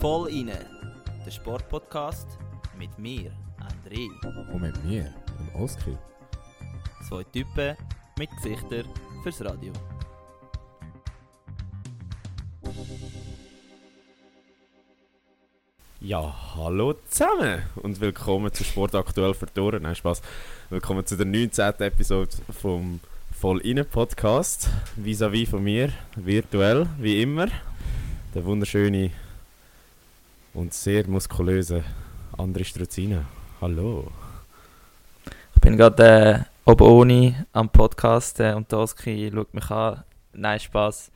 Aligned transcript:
Voll 0.00 0.28
inne, 0.30 0.58
der 1.24 1.30
Sportpodcast 1.30 2.26
mit 2.76 2.98
mir, 2.98 3.30
André. 3.60 4.08
Und 4.52 4.62
mit 4.62 4.84
mir, 4.84 5.14
dem 5.38 5.62
Oskar. 5.62 5.96
Zwei 7.08 7.22
Typen 7.24 7.76
mit 8.18 8.28
Gesichtern 8.42 8.86
fürs 9.22 9.44
Radio. 9.44 9.72
Ja, 16.00 16.34
hallo 16.56 16.94
zusammen 17.08 17.62
und 17.76 18.00
willkommen 18.00 18.52
zu 18.52 18.64
Sport 18.64 18.96
aktuell 18.96 19.34
verdorren. 19.34 19.84
Nein, 19.84 19.94
Spaß. 19.94 20.20
Willkommen 20.70 21.06
zu 21.06 21.16
der 21.16 21.26
19. 21.26 21.74
Episode 21.78 22.30
vom 22.60 22.98
Voll 23.38 23.60
inne 23.66 23.84
Podcast. 23.84 24.70
Vis-à-vis 24.96 25.50
von 25.50 25.62
mir, 25.62 25.92
virtuell, 26.16 26.88
wie 26.98 27.20
immer, 27.20 27.48
der 28.34 28.42
wunderschöne 28.46 29.10
und 30.54 30.72
sehr 30.72 31.06
muskulöse 31.06 31.84
André 32.38 32.64
Struzina. 32.64 33.26
Hallo. 33.60 34.10
Ich 35.54 35.60
bin 35.60 35.76
gerade 35.76 36.46
äh, 36.64 36.70
oben 36.70 36.86
ohne 36.86 37.46
am 37.52 37.68
Podcast 37.68 38.40
äh, 38.40 38.54
und 38.54 38.70
Toski 38.70 39.30
schaut 39.30 39.52
mich 39.52 39.70
an. 39.70 40.02
Nein, 40.32 40.58
Spaß. 40.58 41.12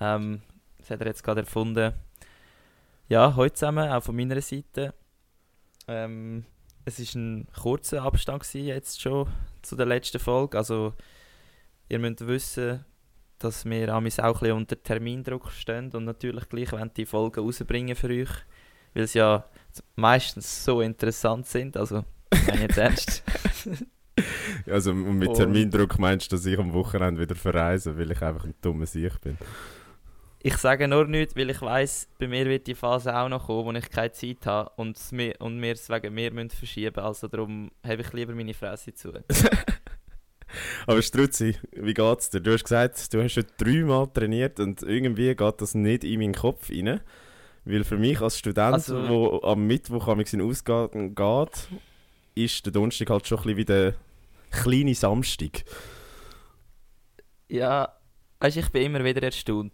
Ähm, 0.00 0.42
das 0.78 0.90
hat 0.90 1.00
er 1.00 1.08
jetzt 1.08 1.24
gerade 1.24 1.40
erfunden. 1.40 1.94
Ja, 3.08 3.34
heute 3.34 3.54
zusammen, 3.56 3.90
auch 3.90 4.04
von 4.04 4.14
meiner 4.14 4.40
Seite. 4.40 4.94
Ähm, 5.88 6.44
es 6.84 7.00
war 7.00 7.20
ein 7.20 7.48
kurzer 7.60 8.04
Abstand 8.04 8.54
jetzt 8.54 9.00
schon 9.02 9.26
zu 9.62 9.74
der 9.74 9.86
letzten 9.86 10.20
Folge. 10.20 10.58
Also, 10.58 10.94
ihr 11.88 11.98
müsst 11.98 12.26
wissen, 12.26 12.84
dass 13.38 13.64
wir 13.64 13.94
auch 13.94 13.98
ein 13.98 14.04
bisschen 14.04 14.52
unter 14.52 14.82
Termindruck 14.82 15.50
stehen 15.50 15.90
und 15.92 16.04
natürlich 16.04 16.48
gleich 16.48 16.72
wollen 16.72 16.90
die 16.96 17.06
Folgen 17.06 17.40
rausbringen 17.40 17.94
für 17.94 18.08
euch, 18.08 18.30
weil 18.94 19.06
sie 19.06 19.18
ja 19.18 19.44
meistens 19.94 20.64
so 20.64 20.80
interessant 20.80 21.46
sind. 21.46 21.76
Also, 21.76 22.04
ich 22.32 22.46
meine 22.46 22.62
jetzt 22.62 22.78
ernst. 22.78 23.22
Also 24.66 24.92
und 24.92 25.18
mit 25.18 25.34
Termindruck 25.34 25.98
meinst 25.98 26.32
du, 26.32 26.36
dass 26.36 26.46
ich 26.46 26.58
am 26.58 26.72
Wochenende 26.72 27.20
wieder 27.20 27.34
verreise, 27.34 27.98
weil 27.98 28.10
ich 28.10 28.22
einfach 28.22 28.44
ein 28.44 28.54
dummer 28.62 28.86
Sieg 28.86 29.20
bin? 29.20 29.36
Ich 30.42 30.56
sage 30.56 30.88
nur 30.88 31.06
nichts, 31.06 31.36
weil 31.36 31.50
ich 31.50 31.60
weiß, 31.60 32.08
bei 32.18 32.26
mir 32.26 32.46
wird 32.46 32.66
die 32.66 32.74
Phase 32.74 33.14
auch 33.14 33.28
noch 33.28 33.46
kommen, 33.46 33.66
wo 33.66 33.78
ich 33.78 33.90
keine 33.90 34.12
Zeit 34.12 34.46
habe 34.46 34.70
und, 34.76 34.98
mir, 35.12 35.34
und 35.40 35.60
wir 35.60 35.72
es 35.72 35.90
wegen 35.90 36.14
mir 36.14 36.30
müssen 36.30 36.50
verschieben 36.50 37.00
Also 37.00 37.28
darum 37.28 37.70
habe 37.84 38.00
ich 38.00 38.12
lieber 38.12 38.34
meine 38.34 38.54
Fresse 38.54 38.94
zu. 38.94 39.12
Aber 40.86 41.02
Struzzi, 41.02 41.56
wie 41.72 41.94
geht's 41.94 42.30
dir? 42.30 42.40
Du 42.40 42.52
hast 42.52 42.64
gesagt, 42.64 43.12
du 43.12 43.22
hast 43.22 43.32
schon 43.32 43.44
dreimal 43.58 44.06
trainiert 44.08 44.60
und 44.60 44.82
irgendwie 44.82 45.34
geht 45.34 45.60
das 45.60 45.74
nicht 45.74 46.04
in 46.04 46.20
meinen 46.20 46.34
Kopf 46.34 46.70
rein. 46.70 47.00
Weil 47.64 47.82
für 47.84 47.98
mich 47.98 48.20
als 48.20 48.38
Student, 48.38 48.74
Also- 48.74 49.08
wo 49.08 49.40
am 49.42 49.66
Mittwoch 49.66 50.06
am 50.08 50.20
in 50.20 50.42
Ausgang 50.42 51.14
geht, 51.14 51.68
ist 52.34 52.64
der 52.64 52.72
Donnerstag 52.72 53.10
halt 53.10 53.26
schon 53.26 53.38
ein 53.38 53.42
bisschen 53.44 53.56
wie 53.56 53.64
der 53.64 53.94
kleine 54.50 54.94
Samstag. 54.94 55.64
Ja, 57.48 57.92
weißt, 58.40 58.56
ich 58.56 58.70
bin 58.70 58.82
immer 58.82 59.04
wieder 59.04 59.22
erstaunt. 59.22 59.72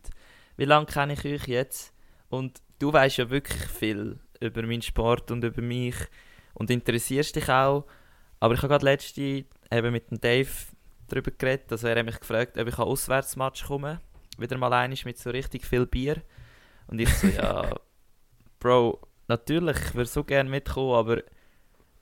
Wie 0.56 0.64
lange 0.64 0.86
kenne 0.86 1.14
ich 1.14 1.24
euch 1.24 1.46
jetzt? 1.48 1.92
Und 2.28 2.60
du 2.78 2.92
weißt 2.92 3.18
ja 3.18 3.30
wirklich 3.30 3.62
viel 3.66 4.18
über 4.40 4.62
meinen 4.62 4.82
Sport 4.82 5.30
und 5.30 5.44
über 5.44 5.62
mich 5.62 5.96
und 6.54 6.70
interessierst 6.70 7.36
dich 7.36 7.48
auch. 7.48 7.86
Aber 8.40 8.54
ich 8.54 8.62
habe 8.62 8.68
gerade 8.68 8.84
letzte 8.84 9.20
eben 9.70 9.92
mit 9.92 10.10
dem 10.10 10.20
Dave 10.20 10.48
darüber 11.12 11.30
geredet. 11.30 11.70
Also 11.70 11.88
er 11.88 11.98
hat 11.98 12.06
mich 12.06 12.18
gefragt, 12.18 12.58
ob 12.58 12.68
ich 12.68 12.78
an 12.78 12.84
Auswärtsmatch 12.84 13.64
komme. 13.64 14.00
Wieder 14.38 14.58
mal 14.58 14.72
einig 14.72 15.04
mit 15.04 15.18
so 15.18 15.30
richtig 15.30 15.66
viel 15.66 15.86
Bier. 15.86 16.22
Und 16.86 17.00
ich 17.00 17.08
so, 17.08 17.26
ja, 17.28 17.74
Bro, 18.58 19.00
natürlich, 19.28 19.76
ich 19.78 19.94
würde 19.94 20.08
so 20.08 20.24
gerne 20.24 20.48
mitkommen, 20.48 20.94
aber 20.94 21.22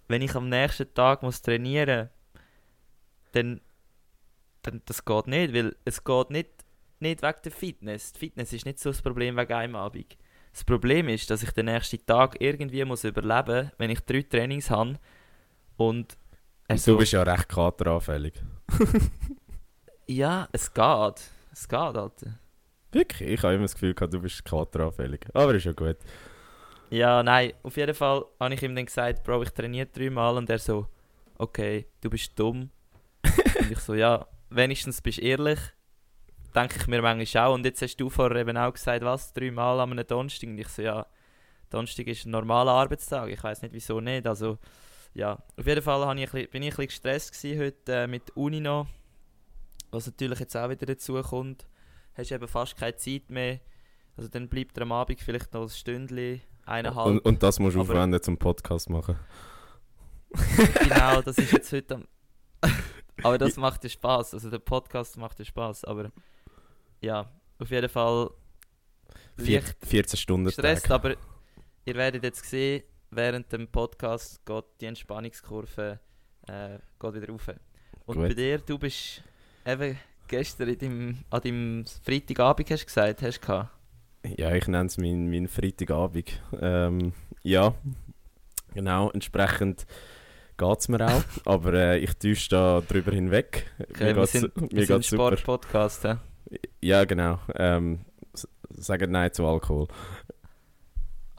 wenn 0.09 0.23
ich 0.23 0.35
am 0.35 0.49
nächsten 0.49 0.93
Tag 0.95 1.23
muss 1.23 1.43
trainieren 1.43 2.11
dann, 3.33 3.61
dann 4.63 4.83
das 4.87 5.05
geht 5.05 5.27
nicht, 5.27 5.55
weil 5.55 5.77
es 5.85 6.03
geht 6.05 6.31
nicht, 6.31 6.51
nicht 6.99 7.23
wegen 7.23 7.39
der 7.45 7.53
Fitness. 7.53 8.13
Die 8.13 8.19
Fitness 8.19 8.53
ist 8.53 8.67
nicht 8.67 8.79
so 8.79 8.91
das 8.91 9.03
Problem 9.03 9.37
wegen 9.37 9.53
einem 9.53 9.77
Abend. 9.77 10.17
Das 10.53 10.65
Problem 10.65 11.09
ist, 11.09 11.31
dass 11.31 11.43
ich 11.43 11.53
den 11.53 11.67
nächsten 11.67 12.05
Tag 12.07 12.41
irgendwie 12.41 12.85
muss 12.85 13.05
überleben, 13.05 13.71
wenn 13.79 13.91
ich 13.91 14.01
drei 14.01 14.23
Trainings 14.23 14.71
habe 14.71 14.99
und 15.77 16.19
Und 16.69 16.87
du 16.87 16.99
bist 16.99 17.13
ja 17.13 17.23
recht 17.23 17.49
kateranfällig. 17.49 18.35
ja, 20.07 20.49
es 20.53 20.73
geht. 20.73 21.31
Es 21.53 21.69
geht, 21.69 21.79
Alter. 21.79 22.39
Wirklich? 22.93 23.31
Ich 23.31 23.43
habe 23.43 23.55
immer 23.55 23.65
das 23.65 23.75
Gefühl 23.75 23.95
gehabt, 23.95 24.13
du 24.13 24.21
bist 24.21 24.45
kateranfällig. 24.45 25.27
Aber 25.33 25.55
ist 25.55 25.65
ja 25.65 25.73
gut. 25.73 25.97
Ja, 26.91 27.23
nein, 27.23 27.53
auf 27.63 27.77
jeden 27.77 27.95
Fall 27.95 28.25
habe 28.41 28.55
ich 28.55 28.63
ihm 28.63 28.75
dann 28.75 28.87
gesagt, 28.87 29.23
Bro, 29.23 29.43
ich 29.43 29.51
trainiere 29.51 29.87
dreimal 29.87 30.37
und 30.37 30.51
er 30.51 30.59
so, 30.59 30.87
okay, 31.39 31.87
du 32.01 32.11
bist 32.11 32.39
dumm. 32.39 32.71
und 33.61 33.71
ich 33.71 33.79
so, 33.79 33.95
ja, 33.95 34.27
wenigstens 34.51 35.01
bist 35.01 35.19
du 35.19 35.23
ehrlich. 35.23 35.61
Denke 36.53 36.79
ich 36.81 36.89
mir 36.89 37.01
manchmal 37.01 37.47
auch. 37.47 37.55
Und 37.55 37.65
jetzt 37.65 37.81
hast 37.81 37.97
du 37.97 38.11
vorher 38.11 38.41
eben 38.41 38.57
auch 38.57 38.73
gesagt, 38.73 39.05
was, 39.05 39.33
dreimal 39.33 39.79
an 39.79 39.93
einem 39.93 40.05
Donnerstag? 40.05 40.49
Und 40.51 40.59
ich 40.59 40.69
so, 40.69 40.83
ja, 40.83 41.07
Donnerstag 41.71 42.09
ist 42.09 42.27
ein 42.27 42.31
normaler 42.31 42.73
Arbeitstag. 42.73 43.29
Ich 43.29 43.43
weiß 43.43 43.63
nicht, 43.63 43.73
wieso 43.73 44.01
nicht. 44.01 44.27
Also, 44.27 44.59
ja, 45.15 45.43
auf 45.57 45.67
jeden 45.67 45.83
Fall 45.83 46.07
habe 46.07 46.21
ich 46.21 46.31
bin 46.31 46.63
ich 46.63 46.73
ein 46.73 46.77
bisschen 46.77 46.87
gestresst 46.87 47.33
gewesen 47.33 47.61
heute 47.61 47.93
äh, 47.93 48.07
mit 48.07 48.37
Uni 48.37 48.61
noch. 48.61 48.87
Was 49.91 50.07
natürlich 50.07 50.39
jetzt 50.39 50.57
auch 50.57 50.69
wieder 50.71 50.87
dazu 50.87 51.21
kommt. 51.21 51.67
Hast 52.15 52.31
eben 52.31 52.47
fast 52.47 52.77
keine 52.77 52.97
Zeit 52.97 53.29
mehr. 53.31 53.61
Also 54.17 54.29
dann 54.29 54.49
bleibt 54.49 54.77
er 54.79 54.83
am 54.83 54.93
Abend 54.93 55.21
vielleicht 55.21 55.53
noch 55.53 55.63
ein 55.63 55.69
Stündchen, 55.69 56.41
eineinhalb. 56.65 57.07
Und, 57.07 57.19
und 57.21 57.43
das 57.43 57.59
musst 57.59 57.77
du 57.77 57.81
Aber- 57.81 57.93
aufwenden 57.93 58.23
zum 58.23 58.37
Podcast 58.39 58.89
machen. 58.91 59.19
genau, 60.81 61.23
das 61.23 61.39
ist 61.39 61.53
jetzt 61.53 61.73
heute 61.73 61.95
am... 61.97 62.09
Aber 63.23 63.37
das 63.37 63.57
macht 63.57 63.83
ja 63.85 63.91
Spaß. 63.91 64.35
Also 64.35 64.49
der 64.49 64.61
Podcast 64.61 65.17
macht 65.17 65.39
ja 65.39 65.45
Spaß. 65.45 65.85
Aber 65.85 66.11
ja, 67.01 67.29
auf 67.59 67.71
jeden 67.71 67.89
Fall 67.89 68.31
Vier, 69.37 69.61
leicht 69.61 69.77
14 69.85 70.19
Stunden 70.19 70.47
gestresst. 70.47 70.87
Tag. 70.87 70.93
Aber 70.93 71.17
ihr 71.85 71.95
werdet 71.95 72.23
jetzt 72.23 72.45
sehen, 72.45 72.85
während 73.11 73.53
dem 73.53 73.69
Podcast 73.69 74.45
geht 74.45 74.65
die 74.81 74.87
Entspannungskurve 74.87 76.01
äh, 76.49 76.79
geht 76.99 77.15
wieder 77.15 77.29
rauf. 77.29 77.49
Und 78.07 78.17
Gut. 78.17 78.29
bei 78.29 78.35
dir, 78.35 78.59
du 78.59 78.79
bist 78.79 79.23
eben 79.67 79.99
gestern 80.29 80.69
in 80.69 80.79
deinem, 80.79 81.19
an 81.31 81.41
deinem 81.43 81.85
Freitagabend, 82.03 82.71
hast 82.71 82.87
gesagt, 82.87 83.23
hast 83.23 83.41
du. 83.41 83.69
Ja, 84.37 84.55
ich 84.55 84.67
nenne 84.69 84.87
es 84.87 84.99
mein, 84.99 85.31
mein 85.31 85.49
Freitagabend. 85.49 86.43
Ähm, 86.61 87.13
ja, 87.43 87.75
genau, 88.75 89.11
entsprechend 89.11 89.87
geht 90.57 90.79
es 90.79 90.89
mir 90.89 91.07
auch. 91.07 91.23
aber 91.45 91.73
äh, 91.75 91.99
ich 91.99 92.15
täusche 92.15 92.51
da 92.51 92.83
drüber 92.87 93.13
hinweg. 93.13 93.71
Okay, 93.79 94.15
wir 94.15 94.27
sind, 94.27 94.73
mir 94.73 94.87
sind. 94.87 95.05
Sport-Podcast. 95.05 96.05
hä? 96.05 96.17
Ja, 96.81 97.05
genau. 97.05 97.39
Ähm, 97.55 98.01
sagen 98.71 99.11
Nein 99.11 99.33
zu 99.33 99.47
Alkohol. 99.47 99.89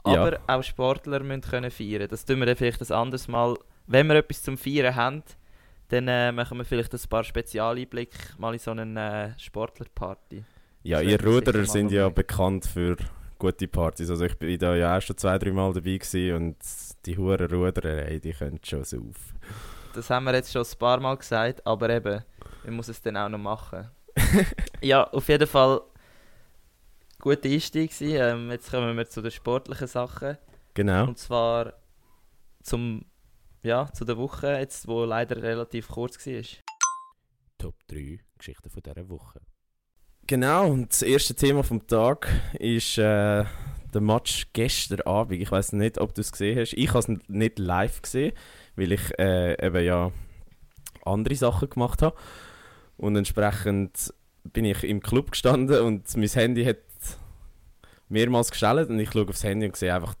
Ja. 0.06 0.20
Aber 0.22 0.38
auch 0.46 0.62
Sportler 0.62 1.20
müssen 1.20 1.42
können 1.42 1.70
feiern. 1.70 2.08
Das 2.08 2.24
tun 2.24 2.38
wir 2.40 2.46
dann 2.46 2.56
vielleicht 2.56 2.80
ein 2.82 2.92
anderes 2.92 3.28
Mal. 3.28 3.56
Wenn 3.86 4.06
wir 4.08 4.16
etwas 4.16 4.42
zum 4.42 4.56
Feiern 4.58 4.94
haben, 4.96 5.22
dann 5.88 6.08
äh, 6.08 6.32
machen 6.32 6.58
wir 6.58 6.64
vielleicht 6.64 6.92
ein 6.94 7.00
paar 7.08 7.22
Spezialeinblicke 7.24 8.18
mal 8.38 8.52
in 8.54 8.58
so 8.58 8.70
eine 8.70 9.34
äh, 9.36 9.40
Sportlerparty. 9.40 10.44
Ja, 10.84 11.00
Das 11.00 11.10
ihr 11.10 11.24
Ruderer 11.24 11.64
sind 11.64 11.92
ja 11.92 12.04
machen. 12.04 12.14
bekannt 12.14 12.66
für 12.66 12.96
gute 13.38 13.68
Partys. 13.68 14.08
Also 14.10 14.24
ich 14.24 14.36
bin 14.38 14.58
da 14.58 14.74
ja 14.74 14.96
auch 14.96 15.02
schon 15.02 15.16
zwei, 15.16 15.38
drei 15.38 15.52
Mal 15.52 15.72
dabei 15.72 15.98
gewesen 15.98 16.34
und 16.34 16.56
die 17.06 17.16
hure 17.16 17.48
Ruderer, 17.50 18.06
ey, 18.06 18.20
die 18.20 18.32
können 18.32 18.60
schon 18.64 18.84
so 18.84 18.98
auf. 18.98 19.34
Das 19.94 20.08
haben 20.10 20.24
wir 20.24 20.34
jetzt 20.34 20.52
schon 20.52 20.62
ein 20.62 20.78
paar 20.78 20.98
Mal 21.00 21.16
gesagt, 21.16 21.64
aber 21.66 21.90
eben, 21.90 22.24
man 22.64 22.74
muss 22.74 22.88
es 22.88 23.02
dann 23.02 23.16
auch 23.16 23.28
noch 23.28 23.38
machen. 23.38 23.88
ja, 24.80 25.04
auf 25.04 25.28
jeden 25.28 25.46
Fall 25.46 25.82
guter 27.22 27.48
Einstieg. 27.48 27.92
Ähm, 28.00 28.50
jetzt 28.50 28.70
kommen 28.70 28.96
wir 28.96 29.08
zu 29.08 29.22
den 29.22 29.30
sportlichen 29.30 29.86
Sachen. 29.86 30.36
Genau. 30.74 31.06
Und 31.06 31.18
zwar 31.18 31.72
zum, 32.62 33.06
ja, 33.62 33.90
zu 33.92 34.04
der 34.04 34.18
Woche, 34.18 34.58
jetzt, 34.58 34.86
wo 34.88 35.04
leider 35.04 35.40
relativ 35.40 35.88
kurz 35.88 36.26
war. 36.26 36.42
Top 37.56 37.74
3 37.86 38.18
Geschichten 38.36 38.68
von 38.68 38.82
dieser 38.82 39.08
Woche. 39.08 39.40
Genau, 40.26 40.68
und 40.68 40.92
das 40.92 41.02
erste 41.02 41.34
Thema 41.34 41.62
vom 41.62 41.86
Tag 41.86 42.28
ist 42.58 42.98
äh, 42.98 43.44
der 43.94 44.00
Match 44.00 44.48
gestern 44.52 45.00
Abend. 45.02 45.40
Ich 45.40 45.50
weiß 45.50 45.72
nicht, 45.74 45.98
ob 45.98 46.14
du 46.14 46.22
es 46.22 46.32
gesehen 46.32 46.58
hast. 46.58 46.72
Ich 46.72 46.88
habe 46.88 46.98
es 46.98 47.08
nicht 47.28 47.58
live 47.58 48.02
gesehen, 48.02 48.32
weil 48.74 48.92
ich 48.92 49.18
äh, 49.18 49.64
eben 49.64 49.84
ja 49.84 50.10
andere 51.04 51.36
Sachen 51.36 51.70
gemacht 51.70 52.02
habe. 52.02 52.16
Und 52.96 53.14
entsprechend 53.14 54.12
bin 54.44 54.64
ich 54.64 54.82
im 54.82 55.00
Club 55.00 55.32
gestanden 55.32 55.82
und 55.82 56.16
mein 56.16 56.28
Handy 56.28 56.64
hat 56.64 56.78
mehrmals 58.12 58.50
gestellt 58.50 58.88
und 58.90 58.98
ich 59.00 59.10
schaue 59.10 59.28
aufs 59.28 59.42
Handy 59.44 59.66
und 59.66 59.76
sehe 59.76 59.94
einfach, 59.94 60.14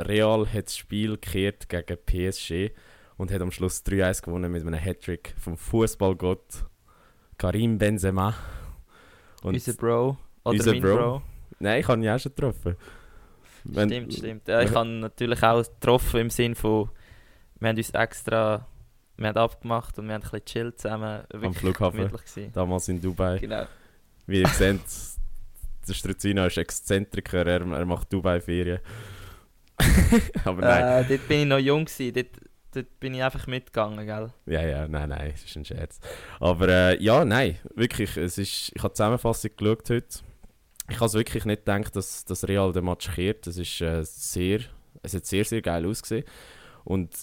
Real 0.00 0.46
hat 0.52 0.66
das 0.66 0.76
Spiel 0.76 1.12
gekehrt 1.12 1.68
gegen 1.68 1.96
PSG 2.06 2.72
und 3.16 3.32
hat 3.32 3.40
am 3.40 3.50
Schluss 3.50 3.82
3-1 3.84 4.22
gewonnen 4.22 4.52
mit 4.52 4.64
einem 4.64 4.78
Hattrick 4.78 5.34
vom 5.40 5.56
Fußballgott 5.56 6.64
Karim 7.36 7.78
Benzema. 7.78 8.34
Und 9.42 9.54
Unser 9.54 9.72
Bro. 9.74 10.16
Oder 10.44 10.52
Unser 10.52 10.72
mein 10.72 10.82
Bro. 10.82 10.96
Bro. 10.96 11.22
Nein, 11.60 11.80
ich 11.80 11.88
habe 11.88 12.00
ihn 12.00 12.08
auch 12.08 12.18
schon 12.18 12.32
getroffen. 12.34 12.76
Wenn- 13.64 13.88
Stimmt, 13.88 14.14
stimmt. 14.14 14.48
Ja, 14.48 14.60
ich 14.62 14.72
habe 14.72 14.88
natürlich 14.88 15.42
auch 15.42 15.62
getroffen 15.62 16.20
im 16.20 16.30
Sinn 16.30 16.54
von, 16.54 16.90
wir 17.58 17.68
haben 17.68 17.76
uns 17.76 17.90
extra, 17.90 18.66
wir 19.16 19.28
haben 19.28 19.36
abgemacht 19.36 19.98
und 19.98 20.06
wir 20.06 20.14
haben 20.14 20.22
ein 20.22 20.30
bisschen 20.30 20.44
chillt 20.44 20.80
zusammen. 20.80 21.22
Wirklich 21.32 21.58
Flughafen. 21.58 21.96
gemütlich 21.98 22.24
gewesen. 22.24 22.52
Damals 22.52 22.88
in 22.88 23.00
Dubai. 23.00 23.38
Genau. 23.38 23.64
Wie 24.26 24.40
ihr 24.42 24.48
seht, 24.48 24.80
der 25.88 25.94
Struzino 25.94 26.46
ist 26.46 26.58
Exzentriker, 26.58 27.46
er, 27.46 27.60
er 27.60 27.84
macht 27.84 28.12
Dubai-Ferien. 28.12 28.80
Aber 30.44 30.62
nein. 30.62 31.04
Äh, 31.04 31.08
dort 31.08 31.28
bin 31.28 31.40
ich 31.40 31.46
noch 31.46 31.58
jung 31.58 31.84
gewesen, 31.84 32.14
dort, 32.14 32.26
dort 32.74 33.00
bin 33.00 33.14
ich 33.14 33.22
einfach 33.22 33.46
mitgegangen, 33.46 34.06
gell? 34.06 34.32
Ja, 34.46 34.62
ja, 34.62 34.88
nein, 34.88 35.08
nein, 35.08 35.32
es 35.34 35.44
ist 35.44 35.56
ein 35.56 35.64
Scherz. 35.64 36.00
Aber 36.40 36.68
äh, 36.68 37.02
ja, 37.02 37.24
nein, 37.24 37.58
wirklich, 37.74 38.16
es 38.16 38.38
ist, 38.38 38.72
ich 38.74 38.82
habe 38.82 38.90
die 38.90 38.96
Zusammenfassung 38.96 39.50
geschaut 39.56 39.90
heute. 39.90 40.18
Ich 40.90 40.96
habe 40.96 41.06
es 41.06 41.14
wirklich 41.14 41.44
nicht 41.44 41.64
gedacht, 41.64 41.94
dass, 41.94 42.24
dass 42.24 42.48
Real 42.48 42.72
den 42.72 42.84
Match 42.84 43.10
kehrt. 43.14 43.46
Es 43.46 43.58
ist 43.58 43.80
äh, 43.80 44.02
sehr, 44.04 44.60
es 45.02 45.14
hat 45.14 45.26
sehr, 45.26 45.44
sehr 45.44 45.60
geil 45.60 45.84
ausgesehen. 45.86 46.24
Und 46.84 47.14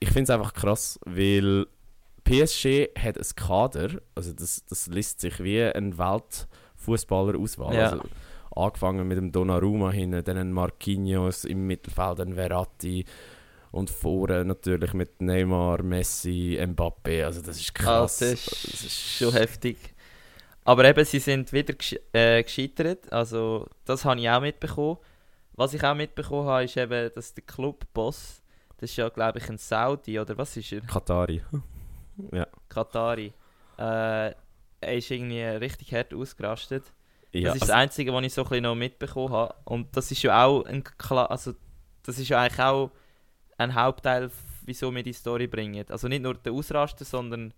ich 0.00 0.08
finde 0.08 0.24
es 0.24 0.30
einfach 0.30 0.52
krass, 0.52 1.00
weil 1.06 1.66
PSG 2.24 2.88
hat 2.98 3.18
ein 3.18 3.36
Kader, 3.36 4.00
also 4.14 4.32
das, 4.32 4.64
das 4.66 4.86
liest 4.86 5.20
sich 5.20 5.42
wie 5.42 5.62
ein 5.62 5.98
Weltfußballer 5.98 6.48
auswahl. 6.88 7.74
Ja. 7.74 7.90
Also, 7.90 8.02
angefangen 8.54 9.06
mit 9.06 9.16
dem 9.16 9.32
Donnarumma 9.32 9.90
hinten, 9.90 10.24
dann 10.24 10.36
ein 10.36 10.52
Marquinhos 10.52 11.44
im 11.44 11.66
Mittelfeld, 11.66 12.20
ein 12.20 12.34
Verratti 12.34 13.04
und 13.70 13.90
vorne 13.90 14.44
natürlich 14.44 14.92
mit 14.94 15.20
Neymar, 15.22 15.82
Messi, 15.82 16.58
Mbappé. 16.60 17.24
Also 17.24 17.40
das 17.42 17.60
ist 17.60 17.74
krass. 17.74 18.18
das, 18.18 18.32
ist 18.32 18.64
das 18.64 18.82
ist 18.82 19.18
schon 19.18 19.32
heftig. 19.32 19.94
Aber 20.64 20.84
eben, 20.84 21.04
sie 21.04 21.18
sind 21.20 21.52
wieder 21.52 21.74
gesch 21.74 21.96
äh, 22.12 22.42
gescheitert. 22.42 23.10
Also, 23.12 23.66
das 23.84 24.04
habe 24.04 24.20
ich 24.20 24.28
auch 24.28 24.40
mitbekommen. 24.40 24.98
Was 25.54 25.74
ich 25.74 25.82
auch 25.82 25.94
mitbekommen 25.94 26.46
habe, 26.48 26.64
ist 26.64 26.76
eben, 26.76 27.10
dass 27.14 27.34
der 27.34 27.44
Clubboss, 27.44 28.42
das 28.78 28.90
ist 28.90 28.96
ja, 28.96 29.08
glaube 29.08 29.38
ich, 29.38 29.48
ein 29.48 29.58
Saudi, 29.58 30.18
oder 30.18 30.36
was 30.36 30.56
ist 30.56 30.72
er? 30.72 30.80
Katari. 30.82 31.42
ja. 32.32 32.46
Katari. 32.68 33.32
Äh, 33.78 34.32
er 34.80 34.96
ist 34.96 35.10
irgendwie 35.10 35.42
richtig 35.42 35.92
hart 35.92 36.14
ausgerastet. 36.14 36.84
ja. 37.32 37.48
das 37.48 37.56
ist 37.56 37.62
also, 37.62 37.66
das 37.66 37.70
Einzige, 37.70 38.12
was 38.12 38.24
ich 38.24 38.32
so 38.32 38.42
ein 38.42 38.48
bisschen 38.48 38.62
noch 38.62 38.74
mitbekommen 38.74 39.32
habe. 39.32 39.54
Und 39.64 39.96
das 39.96 40.10
ist 40.10 40.22
ja 40.22 40.44
auch 40.44 40.64
ein 40.64 40.84
Kla 40.84 41.26
also 41.26 41.54
das 42.02 42.18
ist 42.18 42.28
ja 42.28 42.40
eigentlich 42.40 42.60
auch 42.60 42.90
ein 43.58 43.74
Hauptteil, 43.74 44.30
wieso 44.64 44.94
wir 44.94 45.02
die 45.02 45.12
Story 45.12 45.46
bringen. 45.46 45.84
Also 45.90 46.08
nicht 46.08 46.22
nur 46.22 46.34
der 46.34 46.52
Ausraster, 46.52 47.04
sondern 47.04 47.52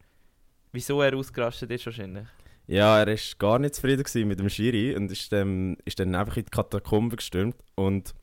wieso 0.72 1.00
er 1.00 1.16
ausgerastet 1.16 1.70
ist 1.70 1.86
wahrscheinlich. 1.86 2.26
ja, 2.66 2.98
er 2.98 3.06
war 3.06 3.16
gar 3.38 3.58
nicht 3.58 3.74
zufrieden 3.76 4.28
mit 4.28 4.40
dem 4.40 4.48
Schiri 4.48 4.96
und 4.96 5.10
ist, 5.10 5.32
ähm, 5.32 5.76
ist 5.84 6.00
dann 6.00 6.14
einfach 6.14 6.36
in 6.36 6.44
die 6.44 6.50
Katakombe 6.50 7.16
gestürmt. 7.16 7.56
Und 7.76 8.14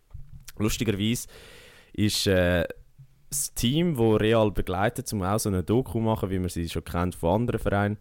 lustigerweise 0.58 1.28
ist 1.94 2.28
äh, 2.28 2.66
das 3.30 3.54
Team, 3.54 3.96
das 3.96 4.22
Real 4.22 4.52
begleitet, 4.52 5.12
um 5.14 5.24
auch 5.24 5.40
so 5.40 5.50
eine 5.50 5.64
Doku 5.64 6.00
machen, 6.00 6.30
wie 6.30 6.40
man 6.40 6.50
sie 6.50 6.68
schon 6.68 6.84
kennt 6.84 7.16
von 7.16 7.42
anderen 7.42 7.60
Vereinen, 7.60 7.98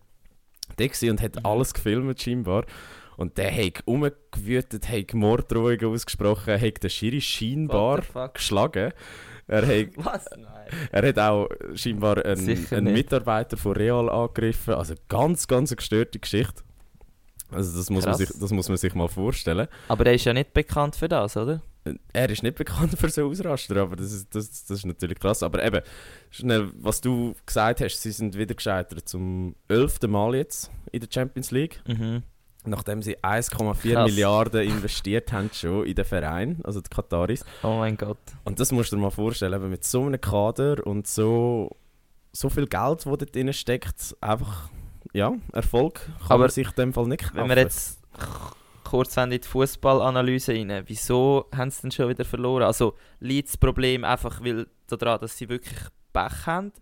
der 0.76 1.10
und 1.10 1.22
hat 1.22 1.36
Mhm. 1.36 1.46
alles 1.46 1.74
gefilmt 1.74 2.20
scheinbar. 2.20 2.64
Und 3.16 3.36
der 3.36 3.52
hat 3.52 3.82
rumgewütet, 3.86 4.88
hat 4.88 5.12
Morddrohungen 5.14 5.84
ausgesprochen, 5.86 6.60
hat 6.60 6.82
den 6.82 6.90
Schiri 6.90 7.20
scheinbar 7.20 8.02
geschlagen. 8.32 8.92
Er 9.48 9.66
hat, 9.66 9.88
Was? 9.96 10.26
Nein. 10.36 10.44
er 10.92 11.08
hat 11.08 11.18
auch 11.18 11.48
scheinbar 11.74 12.24
einen, 12.24 12.66
einen. 12.70 12.92
Mitarbeiter 12.92 13.56
von 13.56 13.72
Real 13.72 14.08
angegriffen. 14.08 14.74
Also 14.74 14.94
ganz, 15.08 15.48
ganz 15.48 15.70
eine 15.72 15.76
gestörte 15.76 16.18
Geschichte. 16.18 16.62
Also 17.50 17.78
das 17.78 17.88
muss, 17.88 18.04
man 18.04 18.14
sich, 18.14 18.28
das 18.28 18.50
muss 18.50 18.68
man 18.68 18.76
sich 18.76 18.94
mal 18.94 19.08
vorstellen. 19.08 19.68
Aber 19.88 20.04
er 20.06 20.14
ist 20.14 20.26
ja 20.26 20.34
nicht 20.34 20.52
bekannt 20.52 20.94
für 20.96 21.08
das, 21.08 21.36
oder? 21.36 21.62
Er 22.12 22.30
ist 22.30 22.42
nicht 22.42 22.56
bekannt 22.56 22.98
für 22.98 23.08
so 23.08 23.28
Ausraster, 23.28 23.76
aber 23.76 23.96
das 23.96 24.12
ist, 24.12 24.34
das, 24.34 24.66
das 24.66 24.78
ist 24.78 24.86
natürlich 24.86 25.18
krass. 25.18 25.42
Aber 25.42 25.64
eben, 25.64 25.80
schnell, 26.30 26.70
was 26.74 27.00
du 27.00 27.34
gesagt 27.46 27.80
hast, 27.80 28.00
sie 28.00 28.10
sind 28.10 28.36
wieder 28.36 28.54
gescheitert 28.54 29.08
zum 29.08 29.54
elften 29.68 30.10
Mal 30.10 30.34
jetzt 30.34 30.70
in 30.92 31.00
der 31.00 31.08
Champions 31.12 31.50
League. 31.50 31.80
Mhm. 31.86 32.22
Nachdem 32.64 33.02
sie 33.02 33.16
1,4 33.18 33.92
Krass. 33.94 34.10
Milliarden 34.10 34.62
investiert 34.62 35.32
haben 35.32 35.48
schon 35.52 35.86
in 35.86 35.94
den 35.94 36.04
Verein, 36.04 36.60
also 36.64 36.80
die 36.80 36.90
Kataris. 36.90 37.44
Oh 37.62 37.78
mein 37.78 37.96
Gott. 37.96 38.18
Und 38.44 38.60
das 38.60 38.72
musst 38.72 38.92
du 38.92 38.96
dir 38.96 39.02
mal 39.02 39.10
vorstellen, 39.10 39.54
eben 39.54 39.70
mit 39.70 39.84
so 39.84 40.04
einem 40.04 40.20
Kader 40.20 40.86
und 40.86 41.06
so, 41.06 41.76
so 42.32 42.50
viel 42.50 42.66
Geld, 42.66 42.98
das 42.98 43.04
dort 43.04 43.34
drin 43.34 43.52
steckt, 43.52 44.16
einfach, 44.20 44.68
ja, 45.12 45.34
Erfolg 45.52 45.94
kann 45.94 46.26
Aber 46.28 46.38
man 46.38 46.50
sich 46.50 46.68
in 46.68 46.74
dem 46.74 46.92
Fall 46.92 47.06
nicht 47.06 47.22
kaufen. 47.22 47.36
Wenn 47.36 47.48
wir 47.48 47.58
jetzt 47.58 48.00
k- 48.88 48.90
kurz 48.90 49.16
wollen 49.16 49.32
in 49.32 49.40
die 49.40 49.46
Fußballanalyse 49.48 50.52
rein, 50.52 50.82
wieso 50.86 51.46
haben 51.54 51.70
sie 51.70 51.82
denn 51.82 51.90
schon 51.90 52.08
wieder 52.08 52.24
verloren? 52.24 52.62
Also 52.64 52.94
liegt 53.20 53.48
das 53.48 53.56
Problem 53.56 54.04
einfach 54.04 54.40
weil 54.42 54.66
daran, 54.86 55.20
dass 55.20 55.36
sie 55.36 55.48
wirklich 55.48 55.78
Pech 56.12 56.46
haben? 56.46 56.72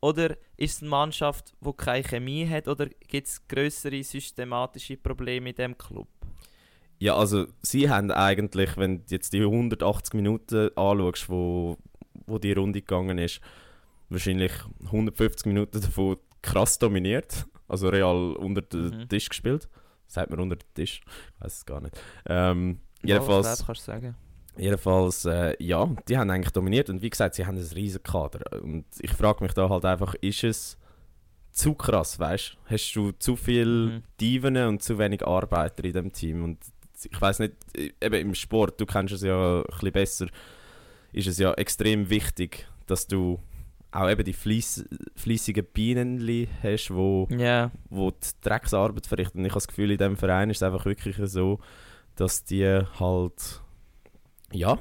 Oder 0.00 0.36
ist 0.56 0.76
es 0.76 0.82
eine 0.82 0.90
Mannschaft, 0.90 1.54
die 1.60 1.72
keine 1.76 2.04
Chemie 2.04 2.48
hat? 2.48 2.68
Oder 2.68 2.86
gibt 3.08 3.26
es 3.26 3.46
größere 3.48 4.02
systematische 4.02 4.96
Probleme 4.96 5.50
in 5.50 5.56
diesem 5.56 5.76
Club? 5.78 6.06
Ja, 6.98 7.16
also 7.16 7.46
sie 7.62 7.90
haben 7.90 8.10
eigentlich, 8.10 8.76
wenn 8.76 8.98
du 8.98 9.04
jetzt 9.08 9.32
die 9.32 9.40
180 9.42 10.14
Minuten 10.14 10.70
anschaust, 10.76 11.28
wo, 11.28 11.76
wo 12.26 12.38
die 12.38 12.52
Runde 12.52 12.80
gegangen 12.80 13.18
ist, 13.18 13.40
wahrscheinlich 14.08 14.52
150 14.84 15.46
Minuten 15.46 15.80
davon 15.80 16.16
krass 16.42 16.78
dominiert. 16.78 17.46
Also 17.68 17.88
Real 17.88 18.34
unter 18.36 18.62
den 18.62 19.00
Mhm. 19.00 19.08
Tisch 19.08 19.28
gespielt. 19.28 19.68
Sagt 20.06 20.30
man 20.30 20.40
unter 20.40 20.56
den 20.56 20.74
Tisch? 20.74 21.00
Ich 21.36 21.40
weiß 21.44 21.58
es 21.58 21.66
gar 21.66 21.80
nicht. 21.80 21.98
Ähm, 22.26 22.80
Ja, 23.02 23.16
jedenfalls, 23.16 23.46
was 23.46 23.66
kannst 23.66 23.82
du 23.88 23.92
sagen? 23.92 24.16
jedenfalls 24.56 25.24
äh, 25.26 25.54
ja, 25.62 25.86
die 26.08 26.16
haben 26.16 26.30
eigentlich 26.30 26.52
dominiert. 26.52 26.88
Und 26.90 27.02
wie 27.02 27.10
gesagt, 27.10 27.34
sie 27.34 27.44
haben 27.46 27.56
ein 27.58 27.64
riesen 27.74 28.02
Kader. 28.02 28.40
Und 28.62 28.84
ich 29.00 29.12
frage 29.12 29.42
mich 29.44 29.52
da 29.52 29.68
halt 29.68 29.84
einfach, 29.84 30.14
ist 30.20 30.44
es 30.44 30.78
zu 31.52 31.74
krass, 31.74 32.18
weißt 32.18 32.52
du? 32.66 32.70
Hast 32.70 32.92
du 32.94 33.12
zu 33.12 33.36
viel 33.36 33.66
Mhm. 33.86 34.02
Diven 34.20 34.56
und 34.56 34.82
zu 34.82 34.98
wenig 34.98 35.26
Arbeiter 35.26 35.84
in 35.84 35.92
dem 35.92 36.12
Team? 36.12 36.44
Und 36.44 36.58
ich 37.10 37.20
weiß 37.20 37.40
nicht, 37.40 37.54
eben 38.00 38.14
im 38.14 38.34
Sport, 38.34 38.80
du 38.80 38.86
kennst 38.86 39.12
es 39.14 39.22
ja 39.22 39.58
ein 39.58 39.64
bisschen 39.64 39.92
besser, 39.92 40.26
ist 41.12 41.26
es 41.28 41.38
ja 41.38 41.52
extrem 41.54 42.08
wichtig, 42.10 42.66
dass 42.86 43.06
du 43.06 43.38
auch 43.92 44.08
eben 44.10 44.24
die 44.24 44.32
fleiss, 44.32 44.84
fleissigen 45.14 45.64
Bienen 45.64 46.48
hast, 46.62 46.90
wo, 46.92 47.28
Ja, 47.30 47.70
wo 47.88 48.10
die 48.10 48.28
Drecksarbeit 48.42 49.06
verrichten. 49.06 49.38
Und 49.38 49.44
ich 49.44 49.52
habe 49.52 49.58
das 49.58 49.68
Gefühl, 49.68 49.90
in 49.90 49.98
diesem 49.98 50.16
Verein 50.16 50.50
ist 50.50 50.58
es 50.58 50.62
einfach 50.62 50.84
wirklich 50.84 51.16
so, 51.30 51.60
dass 52.16 52.44
die 52.44 52.66
halt, 52.98 53.62
ja, 54.52 54.78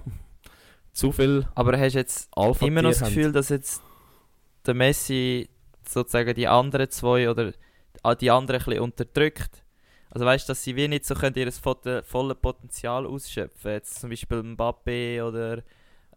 zu 0.92 1.12
viel 1.12 1.46
aber 1.56 1.78
hast 1.78 1.94
du 1.94 2.00
jetzt 2.00 2.30
alpha 2.32 2.66
immer 2.66 2.82
noch 2.82 2.92
das 2.92 3.02
Gefühl, 3.02 3.34
dass 3.34 3.50
jetzt 3.50 3.84
der 4.66 4.74
Messi 4.74 5.50
sozusagen 5.88 6.34
die 6.34 6.48
anderen 6.48 6.90
zwei 6.90 7.30
oder 7.30 7.52
ah, 8.02 8.16
die 8.16 8.32
anderen 8.32 8.62
ein 8.62 8.66
bisschen 8.66 8.82
unterdrückt? 8.82 9.64
Also 10.10 10.26
weißt 10.26 10.48
du, 10.48 10.52
dass 10.52 10.64
sie 10.64 10.78
wie 10.78 10.88
nicht 10.88 11.06
so 11.06 11.14
können 11.14 11.36
ihr 11.36 11.52
volle, 11.52 12.02
volle 12.04 12.36
Potenzial 12.36 13.06
ausschöpfen 13.06 13.72
Jetzt 13.72 14.00
zum 14.00 14.10
Beispiel 14.10 14.40
Mbappé 14.40 15.22
oder 15.22 15.62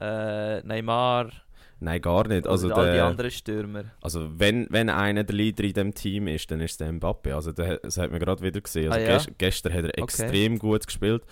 äh, 0.01 0.63
Neymar 0.63 1.33
Nein, 1.81 2.01
gar 2.03 2.27
nicht. 2.27 2.47
Also, 2.47 2.73
all 2.75 2.87
die 2.87 2.93
der, 2.97 3.05
anderen 3.07 3.31
Stürmer. 3.31 3.85
also 4.01 4.29
wenn, 4.39 4.67
wenn 4.71 4.89
einer 4.91 5.23
der 5.25 5.37
Leader 5.37 5.63
in 5.65 5.73
dem 5.75 5.95
Team 5.95 6.27
ist, 6.27 6.51
dann 6.51 6.61
ist 6.61 6.73
es 6.73 6.77
der 6.79 6.93
Mbappe. 6.93 7.35
Also 7.35 7.53
der, 7.53 7.77
das 7.79 7.99
hat 7.99 8.11
man 8.11 8.19
gerade 8.21 8.43
wieder 8.43 8.61
gesehen. 8.61 8.91
Also 8.93 9.05
Ah, 9.07 9.09
ja? 9.09 9.17
gest, 9.19 9.31
gestern 9.39 9.73
hat 9.75 9.85
er 9.85 9.91
Okay. 9.91 10.03
extrem 10.03 10.59
gut 10.59 10.87
gespielt. 10.87 11.23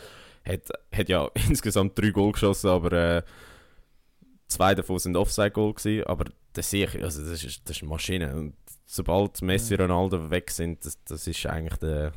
Hat, 0.47 0.61
hat 0.93 1.09
ja 1.09 1.29
insgesamt 1.49 1.99
drei 1.99 2.11
Goal 2.11 2.31
geschossen, 2.33 2.71
aber 2.71 2.93
äh, 2.93 3.23
zwei 4.49 4.75
davon 4.76 4.99
sind 5.00 5.17
Offside-Goal 5.17 5.75
gewesen. 5.75 6.07
Aber 6.07 6.26
das 6.53 6.71
sehe 6.71 6.87
ich, 6.87 7.03
also 7.03 7.23
das 7.23 7.43
ist, 7.43 7.69
das 7.69 7.76
ist 7.76 7.83
eine 7.83 7.91
Maschine. 7.91 8.35
Und 8.37 8.55
sobald 8.87 9.43
Messi 9.43 9.75
und 9.75 9.81
Mhm. 9.81 9.91
Ronaldo 9.91 10.31
weg 10.31 10.50
sind, 10.53 10.85
das, 10.85 11.03
das 11.05 11.26
ist 11.26 11.45
eigentlich 11.47 11.79
der... 11.79 12.12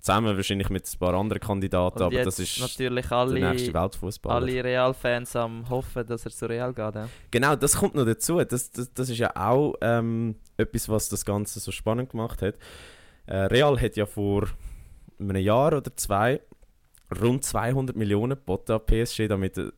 Zusammen 0.00 0.34
wahrscheinlich 0.36 0.70
mit 0.70 0.86
ein 0.90 0.98
paar 0.98 1.12
anderen 1.14 1.40
Kandidaten, 1.40 2.02
aber 2.02 2.24
das 2.24 2.38
ist 2.38 2.58
natürlich 2.58 3.06
der 3.06 3.26
nächste 3.50 3.68
alle, 3.74 3.74
Weltfußballer. 3.74 4.34
alle 4.34 4.64
Real-Fans 4.64 5.36
am 5.36 5.68
hoffen, 5.68 6.06
dass 6.06 6.24
er 6.24 6.30
zu 6.30 6.46
Real 6.48 6.72
geht. 6.72 6.94
Ja? 6.94 7.08
Genau, 7.30 7.54
das 7.54 7.76
kommt 7.76 7.94
noch 7.94 8.06
dazu. 8.06 8.38
Das, 8.42 8.70
das, 8.70 8.92
das 8.94 9.10
ist 9.10 9.18
ja 9.18 9.36
auch 9.36 9.74
ähm, 9.82 10.36
etwas, 10.56 10.88
was 10.88 11.08
das 11.10 11.24
Ganze 11.24 11.60
so 11.60 11.70
spannend 11.70 12.10
gemacht 12.10 12.40
hat. 12.40 12.54
Äh, 13.26 13.36
Real 13.36 13.78
hat 13.80 13.96
ja 13.96 14.06
vor 14.06 14.48
einem 15.18 15.36
Jahr 15.36 15.74
oder 15.76 15.94
zwei 15.96 16.40
rund 17.20 17.44
200 17.44 17.94
Millionen 17.96 18.30
geboten 18.38 18.72
an 18.72 18.80
PSG, 18.86 19.28
damit, 19.28 19.58
er- 19.58 19.72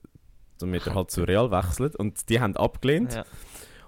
damit 0.58 0.86
er 0.86 0.94
halt 0.94 1.10
zu 1.10 1.24
Real 1.24 1.50
wechselt. 1.50 1.96
Und 1.96 2.28
die 2.28 2.38
haben 2.40 2.56
abgelehnt. 2.56 3.14
Ja. 3.14 3.24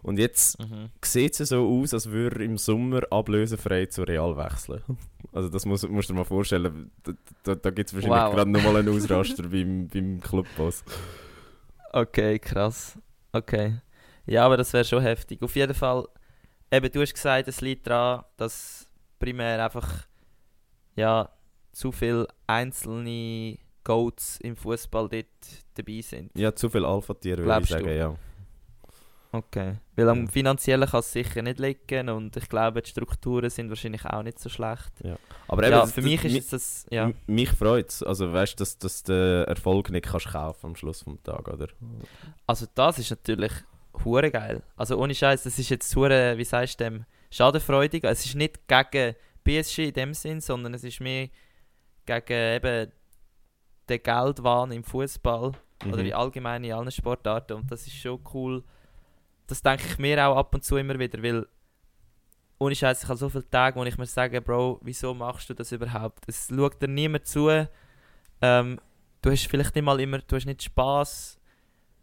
Und 0.05 0.19
jetzt 0.19 0.61
Mhm. 0.61 0.91
sieht 1.03 1.41
es 1.41 1.49
so 1.49 1.67
aus, 1.67 1.93
als 1.95 2.09
würde 2.11 2.37
er 2.37 2.43
im 2.45 2.59
Sommer 2.59 3.01
ablösefrei 3.11 3.87
zu 3.87 4.03
Real 4.05 4.37
wechseln. 4.37 4.83
Also 5.33 5.49
das 5.49 5.67
muss, 5.67 5.83
musst 5.89 6.09
du 6.09 6.13
dir 6.13 6.19
mal 6.21 6.25
vorstellen. 6.25 6.93
Da, 7.03 7.13
da, 7.43 7.55
da 7.57 7.71
gibt 7.71 7.89
es 7.89 7.95
wahrscheinlich 7.95 8.23
Wow. 8.23 8.35
gerade 8.35 8.51
nochmal 8.51 8.77
einen 8.77 8.89
Ausraster 8.97 9.43
beim, 9.49 9.89
beim 9.89 10.21
Clubboss. 10.21 10.85
Okay, 11.93 12.39
krass. 12.39 12.97
Okay. 13.33 13.81
Ja, 14.27 14.47
aber 14.47 14.57
das 14.57 14.73
wäre 14.73 14.85
schon 14.85 15.03
heftig. 15.03 15.43
Auf 15.43 15.57
jeden 15.57 15.75
Fall, 15.75 16.07
eben, 16.71 16.91
du 16.93 17.01
hast 17.01 17.15
gesagt, 17.15 17.49
es 17.49 17.61
liegt 17.63 17.87
daran, 17.89 18.25
dass 18.37 18.89
primär 19.19 19.65
einfach, 19.65 20.07
ja, 20.95 21.29
zu 21.73 21.91
viele 21.91 22.29
einzelne 22.47 23.59
Goats 23.83 24.39
im 24.41 24.55
Fußball 24.55 25.09
dort 25.09 25.27
dabei 25.75 26.01
sind. 26.01 26.31
Ja, 26.39 26.55
zu 26.55 26.71
viele 26.71 26.87
Alpha-Tiere, 26.87 27.45
würde 27.45 27.61
ich 27.63 27.69
sagen, 27.71 27.87
du? 27.87 27.97
ja. 27.97 28.15
Okay. 29.35 29.79
Weil 29.97 30.09
am 30.09 30.29
finanziellen 30.29 30.89
kann 30.89 31.01
es 31.01 31.11
sicher 31.11 31.43
nicht 31.43 31.59
liegen 31.59 32.09
und 32.09 32.37
ich 32.37 32.49
glaube, 32.49 32.83
die 32.83 32.91
Strukturen 32.91 33.51
sind 33.51 33.69
wahrscheinlich 33.69 34.05
auch 34.07 34.23
nicht 34.23 34.39
so 34.39 34.49
schlecht. 34.49 34.93
Ja. 35.03 35.17
Aber 35.49 35.65
eben, 35.65 35.73
ja, 35.73 35.87
für 35.87 36.03
mich 36.03 36.25
ist 36.25 36.53
das. 36.53 36.87
Ja. 36.89 37.11
Mich 37.27 37.51
freut 37.51 37.91
es. 37.91 38.03
Also 38.05 38.33
weißt 38.33 38.53
du, 38.53 38.57
dass, 38.63 38.79
dass 38.79 39.03
du 39.03 39.13
den 39.13 39.49
Erfolg 39.49 39.91
nicht 39.91 40.07
kannst 40.07 40.29
kaufen 40.29 40.67
am 40.67 40.77
Schluss 40.77 41.05
des 41.05 41.23
Tages, 41.25 41.53
oder? 41.53 41.67
Also 42.47 42.67
das 42.77 43.01
ist 43.01 43.11
natürlich 43.11 43.53
hure 44.05 44.31
geil. 44.31 44.63
Also 44.77 44.99
ohne 44.99 45.17
Scheiß, 45.17 45.43
das 45.43 45.59
ist 45.59 45.69
jetzt 45.69 45.95
hure, 45.97 46.39
wie 46.39 46.45
sagst 46.45 46.79
du 46.79 46.85
dem, 46.85 47.05
schadenfreudig. 47.33 48.05
Es 48.05 48.25
ist 48.25 48.37
nicht 48.37 48.69
gegen 48.69 49.17
PSG 49.43 49.79
in 49.89 49.93
dem 49.95 50.15
Sinn, 50.15 50.41
sondern 50.41 50.75
es 50.75 50.85
ist 50.85 51.01
mehr 51.01 51.29
gegen 52.07 52.55
eben 52.57 52.93
den 53.89 54.03
Geldwahn 54.03 54.71
im 54.71 54.85
Fußball 54.85 55.53
mhm. 55.85 55.93
oder 55.93 56.05
in 56.05 56.13
allgemein 56.13 56.63
in 56.63 56.73
allen 56.73 56.91
Sportarten 56.93 57.55
und 57.55 57.71
das 57.71 57.87
ist 57.87 57.97
schon 57.97 58.21
cool 58.33 58.63
das 59.47 59.63
denke 59.63 59.85
ich 59.87 59.99
mir 59.99 60.27
auch 60.27 60.37
ab 60.37 60.55
und 60.55 60.65
zu 60.65 60.77
immer 60.77 60.99
wieder, 60.99 61.23
weil 61.23 61.47
ohne 62.59 62.75
Scheiß, 62.75 63.03
ich 63.03 63.09
habe 63.09 63.19
so 63.19 63.29
viele 63.29 63.49
Tage, 63.49 63.79
wo 63.79 63.85
ich 63.85 63.99
mir 63.99 64.07
sage, 64.07 64.41
Bro, 64.41 64.81
wieso 64.83 65.13
machst 65.13 65.51
du 65.51 65.55
das 65.55 65.73
überhaupt? 65.73 66.25
Es 66.27 66.49
schaut 66.49 66.81
dir 66.81 66.89
niemand 66.89 67.27
zu. 67.27 67.69
Ähm, 68.41 68.81
du 69.23 69.31
hast 69.31 69.47
vielleicht 69.47 69.75
nicht 69.75 69.85
mal 69.85 70.01
immer, 70.01 70.19
du 70.19 70.37
hast 70.37 70.47
nicht 70.47 70.63
Spaß. 70.63 71.39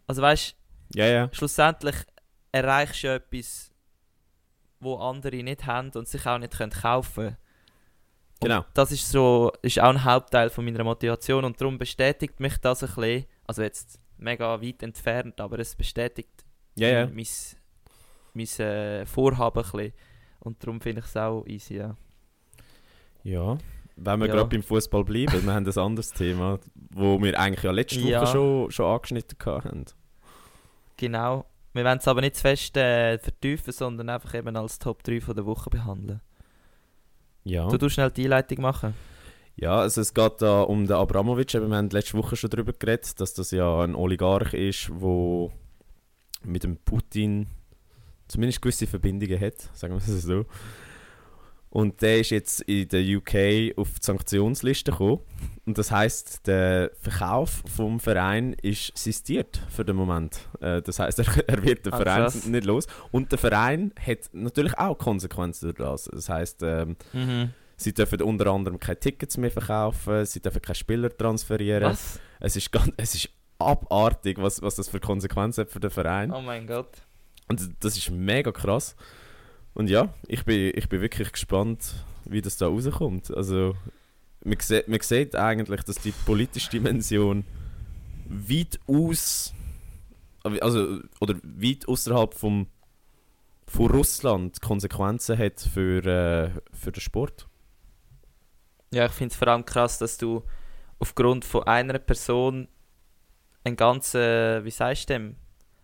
Also 0.07 0.21
weißt 0.21 0.55
ja, 0.95 1.05
ja. 1.05 1.29
schlussendlich 1.31 1.95
erreichst 2.51 3.03
du 3.03 3.13
etwas, 3.13 3.71
wo 4.79 4.97
andere 4.97 5.41
nicht 5.43 5.65
haben 5.65 5.91
und 5.91 6.07
sich 6.07 6.25
auch 6.25 6.37
nicht 6.37 6.57
können 6.57 6.71
kaufen 6.71 7.23
können. 7.23 7.37
Genau. 8.41 8.65
das 8.73 8.91
ist 8.91 9.07
so, 9.07 9.51
ist 9.61 9.79
auch 9.79 9.89
ein 9.89 10.03
Hauptteil 10.03 10.49
von 10.49 10.65
meiner 10.65 10.83
Motivation 10.83 11.45
und 11.45 11.61
darum 11.61 11.77
bestätigt 11.77 12.39
mich 12.39 12.57
das 12.57 12.83
ein 12.83 12.87
bisschen, 12.87 13.25
also 13.45 13.61
jetzt 13.61 13.99
mega 14.17 14.59
weit 14.59 14.81
entfernt, 14.81 15.39
aber 15.39 15.59
es 15.59 15.75
bestätigt 15.75 16.40
ja, 16.75 16.87
ja. 16.87 17.07
mein, 17.07 17.25
mein 18.33 18.45
äh, 18.59 19.05
Vorhaben 19.05 19.63
ein 19.63 19.71
bisschen. 19.71 19.93
Und 20.39 20.63
darum 20.63 20.81
finde 20.81 21.01
ich 21.01 21.05
es 21.05 21.17
auch 21.17 21.45
easy, 21.45 21.75
ja. 21.75 21.95
Ja, 23.23 23.57
wenn 23.95 24.19
wir 24.19 24.27
ja. 24.27 24.33
gerade 24.33 24.49
beim 24.49 24.63
Fußball 24.63 25.03
bleiben, 25.03 25.45
wir 25.45 25.53
haben 25.53 25.67
ein 25.67 25.77
anderes 25.77 26.11
Thema, 26.11 26.59
wo 26.89 27.21
wir 27.21 27.39
eigentlich 27.39 27.63
ja 27.63 27.71
letzte 27.71 28.01
Woche 28.01 28.09
ja. 28.09 28.25
schon, 28.25 28.71
schon 28.71 28.85
angeschnitten 28.85 29.37
haben. 29.45 29.85
Genau. 30.97 31.45
Wir 31.73 31.85
wollen 31.85 31.99
es 31.99 32.07
aber 32.07 32.21
nicht 32.21 32.35
zu 32.35 32.41
fest 32.41 32.75
äh, 32.77 33.17
vertiefen, 33.17 33.71
sondern 33.71 34.09
einfach 34.09 34.33
eben 34.33 34.55
als 34.55 34.79
Top 34.79 35.03
3 35.03 35.21
von 35.21 35.35
der 35.35 35.45
Woche 35.45 35.69
behandeln. 35.69 36.21
Ja. 37.43 37.67
Du 37.67 37.77
tust 37.77 37.95
schnell 37.95 38.11
die 38.11 38.25
Einleitung 38.25 38.61
machen. 38.61 38.93
Ja, 39.55 39.79
also 39.79 40.01
es 40.01 40.13
geht 40.13 40.41
da 40.41 40.61
um 40.61 40.85
den 40.85 40.95
Abramovic. 40.95 41.53
Wir 41.53 41.61
haben 41.61 41.89
letzte 41.89 42.17
Woche 42.17 42.35
schon 42.35 42.49
darüber 42.49 42.73
geredet, 42.73 43.19
dass 43.19 43.33
das 43.33 43.51
ja 43.51 43.83
ein 43.83 43.95
Oligarch 43.95 44.53
ist, 44.53 44.89
der 44.89 45.51
mit 46.43 46.63
dem 46.63 46.77
Putin 46.77 47.47
zumindest 48.27 48.61
gewisse 48.61 48.87
Verbindungen 48.87 49.39
hat, 49.39 49.59
sagen 49.73 49.93
wir 49.93 49.97
es 49.97 50.23
so. 50.23 50.45
Und 51.71 52.01
der 52.01 52.19
ist 52.19 52.31
jetzt 52.31 52.61
in 52.63 52.87
der 52.89 53.01
UK 53.01 53.77
auf 53.77 53.97
die 53.97 54.05
Sanktionsliste 54.05 54.91
gekommen. 54.91 55.21
Und 55.65 55.77
das 55.77 55.89
heißt, 55.89 56.45
der 56.45 56.91
Verkauf 56.99 57.63
vom 57.73 58.01
Verein 58.01 58.53
ist 58.61 58.91
sistiert 58.97 59.61
für 59.69 59.85
den 59.85 59.95
Moment. 59.95 60.49
Äh, 60.59 60.81
das 60.81 60.99
heißt, 60.99 61.19
er, 61.19 61.63
wird 61.63 61.85
den 61.85 61.93
ah, 61.93 61.97
Verein 61.97 62.21
krass. 62.23 62.45
nicht 62.45 62.65
los. 62.65 62.87
Und 63.11 63.31
der 63.31 63.39
Verein 63.39 63.93
hat 64.05 64.17
natürlich 64.33 64.77
auch 64.77 64.97
Konsequenzen 64.97 65.73
durch 65.73 65.77
das. 65.77 66.09
Das 66.11 66.27
heißt, 66.27 66.61
ähm, 66.63 66.97
mhm. 67.13 67.53
sie 67.77 67.93
dürfen 67.93 68.21
unter 68.21 68.47
anderem 68.47 68.77
keine 68.77 68.99
Tickets 68.99 69.37
mehr 69.37 69.51
verkaufen, 69.51 70.25
sie 70.25 70.41
dürfen 70.41 70.61
keine 70.61 70.75
Spieler 70.75 71.09
transferieren. 71.15 71.91
Was? 71.91 72.19
Es 72.41 72.57
ist, 72.57 72.69
ganz, 72.69 72.91
es 72.97 73.15
ist 73.15 73.29
abartig, 73.65 74.37
was, 74.41 74.61
was 74.61 74.75
das 74.75 74.89
für 74.89 74.99
Konsequenzen 74.99 75.61
hat 75.61 75.71
für 75.71 75.79
den 75.79 75.91
Verein. 75.91 76.31
Oh 76.31 76.41
mein 76.41 76.67
Gott. 76.67 76.89
Und 77.47 77.69
das 77.81 77.97
ist 77.97 78.09
mega 78.11 78.51
krass. 78.51 78.95
Und 79.73 79.89
ja, 79.89 80.13
ich 80.27 80.45
bin, 80.45 80.71
ich 80.75 80.89
bin 80.89 81.01
wirklich 81.01 81.31
gespannt, 81.31 82.05
wie 82.25 82.41
das 82.41 82.57
da 82.57 82.67
rauskommt. 82.67 83.31
Also, 83.35 83.75
man 84.43 84.59
sieht, 84.59 84.87
man 84.87 84.99
sieht 85.01 85.35
eigentlich, 85.35 85.83
dass 85.83 85.97
die 85.97 86.11
politische 86.11 86.69
Dimension 86.69 87.45
weit 88.27 88.79
aus, 88.87 89.53
also, 90.43 90.99
oder 91.19 91.35
weit 91.43 91.87
außerhalb 91.87 92.33
vom, 92.33 92.67
von 93.67 93.91
Russland 93.91 94.61
Konsequenzen 94.61 95.37
hat 95.37 95.61
für, 95.61 96.05
äh, 96.05 96.49
für 96.73 96.91
den 96.91 97.01
Sport. 97.01 97.47
Ja, 98.93 99.05
ich 99.05 99.11
finde 99.13 99.31
es 99.31 99.37
vor 99.37 99.47
allem 99.47 99.65
krass, 99.65 99.99
dass 99.99 100.17
du 100.17 100.43
aufgrund 100.99 101.45
von 101.45 101.63
einer 101.63 101.97
Person 101.97 102.67
ein 103.63 103.75
ganzes, 103.75 104.63
wie 104.63 104.71
sagst 104.71 105.09
du 105.09 105.13
dem? 105.13 105.35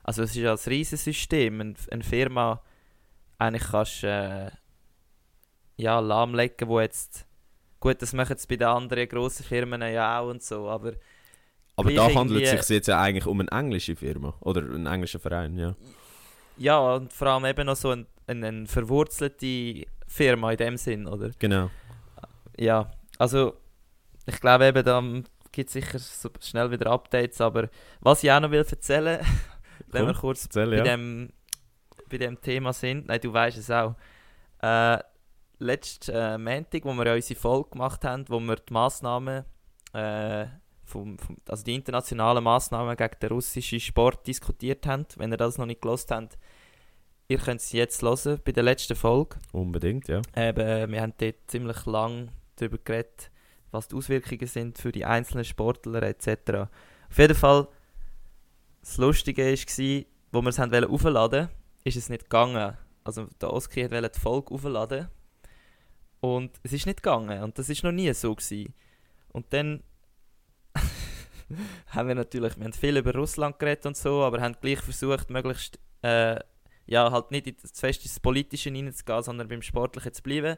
Also 0.03 0.23
es 0.23 0.31
ist 0.31 0.37
ja 0.37 0.53
ein 0.53 0.59
Riesensystem, 0.65 1.61
ein, 1.61 1.75
eine 1.91 2.03
Firma 2.03 2.61
eigentlich 3.37 3.69
kannst 3.69 4.03
äh, 4.03 4.49
ja, 5.75 5.99
lahmlegen, 5.99 6.67
wo 6.67 6.79
jetzt, 6.79 7.25
gut, 7.79 8.01
das 8.01 8.13
machen 8.13 8.35
es 8.35 8.47
bei 8.47 8.55
den 8.55 8.67
anderen 8.67 9.07
grossen 9.07 9.45
Firmen 9.45 9.81
ja 9.81 10.19
auch 10.19 10.29
und 10.29 10.41
so, 10.41 10.69
aber 10.69 10.93
aber 11.75 11.93
da 11.93 12.11
handelt 12.11 12.43
es 12.43 12.67
sich 12.67 12.75
jetzt 12.75 12.87
ja 12.87 12.99
eigentlich 12.99 13.27
um 13.27 13.39
eine 13.39 13.51
englische 13.51 13.95
Firma 13.95 14.33
oder 14.39 14.61
einen 14.61 14.87
englischen 14.87 15.19
Verein, 15.19 15.57
ja. 15.57 15.75
Ja, 16.57 16.79
und 16.79 17.13
vor 17.13 17.27
allem 17.27 17.45
eben 17.45 17.67
noch 17.67 17.75
so 17.75 17.91
eine, 17.91 18.07
eine, 18.25 18.47
eine 18.47 18.65
verwurzelte 18.65 19.85
Firma 20.07 20.51
in 20.51 20.57
dem 20.57 20.77
Sinn, 20.77 21.05
oder? 21.05 21.29
Genau. 21.37 21.69
Ja, 22.57 22.89
also 23.19 23.53
ich 24.25 24.41
glaube 24.41 24.65
eben, 24.65 24.83
da 24.83 25.03
gibt 25.57 25.71
sicher 25.71 25.97
so 25.97 26.29
schnell 26.39 26.69
wieder 26.69 26.91
Updates, 26.91 27.41
aber 27.41 27.69
was 27.99 28.23
ich 28.23 28.31
auch 28.31 28.39
noch 28.39 28.51
will 28.51 28.63
erzählen, 28.69 29.25
wenn 29.87 30.05
wir 30.05 30.13
kurz 30.13 30.45
Erzähl, 30.45 30.69
bei, 30.69 30.77
ja. 30.77 30.83
dem, 30.83 31.33
bei 32.07 32.19
dem 32.19 32.39
Thema 32.39 32.73
sind, 32.73 33.07
nein, 33.07 33.19
du 33.19 33.33
weißt 33.33 33.57
es 33.57 33.71
auch, 33.71 33.95
äh, 34.61 34.99
letzten 35.57 36.11
äh, 36.11 36.37
Montag, 36.37 36.85
wo 36.85 36.93
wir 36.93 37.07
ja 37.07 37.15
unsere 37.15 37.39
Folge 37.39 37.71
gemacht 37.71 38.05
haben, 38.05 38.25
wo 38.29 38.39
wir 38.39 38.57
die 38.57 38.71
Massnahmen, 38.71 39.45
äh, 39.93 40.45
vom, 40.85 41.17
vom, 41.17 41.37
also 41.49 41.63
die 41.63 41.73
internationalen 41.73 42.43
Massnahmen 42.43 42.95
gegen 42.95 43.19
den 43.19 43.29
russischen 43.29 43.79
Sport 43.79 44.27
diskutiert 44.27 44.85
haben, 44.85 45.07
wenn 45.15 45.31
ihr 45.31 45.37
das 45.37 45.57
noch 45.57 45.65
nicht 45.65 45.81
gelost 45.81 46.11
habt, 46.11 46.37
ihr 47.29 47.39
könnt 47.39 47.61
es 47.61 47.71
jetzt 47.71 48.03
hören 48.03 48.39
bei 48.45 48.51
der 48.51 48.63
letzten 48.63 48.95
Folge. 48.95 49.37
Unbedingt, 49.53 50.07
ja. 50.07 50.21
Eben, 50.35 50.91
wir 50.91 51.01
haben 51.01 51.13
dort 51.17 51.35
ziemlich 51.47 51.83
lang 51.87 52.29
darüber 52.57 52.77
geredet, 52.77 53.31
was 53.71 53.87
die 53.87 53.95
Auswirkungen 53.95 54.47
sind 54.47 54.77
für 54.77 54.91
die 54.91 55.05
einzelnen 55.05 55.45
Sportler 55.45 56.03
etc. 56.03 56.69
Auf 57.09 57.17
jeden 57.17 57.35
Fall, 57.35 57.67
das 58.81 58.97
Lustige 58.97 59.43
war, 59.43 59.51
als 59.51 59.77
wir 59.77 60.05
es 60.47 60.59
haben 60.59 60.85
aufladen 60.85 61.49
ist 61.83 61.97
es 61.97 62.09
nicht 62.09 62.23
gegangen. 62.23 62.77
Also 63.03 63.27
der 63.39 63.53
Oski 63.53 63.89
wollte 63.89 64.09
die 64.09 64.19
Folge 64.19 64.53
aufladen 64.53 65.07
und 66.19 66.51
es 66.63 66.73
ist 66.73 66.85
nicht 66.85 67.01
gegangen 67.01 67.41
und 67.43 67.57
das 67.57 67.69
ist 67.69 67.83
noch 67.83 67.91
nie 67.91 68.13
so 68.13 68.35
gewesen. 68.35 68.73
Und 69.29 69.53
dann 69.53 69.83
haben 71.87 72.07
wir 72.07 72.15
natürlich, 72.15 72.57
wir 72.57 72.65
haben 72.65 72.73
viel 72.73 72.97
über 72.97 73.13
Russland 73.13 73.57
geredet 73.59 73.85
und 73.85 73.95
so, 73.95 74.23
aber 74.23 74.41
haben 74.41 74.57
gleich 74.59 74.79
versucht, 74.79 75.29
möglichst 75.29 75.79
äh, 76.01 76.39
ja, 76.85 77.11
halt 77.11 77.31
nicht 77.31 77.61
zu 77.61 77.81
fest 77.81 78.03
ins 78.03 78.19
Politische 78.19 78.69
hineinzugehen, 78.69 79.23
sondern 79.23 79.47
beim 79.47 79.61
Sportlichen 79.61 80.13
zu 80.13 80.23
bleiben. 80.23 80.57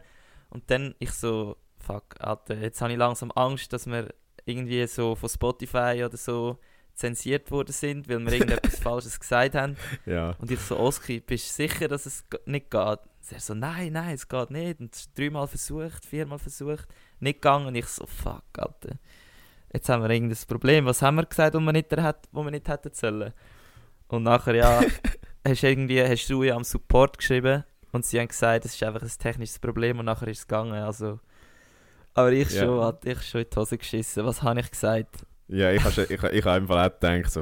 Und 0.50 0.70
dann 0.72 0.96
ich 1.00 1.12
so, 1.12 1.58
fuck, 1.90 2.16
Alter, 2.20 2.56
jetzt 2.56 2.82
habe 2.82 2.92
ich 2.92 3.00
langsam 3.00 3.32
Angst, 3.36 3.74
dass 3.74 3.88
wir 3.88 4.14
irgendwie 4.46 4.86
so 4.88 5.16
von 5.16 5.30
Spotify 5.30 6.04
oder 6.06 6.18
so 6.18 6.60
zensiert 6.94 7.50
worden 7.50 7.72
sind, 7.72 8.08
weil 8.10 8.20
wir 8.20 8.34
irgendetwas 8.34 8.80
Falsches 8.82 9.20
gesagt 9.20 9.56
haben. 9.56 9.78
Ja. 10.06 10.36
Und 10.40 10.52
ich 10.52 10.60
so, 10.60 10.78
Oski, 10.78 11.20
bist 11.20 11.50
du 11.50 11.64
sicher, 11.64 11.88
dass 11.88 12.06
es 12.06 12.26
nicht 12.46 12.70
geht? 12.70 12.82
Und 12.82 13.32
er 13.32 13.40
so, 13.40 13.54
nein, 13.54 13.94
nein, 13.94 14.16
es 14.16 14.28
geht 14.28 14.52
nicht. 14.52 14.80
Und 14.80 15.18
dreimal 15.18 15.48
versucht, 15.48 16.06
viermal 16.06 16.40
versucht, 16.40 16.88
nicht 17.20 17.42
gegangen. 17.42 17.68
Und 17.68 17.76
ich 17.76 17.86
so, 17.86 18.06
fuck, 18.06 18.44
Alter. 18.58 18.98
Jetzt 19.72 19.88
haben 19.88 20.04
wir 20.04 20.10
irgendein 20.10 20.38
Problem. 20.48 20.86
Was 20.86 21.02
haben 21.02 21.16
wir 21.16 21.26
gesagt, 21.26 21.56
wo 21.56 21.60
wir 21.60 21.72
nicht, 21.72 21.96
hat, 21.96 22.28
wo 22.32 22.44
wir 22.44 22.52
nicht 22.52 22.68
hätten 22.68 22.92
sollen? 22.94 23.34
Und 24.08 24.24
nachher, 24.24 24.56
ja, 24.56 24.82
hast, 25.48 25.64
irgendwie, 25.64 26.04
hast 26.04 26.28
du 26.28 26.44
ja 26.44 26.56
am 26.56 26.64
Support 26.64 27.20
geschrieben 27.20 27.64
und 27.92 28.06
sie 28.06 28.20
haben 28.20 28.28
gesagt, 28.28 28.66
es 28.66 28.74
ist 28.74 28.84
einfach 28.84 29.04
ein 29.04 29.12
technisches 29.20 29.60
Problem 29.60 30.00
und 30.00 30.06
nachher 30.06 30.28
ist 30.28 30.40
es 30.40 30.48
gegangen. 30.48 30.74
Also, 30.74 31.20
aber 32.20 32.32
ich 32.34 32.50
ja. 32.52 32.64
schon, 32.64 32.84
hat 32.84 33.06
ich 33.06 33.22
schon 33.22 33.42
in 33.42 33.48
die 33.52 33.56
Hose 33.56 33.78
geschissen. 33.78 34.26
Was 34.26 34.42
habe 34.42 34.60
ich 34.60 34.70
gesagt? 34.70 35.26
Ja, 35.48 35.72
ich 35.72 35.84
habe 35.84 36.04
ich, 36.04 36.24
ich 36.24 36.46
hab 36.46 36.54
einfach 36.54 36.86
auch 36.86 37.00
gedacht, 37.00 37.32
so, 37.32 37.42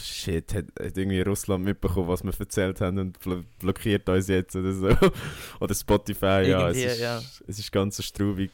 shit, 0.00 0.54
hat, 0.54 0.66
hat 0.80 0.96
irgendwie 0.96 1.20
Russland 1.22 1.64
mitbekommen, 1.64 2.08
was 2.08 2.22
wir 2.22 2.32
erzählt 2.38 2.80
haben 2.80 2.98
und 2.98 3.18
blockiert 3.58 4.08
uns 4.08 4.28
jetzt 4.28 4.54
oder 4.54 4.72
so. 4.72 4.88
oder 5.60 5.74
Spotify, 5.74 6.44
ja. 6.48 6.68
Es 6.68 6.76
ist, 6.76 7.00
ja. 7.00 7.20
es 7.46 7.58
ist 7.58 7.72
ganz 7.72 7.98
eine 7.98 8.04
straubige 8.04 8.52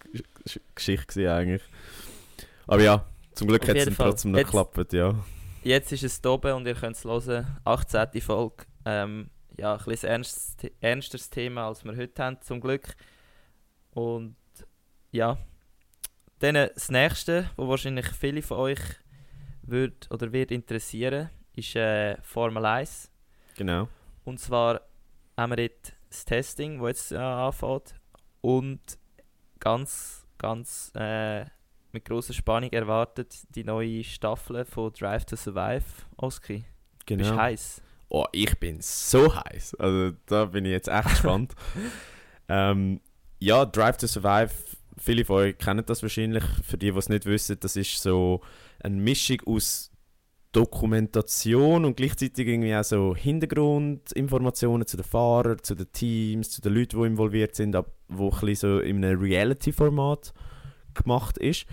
Geschichte 0.74 1.32
eigentlich. 1.32 1.62
Aber 2.66 2.82
ja, 2.82 3.04
zum 3.34 3.48
Glück 3.48 3.68
hat 3.68 3.76
es 3.76 3.96
trotzdem 3.96 4.32
noch 4.32 4.38
geklappt, 4.38 4.92
ja. 4.92 5.14
Jetzt 5.62 5.92
ist 5.92 6.04
es 6.04 6.24
oben 6.24 6.52
und 6.52 6.66
ihr 6.66 6.74
könnt 6.74 6.96
es 6.96 7.04
hören. 7.04 7.46
18. 7.64 8.20
Folge. 8.20 8.64
Ähm, 8.84 9.30
ja, 9.56 9.76
ein 9.76 9.84
bisschen 9.84 10.10
ernstes, 10.10 10.56
ernsteres 10.80 11.30
Thema, 11.30 11.68
als 11.68 11.84
wir 11.84 11.96
heute 11.96 12.22
haben, 12.22 12.38
zum 12.42 12.60
Glück. 12.60 12.94
Und 13.92 14.36
ja, 15.10 15.38
dann 16.38 16.54
das 16.54 16.90
nächste, 16.90 17.50
wo 17.56 17.68
wahrscheinlich 17.68 18.06
viele 18.06 18.42
von 18.42 18.58
euch 18.58 18.80
würd 19.62 20.10
oder 20.10 20.32
wird 20.32 20.50
interessieren, 20.50 21.30
ist 21.54 21.76
äh, 21.76 22.16
Formel 22.22 22.64
1. 22.64 23.10
Genau. 23.56 23.88
Und 24.24 24.40
zwar 24.40 24.80
haben 25.36 25.56
wir 25.56 25.64
jetzt 25.64 25.94
das 26.08 26.24
Testing, 26.24 26.80
das 26.80 26.88
jetzt 26.88 27.12
äh, 27.12 27.16
anfängt. 27.16 27.94
Und 28.40 28.80
ganz, 29.58 30.26
ganz 30.38 30.92
äh, 30.94 31.44
mit 31.92 32.04
großer 32.04 32.34
Spannung 32.34 32.70
erwartet 32.70 33.34
die 33.54 33.64
neue 33.64 34.04
Staffel 34.04 34.64
von 34.64 34.92
Drive 34.92 35.24
to 35.24 35.36
Survive, 35.36 35.84
Oski. 36.16 36.64
Genau. 37.06 37.22
Bist 37.22 37.36
heiß? 37.36 37.82
Oh, 38.08 38.26
ich 38.32 38.58
bin 38.58 38.80
so 38.80 39.34
heiß. 39.34 39.76
Also 39.76 40.12
da 40.26 40.46
bin 40.46 40.64
ich 40.64 40.72
jetzt 40.72 40.88
echt 40.88 41.08
gespannt. 41.08 41.54
ähm, 42.48 43.00
ja, 43.38 43.64
Drive 43.64 43.96
to 43.96 44.06
Survive, 44.06 44.52
viele 45.04 45.24
von 45.24 45.36
euch 45.36 45.58
kennen 45.58 45.84
das 45.86 46.02
wahrscheinlich. 46.02 46.44
Für 46.66 46.78
die, 46.78 46.90
die 46.90 46.98
es 46.98 47.08
nicht 47.08 47.26
wissen, 47.26 47.56
das 47.60 47.76
ist 47.76 48.02
so 48.02 48.40
eine 48.80 48.96
Mischung 48.96 49.40
aus 49.46 49.90
Dokumentation 50.52 51.84
und 51.84 51.96
gleichzeitig 51.96 52.46
irgendwie 52.46 52.74
auch 52.74 52.84
so 52.84 53.14
Hintergrundinformationen 53.16 54.86
zu 54.86 54.96
den 54.96 55.04
Fahrern, 55.04 55.58
zu 55.62 55.74
den 55.74 55.90
Teams, 55.92 56.50
zu 56.50 56.62
den 56.62 56.74
Leuten, 56.74 57.00
die 57.00 57.06
involviert 57.06 57.56
sind, 57.56 57.74
aber 57.74 57.88
wo 58.08 58.30
ein 58.30 58.54
so 58.54 58.78
in 58.78 59.04
einem 59.04 59.20
Reality-Format 59.20 60.32
gemacht 60.94 61.38
ist. 61.38 61.66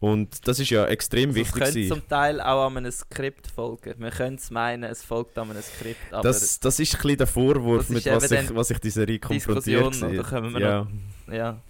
Und 0.00 0.48
das 0.48 0.58
ist 0.58 0.70
ja 0.70 0.86
extrem 0.86 1.28
Also 1.28 1.40
es 1.40 1.46
wichtig. 1.46 1.62
könnte 1.62 1.72
gewesen. 1.74 1.94
zum 2.00 2.08
Teil 2.08 2.40
auch 2.40 2.66
an 2.66 2.78
einem 2.78 2.90
Skript 2.90 3.46
folgen. 3.46 3.94
Man 3.98 4.10
könnte 4.10 4.42
es 4.42 4.50
meinen, 4.50 4.84
es 4.84 5.04
folgt 5.04 5.38
an 5.38 5.50
einem 5.50 5.62
Skript, 5.62 6.12
aber 6.12 6.22
Das, 6.22 6.58
das 6.58 6.80
ist 6.80 6.94
ein 6.94 7.02
bisschen 7.02 7.18
der 7.18 7.26
Vorwurf, 7.26 7.90
mit 7.90 8.06
was 8.06 8.30
ich, 8.30 8.54
was 8.54 8.70
ich 8.70 8.78
die 8.78 8.90
Serie 8.90 9.18
konfrontiert 9.18 10.00
wir 10.00 10.60
ja. 10.60 10.88
ja. 11.30 11.62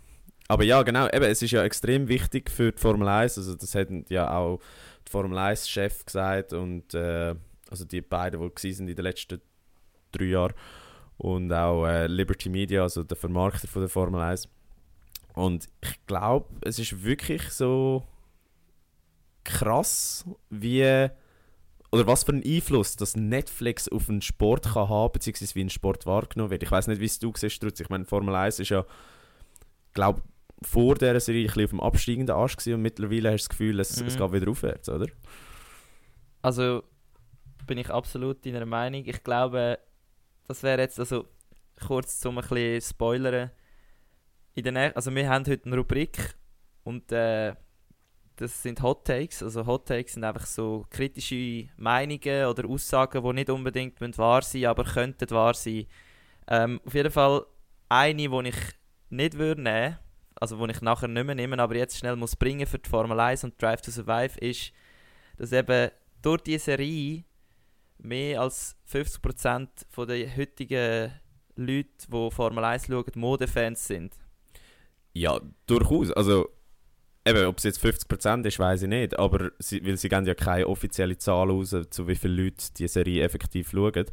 Aber 0.50 0.64
ja, 0.64 0.82
genau, 0.82 1.06
eben, 1.06 1.26
es 1.26 1.42
ist 1.42 1.52
ja 1.52 1.62
extrem 1.62 2.08
wichtig 2.08 2.50
für 2.50 2.72
die 2.72 2.78
Formel 2.80 3.06
1, 3.06 3.38
also 3.38 3.54
das 3.54 3.72
hätten 3.74 4.04
ja 4.08 4.36
auch 4.36 4.58
die 5.06 5.10
Formel 5.12 5.38
1-Chef 5.38 6.04
gesagt 6.04 6.52
und 6.52 6.92
äh, 6.92 7.36
also 7.70 7.84
die 7.84 8.00
beiden, 8.00 8.50
die 8.60 8.72
sind 8.72 8.88
in 8.88 8.96
den 8.96 9.04
letzten 9.04 9.40
drei 10.10 10.24
Jahren 10.24 10.54
und 11.18 11.52
auch 11.52 11.86
äh, 11.86 12.08
Liberty 12.08 12.48
Media, 12.48 12.82
also 12.82 13.04
der 13.04 13.16
Vermarkter 13.16 13.68
von 13.68 13.82
der 13.82 13.88
Formel 13.88 14.20
1. 14.20 14.48
Und 15.34 15.68
ich 15.82 16.04
glaube, 16.08 16.48
es 16.62 16.80
ist 16.80 17.04
wirklich 17.04 17.48
so 17.50 18.02
krass, 19.44 20.24
wie 20.48 21.10
oder 21.92 22.06
was 22.08 22.24
für 22.24 22.32
einen 22.32 22.42
Einfluss 22.44 22.96
das 22.96 23.14
Netflix 23.14 23.88
auf 23.88 24.08
einen 24.08 24.20
Sport 24.20 24.72
kann 24.72 24.88
haben, 24.88 25.12
beziehungsweise 25.12 25.54
wie 25.54 25.62
ein 25.62 25.70
Sport 25.70 26.06
wahrgenommen 26.06 26.50
wird. 26.50 26.64
Ich 26.64 26.72
weiß 26.72 26.88
nicht, 26.88 27.00
wie 27.00 27.04
es 27.04 27.20
du 27.20 27.32
siehst, 27.36 27.54
Strutz. 27.54 27.78
Ich 27.78 27.88
meine, 27.88 28.04
Formel 28.04 28.34
1 28.34 28.58
ist 28.58 28.70
ja, 28.70 28.84
glaube 29.94 30.22
vor 30.62 30.94
dieser 30.96 31.20
Serie 31.20 31.42
ein 31.42 31.46
bisschen 31.46 31.64
auf 31.64 31.70
dem 31.70 31.80
absteigenden 31.80 32.34
Arsch 32.36 32.56
gewesen 32.56 32.74
und 32.74 32.82
mittlerweile 32.82 33.32
hast 33.32 33.44
du 33.44 33.48
das 33.48 33.48
Gefühl, 33.50 33.80
es, 33.80 34.00
es 34.00 34.14
Mhm. 34.14 34.18
geht 34.18 34.32
wieder 34.32 34.50
aufwärts, 34.50 34.88
oder? 34.88 35.06
Also 36.42 36.82
bin 37.66 37.78
ich 37.78 37.90
absolut 37.90 38.44
deiner 38.44 38.66
Meinung. 38.66 39.04
Ich 39.06 39.22
glaube, 39.22 39.78
das 40.48 40.62
wäre 40.62 40.80
jetzt, 40.80 40.98
also 40.98 41.26
kurz 41.86 42.20
zum 42.20 42.38
ein 42.38 42.42
bisschen 42.46 42.80
spoilern. 42.80 43.50
In 44.54 44.64
der 44.64 44.72
Nä 44.72 44.92
also 44.94 45.14
wir 45.14 45.28
haben 45.28 45.46
heute 45.46 45.64
eine 45.66 45.76
Rubrik 45.76 46.34
und 46.84 47.10
äh, 47.12 47.54
das 48.36 48.62
sind 48.62 48.82
Hot 48.82 49.06
Takes. 49.06 49.42
Also 49.42 49.64
Hot 49.66 49.86
Takes 49.86 50.14
sind 50.14 50.24
einfach 50.24 50.46
so 50.46 50.84
kritische 50.90 51.68
Meinungen 51.76 52.46
oder 52.46 52.68
Aussagen, 52.68 53.22
die 53.22 53.32
nicht 53.32 53.50
unbedingt 53.50 54.00
wahr 54.18 54.42
sein 54.42 54.66
aber 54.66 54.84
könnten 54.84 55.30
wahr 55.30 55.54
sein. 55.54 55.86
Ähm, 56.48 56.80
auf 56.84 56.94
jeden 56.94 57.10
Fall 57.12 57.46
eine, 57.88 58.28
die 58.28 58.48
ich 58.48 58.56
nicht 59.10 59.38
würde 59.38 59.62
nehmen 59.62 59.98
also 60.40 60.58
die 60.58 60.72
ich 60.72 60.80
nachher 60.80 61.08
nicht 61.08 61.24
mehr 61.24 61.34
nehme, 61.34 61.58
aber 61.58 61.76
jetzt 61.76 61.98
schnell 61.98 62.16
muss 62.16 62.34
bringen 62.34 62.66
für 62.66 62.78
die 62.78 62.88
Formel 62.88 63.20
1 63.20 63.44
und 63.44 63.60
Drive 63.60 63.82
to 63.82 63.90
Survive, 63.90 64.38
ist, 64.40 64.72
dass 65.36 65.52
eben 65.52 65.90
durch 66.22 66.42
diese 66.42 66.64
Serie 66.64 67.24
mehr 67.98 68.40
als 68.40 68.76
50% 68.90 69.68
von 69.90 70.08
der 70.08 70.36
heutigen 70.36 71.12
Leute, 71.56 71.88
die 72.08 72.30
Formel 72.30 72.64
1 72.64 72.86
schauen, 72.86 73.04
Modefans 73.14 73.86
sind. 73.86 74.14
Ja, 75.12 75.40
durchaus. 75.66 76.10
Also, 76.12 76.48
eben, 77.26 77.44
ob 77.46 77.58
es 77.58 77.64
jetzt 77.64 77.84
50% 77.84 78.46
ist, 78.46 78.58
weiß 78.58 78.82
ich 78.82 78.88
nicht. 78.88 79.18
Aber 79.18 79.50
sie, 79.58 79.84
weil 79.84 79.96
sie 79.96 80.08
geben 80.08 80.26
ja 80.26 80.34
keine 80.34 80.66
offizielle 80.66 81.18
Zahl 81.18 81.50
raus, 81.50 81.76
zu 81.90 82.08
wie 82.08 82.14
viele 82.14 82.44
Leute 82.44 82.64
die 82.76 82.88
Serie 82.88 83.24
effektiv 83.24 83.70
schauen. 83.70 84.06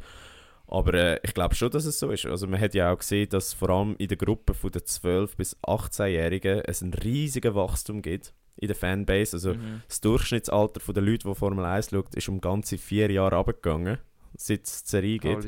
Aber 0.70 0.92
äh, 0.94 1.18
ich 1.22 1.32
glaube 1.34 1.54
schon, 1.54 1.70
dass 1.70 1.86
es 1.86 1.98
so 1.98 2.10
ist. 2.10 2.26
Also 2.26 2.46
man 2.46 2.60
hat 2.60 2.74
ja 2.74 2.92
auch 2.92 2.98
gesehen, 2.98 3.28
dass 3.30 3.54
vor 3.54 3.70
allem 3.70 3.96
in 3.98 4.08
der 4.08 4.18
Gruppe 4.18 4.52
von 4.54 4.70
den 4.70 4.82
12- 4.82 5.36
bis 5.36 5.56
18-Jährigen 5.62 6.60
es 6.66 6.82
ein 6.82 6.92
riesiges 6.92 7.54
Wachstum 7.54 8.02
gibt 8.02 8.34
in 8.56 8.68
der 8.68 8.76
Fanbase. 8.76 9.36
Also 9.36 9.54
Mhm. 9.54 9.82
das 9.88 10.00
Durchschnittsalter 10.02 10.92
der 10.92 11.02
Leute, 11.02 11.26
die 11.28 11.34
Formel 11.34 11.64
1 11.64 11.90
schauen, 11.90 12.04
ist 12.14 12.28
um 12.28 12.40
ganze 12.40 12.76
vier 12.76 13.10
Jahre 13.10 13.36
abgegangen, 13.36 13.98
seit 14.36 14.66
es 14.66 14.82
die 14.84 14.90
Serie 14.90 15.18
gibt. 15.18 15.44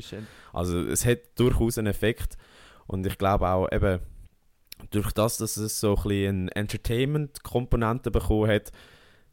Also 0.53 0.79
es 0.81 1.05
hat 1.05 1.19
durchaus 1.35 1.77
einen 1.77 1.87
Effekt 1.87 2.35
und 2.87 3.05
ich 3.05 3.17
glaube 3.19 3.47
auch 3.47 3.71
eben 3.71 3.99
durch 4.89 5.11
das, 5.11 5.37
dass 5.37 5.57
es 5.57 5.79
so 5.79 5.89
ein 5.95 5.95
bisschen 6.03 6.49
eine 6.49 6.55
Entertainment-Komponente 6.55 8.09
bekommen 8.09 8.49
hat, 8.49 8.71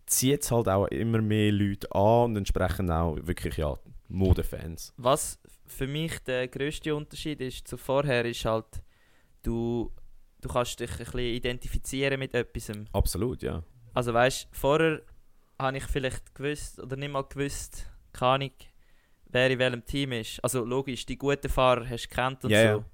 zieht 0.07 0.43
es 0.43 0.51
halt 0.51 0.69
auch 0.69 0.87
immer 0.89 1.23
mehr 1.23 1.53
Leute 1.53 1.91
an 1.93 2.25
und 2.31 2.37
entsprechend 2.37 2.91
auch 2.91 3.17
wirklich 3.23 3.57
ja 3.57 3.79
Modefans. 4.09 4.93
Was 4.97 5.39
für 5.67 5.87
mich 5.87 6.19
der 6.21 6.49
grösste 6.49 6.95
Unterschied 6.95 7.41
ist 7.41 7.69
zu 7.69 7.77
vorher, 7.77 8.25
ist 8.25 8.45
halt, 8.45 8.83
du, 9.43 9.93
du 10.41 10.49
kannst 10.49 10.81
dich 10.81 10.91
ein 10.91 10.99
bisschen 10.99 11.21
identifizieren 11.21 12.19
mit 12.19 12.35
etwas. 12.35 12.73
Absolut, 12.93 13.43
ja. 13.43 13.63
Also 13.95 14.15
weißt, 14.15 14.49
vorher 14.53 15.03
habe 15.59 15.77
ich 15.77 15.85
vielleicht 15.85 16.35
gewusst 16.35 16.81
oder 16.81 16.97
nicht 16.97 17.13
mal 17.13 17.23
gewusst, 17.23 17.87
keine 18.13 18.33
Ahnung, 18.33 18.53
wer 19.27 19.51
in 19.51 19.59
welchem 19.59 19.85
Team 19.85 20.13
ist. 20.13 20.43
Also 20.43 20.65
logisch, 20.65 21.05
die 21.05 21.19
guten 21.19 21.49
Fahrer 21.49 21.89
hast 21.89 22.07
du 22.07 22.15
kennt 22.15 22.45
und 22.45 22.51
Ja, 22.51 22.75
so. 22.75 22.85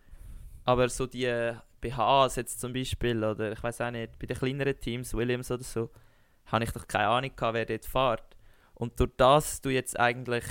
Aber 0.64 0.88
so 0.88 1.07
die 1.07 1.27
äh, 1.27 1.55
BHAs 1.81 2.37
jetzt 2.37 2.61
zum 2.61 2.72
Beispiel 2.72 3.22
oder 3.22 3.53
ich 3.53 3.62
weiß 3.62 3.83
auch 3.83 3.90
nicht, 3.90 4.18
bei 4.18 4.27
den 4.27 4.37
kleineren 4.37 4.79
Teams, 4.81 5.12
Williams 5.14 5.50
oder 5.50 5.62
so, 5.62 5.90
habe 6.46 6.64
ich 6.64 6.70
doch 6.72 6.87
keine 6.87 7.09
Ahnung 7.09 7.37
gehabt, 7.37 7.55
wer 7.55 7.66
dort 7.66 7.85
fährt. 7.85 8.37
Und 8.74 8.98
durch 8.98 9.12
das 9.16 9.61
du 9.61 9.68
jetzt 9.68 9.98
eigentlich 10.00 10.44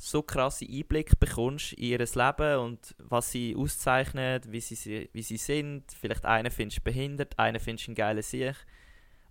so 0.00 0.22
krasse 0.22 0.64
Einblick 0.64 1.18
bekommst 1.18 1.72
in 1.72 1.84
ihr 1.90 1.98
Leben 1.98 2.58
und 2.60 2.94
was 2.98 3.32
sie 3.32 3.56
auszeichnet, 3.56 4.50
wie 4.50 4.60
sie, 4.60 5.10
wie 5.12 5.22
sie 5.22 5.36
sind. 5.36 5.84
Vielleicht 6.00 6.24
einen 6.24 6.50
findest 6.52 6.78
du 6.78 6.82
behindert, 6.84 7.36
einen 7.38 7.58
findest 7.60 7.88
du 7.88 7.90
einen 7.90 7.96
geilen 7.96 8.22
Sieg. 8.22 8.54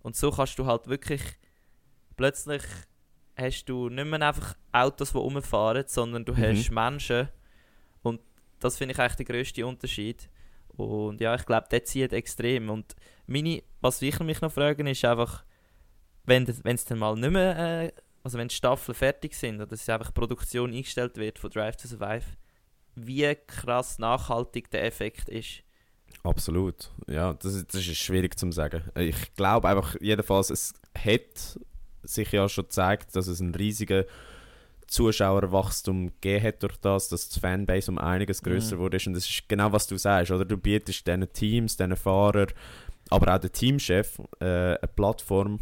Und 0.00 0.14
so 0.14 0.30
kannst 0.30 0.58
du 0.58 0.66
halt 0.66 0.86
wirklich 0.86 1.22
plötzlich 2.16 2.62
hast 3.36 3.64
du 3.66 3.88
nicht 3.88 4.04
mehr 4.06 4.20
einfach 4.20 4.54
Autos, 4.72 5.12
die 5.12 5.18
rumfahren, 5.18 5.84
sondern 5.86 6.24
du 6.24 6.32
Mhm. 6.32 6.42
hast 6.42 6.70
Menschen. 6.70 7.28
Und 8.02 8.20
das 8.58 8.76
finde 8.76 8.92
ich 8.92 8.98
eigentlich 8.98 9.16
der 9.16 9.26
grösste 9.26 9.66
Unterschied. 9.66 10.28
Und 10.76 11.20
ja, 11.20 11.34
ich 11.34 11.46
glaube, 11.46 11.68
der 11.70 11.84
zieht 11.84 12.12
extrem. 12.12 12.68
Und 12.68 12.94
meine, 13.26 13.62
was 13.80 14.02
ich 14.02 14.18
mich 14.20 14.40
noch 14.40 14.52
fragen, 14.52 14.86
ist 14.86 15.04
einfach, 15.04 15.44
wenn 16.24 16.44
es 16.46 16.84
dann 16.84 16.98
mal 16.98 17.14
nicht 17.16 17.30
mehr, 17.30 17.84
äh, 17.84 17.92
also 18.28 18.38
wenn 18.38 18.48
die 18.48 18.54
Staffeln 18.54 18.94
fertig 18.94 19.34
sind 19.34 19.56
oder 19.56 19.66
dass 19.66 19.88
einfach 19.88 20.12
Produktion 20.14 20.72
eingestellt 20.72 21.16
wird 21.16 21.38
von 21.38 21.50
Drive 21.50 21.76
to 21.76 21.88
Survive, 21.88 22.24
wie 22.94 23.34
krass 23.46 23.98
nachhaltig 23.98 24.70
der 24.70 24.84
Effekt 24.84 25.28
ist. 25.28 25.62
Absolut. 26.22 26.90
Ja, 27.06 27.32
das, 27.34 27.54
ist- 27.54 27.72
das 27.74 27.80
ist 27.86 27.96
schwierig 27.96 28.38
zu 28.38 28.50
sagen. 28.52 28.82
Ich 28.96 29.34
glaube 29.34 29.68
einfach, 29.68 29.96
jedenfalls, 30.00 30.50
es 30.50 30.74
hat 30.96 31.58
sich 32.02 32.32
ja 32.32 32.48
schon 32.48 32.64
gezeigt, 32.64 33.14
dass 33.16 33.26
es 33.28 33.40
einen 33.40 33.54
riesigen 33.54 34.04
Zuschauerwachstum 34.88 36.06
gegeben 36.20 36.44
hat 36.46 36.62
durch 36.62 36.76
das, 36.78 37.08
dass 37.08 37.28
die 37.28 37.40
Fanbase 37.40 37.90
um 37.90 37.98
einiges 37.98 38.42
größer 38.42 38.76
Mhm. 38.76 38.80
wurde. 38.80 38.98
Und 39.06 39.14
das 39.14 39.28
ist 39.28 39.48
genau, 39.48 39.70
was 39.72 39.86
du 39.86 39.96
sagst, 39.98 40.30
oder? 40.32 40.44
Du 40.44 40.56
bietest 40.56 41.06
diesen 41.06 41.32
Teams, 41.32 41.76
diesen 41.76 41.96
Fahrern, 41.96 42.48
aber 43.10 43.34
auch 43.34 43.38
den 43.38 43.52
Teamchef 43.52 44.18
äh, 44.40 44.44
eine 44.44 44.78
Plattform, 44.94 45.60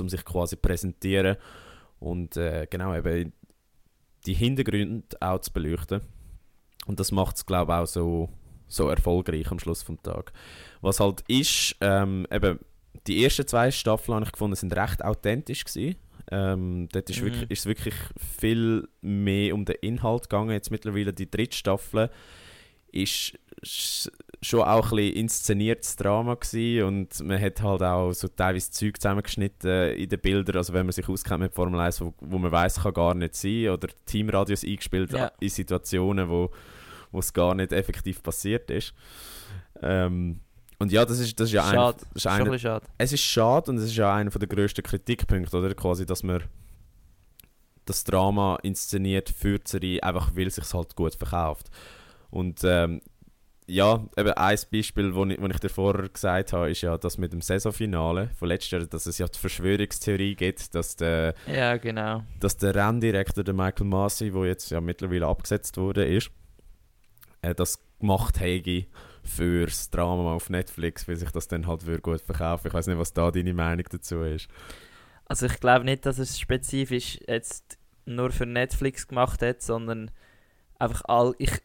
um 0.00 0.08
sich 0.08 0.24
quasi 0.24 0.56
präsentieren 0.56 1.36
und 2.04 2.36
äh, 2.36 2.66
genau 2.70 2.94
eben 2.94 3.32
die 4.26 4.34
Hintergründe 4.34 5.16
auch 5.20 5.40
zu 5.40 5.52
beleuchten. 5.52 6.00
Und 6.86 7.00
das 7.00 7.12
macht 7.12 7.36
es, 7.36 7.46
glaube 7.46 7.72
ich, 7.72 7.78
auch 7.78 7.86
so, 7.86 8.28
so 8.68 8.88
erfolgreich 8.88 9.50
am 9.50 9.58
Schluss 9.58 9.82
vom 9.82 10.02
Tag. 10.02 10.32
Was 10.82 11.00
halt 11.00 11.22
ist, 11.28 11.76
ähm, 11.80 12.26
eben, 12.30 12.58
die 13.06 13.24
ersten 13.24 13.46
zwei 13.46 13.70
Staffeln 13.70 14.14
habe 14.14 14.24
ich 14.26 14.32
gefunden, 14.32 14.56
sind 14.56 14.76
recht 14.76 15.02
authentisch 15.04 15.64
gewesen. 15.64 15.96
Ähm, 16.30 16.88
dort 16.92 17.10
ist, 17.10 17.20
Mhm. 17.20 17.24
wirklich, 17.26 17.50
ist 17.50 17.60
es 17.60 17.66
wirklich 17.66 17.94
viel 18.38 18.88
mehr 19.02 19.54
um 19.54 19.64
den 19.64 19.76
Inhalt 19.82 20.22
gegangen. 20.24 20.50
Jetzt 20.50 20.70
mittlerweile 20.70 21.12
die 21.12 21.30
dritte 21.30 21.56
Staffel 21.56 22.10
ist 22.92 23.38
sch- 23.62 24.10
schon 24.44 24.60
auch 24.62 24.92
ein 24.92 24.96
bisschen 24.96 25.16
inszeniertes 25.16 25.96
Drama 25.96 26.34
gewesen 26.34 26.84
und 26.86 27.20
man 27.24 27.40
hat 27.40 27.62
halt 27.62 27.82
auch 27.82 28.12
so 28.12 28.28
teilweise 28.28 28.70
Zeug 28.70 29.00
zusammengeschnitten 29.00 29.94
in 29.94 30.08
den 30.08 30.20
Bildern, 30.20 30.56
also 30.56 30.72
wenn 30.72 30.86
man 30.86 30.92
sich 30.92 31.08
auskennt 31.08 31.40
mit 31.40 31.54
Formel 31.54 31.80
1, 31.80 32.00
wo, 32.00 32.14
wo 32.20 32.38
man 32.38 32.52
weiß 32.52 32.82
kann 32.82 32.92
gar 32.94 33.14
nicht 33.14 33.34
sein 33.34 33.68
oder 33.70 33.88
Teamradios 34.06 34.64
eingespielt 34.64 35.12
Ja. 35.12 35.32
in 35.40 35.48
Situationen, 35.48 36.28
wo 36.28 36.50
wo 37.10 37.20
es 37.20 37.32
gar 37.32 37.54
nicht 37.54 37.72
effektiv 37.72 38.20
passiert 38.24 38.68
ist. 38.72 38.92
Ähm, 39.80 40.40
Und 40.80 40.90
ja, 40.90 41.04
das 41.04 41.20
ist, 41.20 41.38
das 41.38 41.48
ist 41.48 41.54
ja 41.54 41.62
schade. 41.62 41.98
Ein, 42.02 42.16
ist 42.16 42.26
eine, 42.26 42.58
schade. 42.58 42.86
Es 42.98 43.12
ist 43.12 43.22
schade 43.22 43.70
und 43.70 43.78
es 43.78 43.84
ist 43.84 43.94
ja 43.96 44.12
einer 44.12 44.30
der 44.30 44.48
grössten 44.48 44.82
Kritikpunkte, 44.82 45.56
oder? 45.56 45.72
Quasi, 45.76 46.04
dass 46.04 46.24
man 46.24 46.42
das 47.84 48.02
Drama 48.02 48.58
inszeniert 48.64 49.28
für 49.30 49.58
die 49.60 49.70
Serie, 49.70 50.02
einfach 50.02 50.34
weil 50.34 50.48
es 50.48 50.56
sich 50.56 50.72
halt 50.74 50.96
gut 50.96 51.14
verkauft. 51.14 51.70
Und 52.30 52.62
ähm, 52.64 53.00
ja, 53.66 54.04
eben 54.16 54.30
ein 54.30 54.58
Beispiel, 54.70 55.12
das 55.12 55.28
ich, 55.30 55.38
ich 55.38 55.60
dir 55.60 55.68
vorher 55.70 56.08
gesagt 56.08 56.52
habe, 56.52 56.70
ist 56.70 56.82
ja 56.82 56.98
das 56.98 57.16
mit 57.16 57.32
dem 57.32 57.40
Saisonfinale 57.40 58.30
von 58.38 58.48
letztes 58.48 58.70
Jahr, 58.72 58.86
dass 58.86 59.06
es 59.06 59.18
ja 59.18 59.26
die 59.26 59.38
Verschwörungstheorie 59.38 60.34
gibt, 60.34 60.74
dass 60.74 60.96
der, 60.96 61.34
ja, 61.46 61.76
genau. 61.78 62.22
dass 62.40 62.58
der 62.58 62.74
Renndirektor, 62.74 63.42
der 63.42 63.54
Michael 63.54 63.86
Masi, 63.86 64.30
der 64.30 64.44
jetzt 64.44 64.70
ja 64.70 64.80
mittlerweile 64.80 65.26
abgesetzt 65.26 65.78
wurde, 65.78 66.04
ist, 66.04 66.30
äh, 67.40 67.54
das 67.54 67.78
gemacht 68.00 68.38
hätte 68.38 68.86
für 69.22 69.64
das 69.64 69.88
Drama 69.88 70.34
auf 70.34 70.50
Netflix, 70.50 71.08
weil 71.08 71.16
sich 71.16 71.30
das 71.30 71.48
dann 71.48 71.66
halt 71.66 71.84
gut 72.02 72.20
verkaufen 72.20 72.68
Ich 72.68 72.74
weiß 72.74 72.88
nicht, 72.88 72.98
was 72.98 73.14
da 73.14 73.30
deine 73.30 73.54
Meinung 73.54 73.86
dazu 73.90 74.20
ist. 74.20 74.48
Also 75.24 75.46
ich 75.46 75.58
glaube 75.58 75.86
nicht, 75.86 76.04
dass 76.04 76.18
es 76.18 76.38
spezifisch 76.38 77.18
jetzt 77.26 77.78
nur 78.04 78.30
für 78.30 78.44
Netflix 78.44 79.08
gemacht 79.08 79.40
hat, 79.40 79.62
sondern 79.62 80.10
einfach 80.78 81.02
all... 81.06 81.34
Ich, 81.38 81.62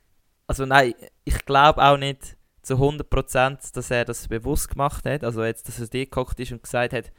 also 0.50 0.66
nein, 0.66 0.96
ich 1.26 1.46
glaube 1.46 1.80
auch 1.80 1.96
nicht 1.96 2.36
zu 2.64 2.74
100%, 2.74 3.72
dass 3.72 3.92
er 3.92 4.04
das 4.04 4.28
bewusst 4.28 4.70
gemacht 4.70 5.06
hat. 5.06 5.24
Also 5.24 5.44
jetzt, 5.44 5.68
dass 5.68 5.80
er 5.80 5.86
dir 5.86 6.06
gekocht 6.06 6.40
ist 6.40 6.52
und 6.52 6.64
gesagt 6.64 6.92
hat, 6.94 7.12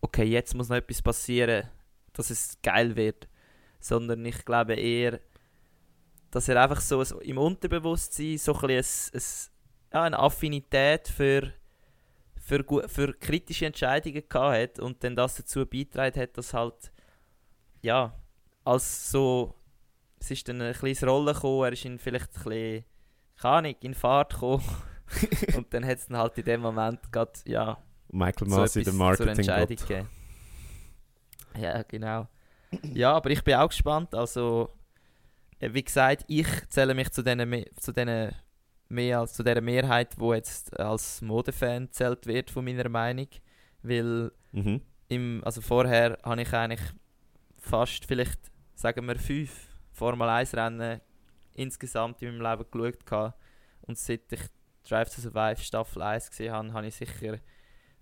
okay, 0.00 0.22
jetzt 0.22 0.54
muss 0.54 0.68
noch 0.68 0.76
etwas 0.76 1.02
passieren, 1.02 1.68
dass 2.12 2.30
es 2.30 2.56
geil 2.62 2.94
wird. 2.94 3.26
Sondern 3.80 4.24
ich 4.24 4.44
glaube 4.44 4.74
eher, 4.74 5.18
dass 6.30 6.48
er 6.48 6.62
einfach 6.62 6.80
so 6.80 7.02
im 7.02 7.38
Unterbewusstsein 7.38 8.38
so 8.38 8.56
ein 8.60 8.70
ein, 8.70 8.84
ja, 9.92 10.02
eine 10.04 10.18
Affinität 10.20 11.08
für, 11.08 11.52
für, 12.36 12.88
für 12.88 13.14
kritische 13.14 13.66
Entscheidungen 13.66 14.28
gehabt 14.28 14.56
hat 14.56 14.78
und 14.78 15.02
dann 15.02 15.16
das 15.16 15.34
dazu 15.34 15.66
beitragen 15.66 16.20
hat, 16.20 16.38
dass 16.38 16.54
halt 16.54 16.92
ja, 17.82 18.14
als 18.62 19.10
so 19.10 19.56
es 20.24 20.30
ist 20.30 20.48
dann 20.48 20.62
ein 20.62 20.72
kleines 20.72 21.06
Rollen 21.06 21.34
gekommen, 21.34 21.64
er 21.64 21.72
ist 21.72 21.84
in 21.84 21.98
vielleicht 21.98 22.28
ein 22.28 22.44
bisschen, 22.44 22.84
keine 23.40 23.54
Ahnung, 23.54 23.74
in 23.80 23.94
Fahrt 23.94 24.32
gekommen. 24.32 24.64
und 25.56 25.72
dann 25.72 25.84
hat 25.84 25.98
es 25.98 26.06
dann 26.06 26.16
halt 26.16 26.38
in 26.38 26.44
dem 26.44 26.60
Moment 26.62 27.12
gerade, 27.12 27.32
ja, 27.44 27.78
Michael 28.08 28.48
Masi, 28.48 28.82
so 28.82 28.90
der 28.90 28.98
marketing 28.98 29.76
gegeben. 29.76 30.08
Ja, 31.58 31.82
genau. 31.82 32.28
Ja, 32.92 33.12
aber 33.12 33.30
ich 33.30 33.42
bin 33.44 33.54
auch 33.54 33.68
gespannt. 33.68 34.14
Also, 34.14 34.70
äh, 35.58 35.72
wie 35.72 35.84
gesagt, 35.84 36.24
ich 36.26 36.46
zähle 36.68 36.94
mich 36.94 37.10
zu 37.10 37.22
diesen 37.22 37.64
zu 37.78 37.92
denen 37.92 38.34
mehr 38.88 39.20
als 39.20 39.34
zu 39.34 39.42
der 39.42 39.60
Mehrheit, 39.60 40.18
wo 40.18 40.32
jetzt 40.32 40.78
als 40.78 41.20
Modefan 41.22 41.90
zählt 41.90 42.26
wird 42.26 42.50
von 42.50 42.64
meiner 42.64 42.88
Meinung, 42.88 43.28
weil 43.82 44.32
mhm. 44.52 44.80
im, 45.08 45.42
also 45.44 45.60
vorher 45.60 46.18
habe 46.22 46.42
ich 46.42 46.52
eigentlich 46.52 46.82
fast 47.58 48.04
vielleicht 48.04 48.40
sagen 48.74 49.06
wir 49.06 49.18
fünf 49.18 49.63
Formel 49.94 50.28
1 50.28 50.54
Rennen 50.54 51.00
insgesamt 51.54 52.20
in 52.20 52.36
meinem 52.36 52.58
Leben 52.58 52.70
geschaut 52.70 53.10
habe. 53.10 53.34
Und 53.82 53.96
seit 53.96 54.30
ich 54.32 54.40
Drive 54.88 55.14
to 55.14 55.20
Survive 55.20 55.62
Staffel 55.62 56.02
1 56.02 56.30
gesehen 56.30 56.52
habe, 56.52 56.72
habe 56.72 56.86
ich 56.86 56.94
sicher 56.94 57.38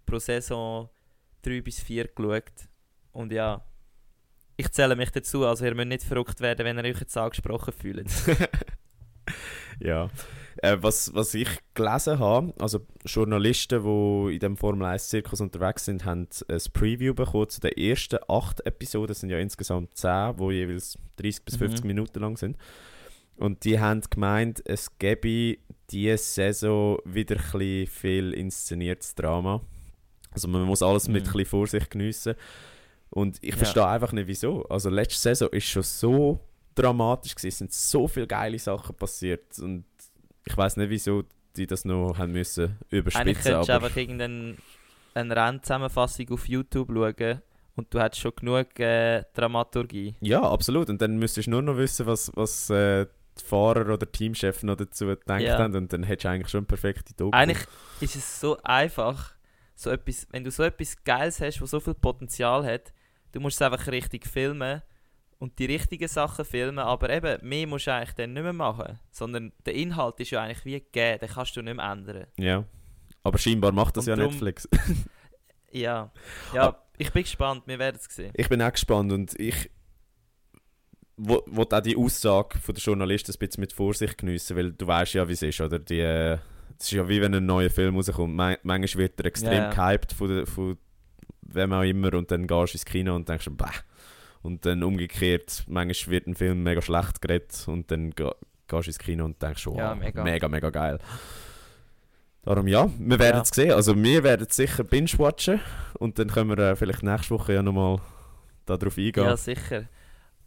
pro 0.04 0.18
Saison 0.18 0.88
3 1.42 1.60
bis 1.60 1.80
4 1.80 2.08
geschaut. 2.08 2.68
Und 3.12 3.30
ja, 3.30 3.62
ich 4.56 4.70
zähle 4.70 4.96
mich 4.96 5.10
dazu, 5.10 5.46
also 5.46 5.64
ihr 5.64 5.74
müsst 5.74 5.88
nicht 5.88 6.02
verrückt 6.02 6.40
werden, 6.40 6.64
wenn 6.64 6.78
ihr 6.78 6.90
euch 6.90 7.00
jetzt 7.00 7.16
angesprochen 7.16 7.72
fühlt. 7.72 8.10
ja. 9.80 10.08
Äh, 10.58 10.78
was, 10.80 11.14
was 11.14 11.34
ich 11.34 11.48
gelesen 11.74 12.18
habe, 12.18 12.52
also 12.58 12.80
Journalisten, 13.04 13.82
die 13.82 14.34
in 14.34 14.40
dem 14.40 14.56
Formel 14.56 14.86
1-Zirkus 14.86 15.40
unterwegs 15.40 15.84
sind, 15.84 16.04
haben 16.04 16.28
ein 16.48 16.62
Preview 16.72 17.14
bekommen 17.14 17.48
zu 17.48 17.60
den 17.60 17.72
ersten 17.72 18.18
acht 18.28 18.64
Episoden. 18.66 19.08
Das 19.08 19.20
sind 19.20 19.30
ja 19.30 19.38
insgesamt 19.38 19.96
zehn, 19.96 20.36
die 20.36 20.52
jeweils 20.52 20.98
30 21.16 21.44
bis 21.44 21.56
50 21.56 21.84
mhm. 21.84 21.88
Minuten 21.88 22.20
lang 22.20 22.36
sind. 22.36 22.56
Und 23.36 23.64
die 23.64 23.80
haben 23.80 24.02
gemeint, 24.08 24.62
es 24.64 24.98
gäbe 24.98 25.58
diese 25.90 26.18
Saison 26.18 26.98
wieder 27.04 27.36
ein 27.54 27.86
viel 27.86 28.32
inszeniertes 28.34 29.14
Drama. 29.14 29.60
Also 30.30 30.48
man 30.48 30.62
muss 30.62 30.82
alles 30.82 31.08
mhm. 31.08 31.14
mit 31.14 31.24
ein 31.24 31.32
bisschen 31.32 31.46
Vorsicht 31.46 31.90
geniessen. 31.90 32.34
Und 33.10 33.38
ich 33.42 33.50
ja. 33.50 33.56
verstehe 33.56 33.86
einfach 33.86 34.12
nicht, 34.12 34.26
wieso. 34.26 34.64
Also 34.68 34.88
letzte 34.88 35.20
Saison 35.20 35.48
ist 35.50 35.66
schon 35.66 35.82
so 35.82 36.40
dramatisch 36.74 37.34
gewesen, 37.34 37.48
es 37.48 37.58
sind 37.58 37.72
so 37.72 38.08
viele 38.08 38.26
geile 38.26 38.58
Sachen 38.58 38.94
passiert 38.96 39.58
und 39.58 39.84
ich 40.44 40.56
weiß 40.56 40.76
nicht, 40.76 40.90
wieso 40.90 41.24
die 41.56 41.66
das 41.66 41.84
noch 41.84 42.16
haben 42.18 42.32
müssen 42.32 42.78
überspitzen. 42.90 43.20
Eigentlich 43.20 43.42
könntest 43.42 43.68
du 43.68 43.74
einfach 43.74 43.96
irgendeine 43.96 44.56
Rennzusammenfassung 45.14 46.30
auf 46.30 46.48
YouTube 46.48 46.88
schauen 46.92 47.42
und 47.76 47.92
du 47.92 48.00
hättest 48.00 48.22
schon 48.22 48.32
genug 48.36 48.78
äh, 48.80 49.24
Dramaturgie. 49.34 50.14
Ja, 50.20 50.42
absolut. 50.42 50.88
Und 50.88 51.00
dann 51.00 51.18
müsstest 51.18 51.46
du 51.46 51.52
nur 51.52 51.62
noch 51.62 51.76
wissen, 51.76 52.06
was, 52.06 52.30
was 52.34 52.70
äh, 52.70 53.06
die 53.38 53.44
Fahrer 53.44 53.92
oder 53.92 54.10
Teamchefs 54.10 54.62
noch 54.62 54.76
dazu 54.76 55.06
gedacht 55.06 55.40
ja. 55.40 55.58
haben 55.58 55.74
und 55.74 55.92
dann 55.92 56.02
hättest 56.02 56.24
du 56.24 56.28
eigentlich 56.28 56.48
schon 56.48 56.60
eine 56.60 56.66
perfekte 56.66 57.14
Doku. 57.14 57.36
Eigentlich 57.36 57.66
ist 58.00 58.16
es 58.16 58.40
so 58.40 58.58
einfach, 58.62 59.34
so 59.74 59.90
etwas, 59.90 60.26
wenn 60.30 60.44
du 60.44 60.50
so 60.50 60.62
etwas 60.62 61.02
Geiles 61.04 61.40
hast, 61.40 61.60
das 61.60 61.70
so 61.70 61.80
viel 61.80 61.94
Potenzial 61.94 62.64
hat, 62.64 62.92
du 63.32 63.40
musst 63.40 63.60
es 63.60 63.62
einfach 63.62 63.86
richtig 63.86 64.26
filmen 64.26 64.82
und 65.42 65.58
die 65.58 65.64
richtigen 65.64 66.06
Sachen 66.06 66.44
filmen, 66.44 66.78
aber 66.78 67.10
eben, 67.10 67.36
mehr 67.44 67.66
musst 67.66 67.88
du 67.88 67.92
eigentlich 67.92 68.14
dann 68.14 68.32
nicht 68.32 68.44
mehr 68.44 68.52
machen, 68.52 69.00
sondern 69.10 69.52
der 69.66 69.74
Inhalt 69.74 70.20
ist 70.20 70.30
ja 70.30 70.40
eigentlich 70.40 70.64
wie 70.64 70.78
gegeben, 70.78 71.18
den 71.18 71.28
kannst 71.28 71.56
du 71.56 71.62
nicht 71.62 71.74
mehr 71.74 71.84
ändern. 71.84 72.26
Ja, 72.36 72.64
aber 73.24 73.38
scheinbar 73.38 73.72
macht 73.72 73.96
das 73.96 74.06
und 74.06 74.10
ja 74.10 74.14
drum, 74.14 74.30
Netflix. 74.30 74.68
ja, 75.72 76.12
ja 76.54 76.62
aber, 76.62 76.86
ich 76.96 77.10
bin 77.10 77.24
gespannt, 77.24 77.64
wir 77.66 77.80
werden 77.80 77.98
es 78.00 78.14
sehen. 78.14 78.30
Ich 78.36 78.48
bin 78.48 78.62
auch 78.62 78.70
gespannt 78.70 79.10
und 79.10 79.34
ich 79.40 79.68
wollte 81.16 81.76
auch 81.76 81.80
die 81.80 81.96
Aussage 81.96 82.60
von 82.60 82.76
der 82.76 82.84
Journalisten 82.84 83.32
ein 83.32 83.38
bisschen 83.40 83.62
mit 83.62 83.72
Vorsicht 83.72 84.18
geniessen, 84.18 84.56
weil 84.56 84.72
du 84.72 84.86
weißt 84.86 85.14
ja, 85.14 85.26
wie 85.26 85.32
es 85.32 85.42
ist, 85.42 85.60
oder? 85.60 85.80
Die, 85.80 85.98
es 85.98 86.38
ist 86.84 86.92
ja 86.92 87.08
wie 87.08 87.20
wenn 87.20 87.34
ein 87.34 87.46
neuer 87.46 87.70
Film 87.70 87.96
rauskommt. 87.96 88.36
manchmal 88.36 88.94
wird 88.94 89.18
er 89.18 89.26
extrem 89.26 89.54
yeah. 89.54 89.74
gehypt 89.74 90.12
von, 90.12 90.28
der, 90.28 90.46
von 90.46 90.78
wem 91.40 91.72
auch 91.72 91.82
immer 91.82 92.14
und 92.14 92.30
dann 92.30 92.46
gehst 92.46 92.74
du 92.74 92.76
ins 92.76 92.84
Kino 92.84 93.16
und 93.16 93.28
denkst, 93.28 93.48
bäh 93.50 93.66
und 94.42 94.66
dann 94.66 94.82
umgekehrt, 94.82 95.64
manchmal 95.68 96.12
wird 96.12 96.26
ein 96.26 96.34
Film 96.34 96.62
mega 96.62 96.82
schlecht 96.82 97.22
geredet 97.22 97.64
und 97.66 97.90
dann 97.90 98.10
gehst 98.10 98.34
du 98.68 98.76
ins 98.76 98.98
Kino 98.98 99.24
und 99.24 99.40
denkst, 99.40 99.66
wow, 99.66 99.76
ja, 99.76 99.94
mega. 99.94 100.22
mega, 100.22 100.48
mega 100.48 100.70
geil. 100.70 100.98
Darum 102.42 102.66
ja, 102.66 102.90
wir 102.98 103.18
werden 103.20 103.42
es 103.42 103.50
ja. 103.50 103.54
sehen. 103.54 103.72
Also 103.72 103.96
wir 103.96 104.24
werden 104.24 104.48
sicher 104.50 104.82
binge-watchen 104.82 105.60
und 105.98 106.18
dann 106.18 106.28
können 106.28 106.50
wir 106.50 106.58
äh, 106.58 106.76
vielleicht 106.76 107.04
nächste 107.04 107.30
Woche 107.30 107.54
ja 107.54 107.62
nochmal 107.62 108.00
darauf 108.66 108.98
eingehen. 108.98 109.24
Ja, 109.24 109.36
sicher. 109.36 109.84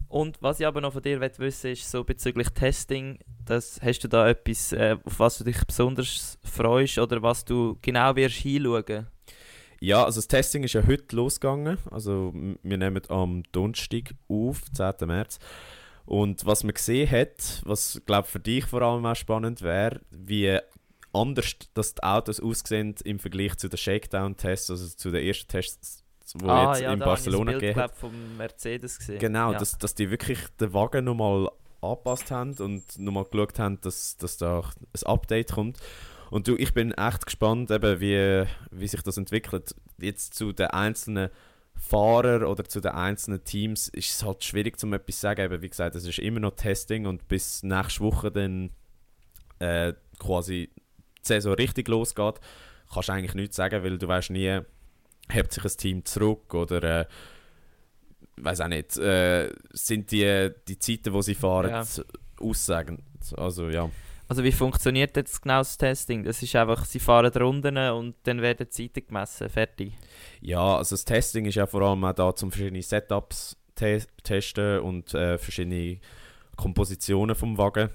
Und 0.10 0.42
was 0.42 0.60
ich 0.60 0.68
aber 0.68 0.82
noch 0.82 0.94
von 0.94 1.02
dir 1.02 1.20
wissen 1.20 1.72
ist 1.72 1.90
so 1.90 2.04
bezüglich 2.04 2.50
Testing, 2.50 3.18
das, 3.46 3.80
hast 3.82 4.00
du 4.00 4.08
da 4.08 4.28
etwas, 4.28 4.74
äh, 4.74 4.98
auf 5.04 5.20
was 5.20 5.38
du 5.38 5.46
dich 5.46 5.58
besonders 5.66 6.38
freust 6.44 7.00
oder 7.00 7.22
was 7.22 7.46
du 7.46 7.78
genau 7.82 8.16
wirst 8.16 8.36
hinschauen? 8.38 9.08
Ja, 9.86 10.04
also 10.04 10.18
das 10.18 10.28
Testing 10.28 10.64
ist 10.64 10.74
ja 10.74 10.88
heute 10.88 11.16
losgegangen. 11.16 11.78
Also 11.92 12.34
wir 12.34 12.78
nehmen 12.78 13.02
am 13.10 13.44
Donnerstag 13.52 14.16
auf, 14.28 14.64
10. 14.74 15.08
März. 15.08 15.38
Und 16.08 16.44
was 16.44 16.64
man 16.64 16.74
gesehen 16.74 17.10
hat, 17.12 17.62
was 17.66 18.02
glaube 18.08 18.28
für 18.28 18.40
dich 18.40 18.66
vor 18.66 18.82
allem 18.82 19.06
auch 19.06 19.16
spannend 19.16 19.62
wäre, 19.62 20.02
wie 20.10 20.58
anders 21.14 21.56
dass 21.76 21.94
die 21.94 22.02
Autos 22.02 22.40
aussehen 22.40 22.96
im 23.04 23.20
Vergleich 23.20 23.58
zu 23.58 23.70
den 23.70 23.78
Shakedown-Tests, 23.78 24.72
also 24.72 24.88
zu 24.88 25.12
den 25.12 25.24
ersten 25.24 25.50
Tests, 25.50 26.04
die 26.34 26.46
ah, 26.46 26.72
jetzt 26.72 26.82
ja, 26.82 26.92
in 26.92 27.00
Barcelona 27.00 27.52
gegeben 27.52 27.80
haben. 27.80 27.94
vom 27.94 28.38
Mercedes 28.38 28.98
gesehen. 28.98 29.20
Genau, 29.20 29.52
ja. 29.52 29.60
dass, 29.60 29.78
dass 29.78 29.94
die 29.94 30.10
wirklich 30.10 30.40
den 30.60 30.74
Wagen 30.74 31.06
nochmal 31.06 31.48
angepasst 31.82 32.32
haben 32.32 32.56
und 32.56 32.98
nochmal 32.98 33.26
geschaut 33.26 33.60
haben, 33.60 33.80
dass, 33.82 34.18
dass 34.18 34.38
da 34.38 34.62
ein 34.62 35.04
Update 35.04 35.52
kommt. 35.52 35.78
Und 36.36 36.50
du, 36.50 36.58
ich 36.58 36.74
bin 36.74 36.92
echt 36.92 37.28
gespannt, 37.28 37.72
eben, 37.72 38.02
wie, 38.02 38.44
wie 38.70 38.88
sich 38.90 39.02
das 39.02 39.16
entwickelt. 39.16 39.74
Jetzt 39.98 40.34
zu 40.34 40.52
den 40.52 40.68
einzelnen 40.68 41.30
Fahrern 41.76 42.44
oder 42.44 42.66
zu 42.66 42.82
den 42.82 42.92
einzelnen 42.92 43.46
Teams 43.46 43.88
ist 43.88 44.12
es 44.12 44.22
halt 44.22 44.44
schwierig, 44.44 44.78
zum 44.78 44.92
etwas 44.92 45.16
zu 45.16 45.22
sagen. 45.22 45.46
Eben, 45.46 45.62
wie 45.62 45.70
gesagt, 45.70 45.96
es 45.96 46.06
ist 46.06 46.20
immer 46.20 46.42
noch 46.42 46.58
Testing 46.58 47.06
und 47.06 47.30
bis 47.30 47.64
nächste 47.64 48.02
Woche 48.02 48.32
dann 48.32 48.72
äh, 49.60 49.94
quasi 50.20 50.70
die 50.76 51.22
Saison 51.22 51.54
richtig 51.54 51.88
losgeht, 51.88 52.42
kannst 52.94 53.08
du 53.08 53.14
eigentlich 53.14 53.36
nichts 53.36 53.56
sagen, 53.56 53.82
weil 53.82 53.98
du 53.98 54.06
weißt 54.06 54.32
nie, 54.32 54.60
hebt 55.30 55.54
sich 55.54 55.64
ein 55.64 55.78
Team 55.78 56.04
zurück 56.04 56.54
oder 56.54 56.84
äh, 56.84 57.06
weiß 58.36 58.60
auch 58.60 58.68
nicht, 58.68 58.98
äh, 58.98 59.54
sind 59.72 60.12
die, 60.12 60.52
die 60.68 60.80
Zeiten, 60.80 61.14
die 61.14 61.24
sie 61.24 61.36
fahren, 61.36 61.70
ja. 61.70 61.86
aussagend. 62.42 63.04
Also 63.38 63.70
ja. 63.70 63.90
Also 64.28 64.44
wie 64.44 64.52
funktioniert 64.52 65.16
jetzt 65.16 65.42
genau 65.42 65.60
das 65.60 65.78
Testing? 65.78 66.24
Das 66.24 66.42
ist 66.42 66.56
einfach, 66.56 66.86
sie 66.86 67.00
fahren 67.00 67.32
Runden 67.32 67.78
und 67.78 68.16
dann 68.24 68.42
werden 68.42 68.70
Zeiten 68.72 69.06
gemessen, 69.06 69.50
fertig? 69.50 69.94
Ja, 70.42 70.78
also 70.78 70.96
das 70.96 71.06
Testing 71.06 71.46
ist 71.46 71.56
ja 71.56 71.68
vor 71.68 71.82
allem 71.82 72.04
auch 72.04 72.14
da, 72.14 72.30
um 72.30 72.52
verschiedene 72.52 72.82
Setups 72.82 73.58
te 73.76 74.02
testen 74.24 74.80
und 74.80 75.14
äh, 75.14 75.38
verschiedene 75.38 76.00
Kompositionen 76.56 77.36
vom 77.36 77.58
Wagen. 77.58 77.90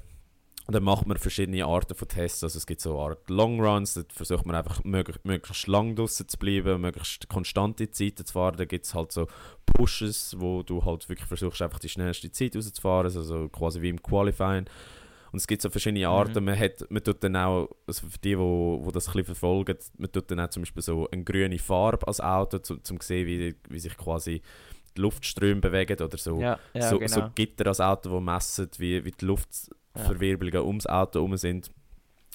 Und 0.67 0.75
dann 0.75 0.85
macht 0.85 1.05
man 1.05 1.17
verschiedene 1.17 1.65
Arten 1.65 1.97
von 1.97 2.07
Tests. 2.07 2.45
Also 2.45 2.59
es 2.59 2.65
gibt 2.65 2.81
so 2.81 2.93
eine 2.93 3.11
Art 3.11 3.29
Long 3.29 3.61
Runs, 3.61 3.95
da 3.95 4.03
versucht 4.09 4.47
man 4.47 4.55
einfach 4.55 4.85
möglichst, 4.85 5.25
möglichst 5.25 5.67
lang 5.67 5.97
draußen 5.97 6.29
zu 6.29 6.39
bleiben, 6.39 6.81
möglichst 6.81 7.29
konstante 7.29 7.91
Zeiten 7.91 8.25
zu 8.25 8.35
fahren. 8.35 8.57
Da 8.57 8.67
gibt 8.67 8.87
es 8.87 8.95
halt 8.95 9.11
so 9.11 9.27
Pushes, 9.67 10.37
wo 10.39 10.63
du 10.63 10.85
halt 10.85 11.09
wirklich 11.09 11.27
versuchst, 11.27 11.61
einfach 11.61 11.81
die 11.81 11.89
schnellste 11.89 12.31
Zeit 12.31 12.55
rauszufahren, 12.55 13.07
also 13.07 13.49
quasi 13.49 13.83
wie 13.83 13.89
im 13.89 14.01
Qualifying. 14.01 14.67
Und 15.33 15.39
es 15.39 15.47
gibt 15.47 15.63
so 15.63 15.71
verschiedene 15.71 16.07
mhm. 16.07 16.13
Arten. 16.13 16.41
Mhm. 16.41 16.45
Man, 16.45 16.59
hat, 16.59 16.91
man 16.91 17.03
tut 17.03 17.23
dann 17.23 17.37
auch, 17.37 17.69
also 17.87 18.07
für 18.09 18.19
die, 18.19 18.31
die 18.31 18.39
wo, 18.39 18.81
wo 18.83 18.91
das 18.91 19.09
ein 19.09 19.13
bisschen 19.13 19.27
verfolgen, 19.27 19.77
man 19.99 20.13
tut 20.13 20.31
dann 20.31 20.41
auch 20.41 20.51
zum 20.51 20.63
Beispiel 20.63 20.83
so 20.83 21.09
eine 21.11 21.25
grüne 21.25 21.59
Farbe 21.59 22.07
als 22.07 22.21
Auto, 22.21 22.57
um 22.57 22.83
zu 22.85 22.97
sehen, 23.01 23.27
wie, 23.27 23.55
wie 23.69 23.79
sich 23.79 23.97
quasi 23.97 24.43
die 24.97 25.01
Luftströme 25.01 25.61
bewegen 25.61 26.01
oder 26.03 26.19
so, 26.19 26.41
ja, 26.41 26.59
ja, 26.75 26.89
so, 26.89 26.99
genau. 26.99 27.13
so 27.13 27.31
Gitter 27.35 27.67
als 27.69 27.81
Auto, 27.81 28.19
die 28.19 28.25
messen, 28.25 28.69
wie, 28.79 29.05
wie 29.05 29.13
die 29.13 29.25
Luftverwirbelungen 29.25 30.63
ja. 30.63 30.67
ums 30.67 30.87
Auto 30.87 31.21
herum 31.21 31.37
sind. 31.37 31.71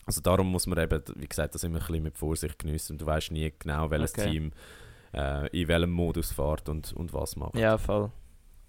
Also 0.06 0.22
darum 0.22 0.52
muss 0.52 0.68
man 0.68 0.78
eben, 0.78 1.02
wie 1.16 1.28
gesagt, 1.28 1.56
das 1.56 1.64
immer 1.64 1.80
ein 1.80 1.86
bisschen 1.86 2.04
mit 2.04 2.18
Vorsicht 2.18 2.60
geniessen 2.60 2.94
und 2.94 3.02
du 3.02 3.06
weißt 3.06 3.32
nie 3.32 3.52
genau, 3.58 3.90
welches 3.90 4.14
okay. 4.14 4.30
Team 4.30 4.52
äh, 5.14 5.48
in 5.60 5.68
welchem 5.68 5.92
Modus 5.92 6.32
fährt 6.32 6.70
und, 6.70 6.94
und 6.94 7.14
was 7.14 7.36
macht. 7.36 7.56
Ja, 7.56 7.78
voll. 7.78 8.12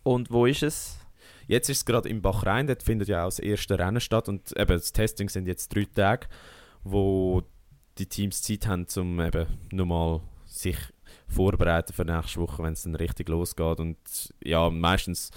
Und 0.03 0.31
wo 0.31 0.47
ist 0.47 0.63
es? 0.63 0.99
Jetzt 1.47 1.69
ist 1.69 1.79
es 1.79 1.85
gerade 1.85 2.09
in 2.09 2.23
Bahrain, 2.23 2.67
dort 2.67 2.83
findet 2.83 3.09
ja 3.09 3.23
auch 3.23 3.29
das 3.29 3.39
erste 3.39 3.79
Rennen 3.79 4.01
statt 4.01 4.29
und 4.29 4.57
eben 4.57 4.73
das 4.73 4.93
Testing 4.93 5.29
sind 5.29 5.47
jetzt 5.47 5.75
drei 5.75 5.85
Tage, 5.85 6.27
wo 6.83 7.43
die 7.99 8.07
Teams 8.07 8.43
Zeit 8.43 8.67
haben, 8.67 8.87
um 8.97 9.21
eben 9.21 9.47
nochmal 9.71 10.21
sich 10.45 10.77
vorbereiten 11.29 11.93
für 11.93 12.05
nächste 12.05 12.41
Woche, 12.41 12.63
wenn 12.63 12.73
es 12.73 12.83
dann 12.83 12.95
richtig 12.95 13.29
losgeht. 13.29 13.81
Und 13.81 13.99
ja, 14.43 14.71
meistens 14.71 15.31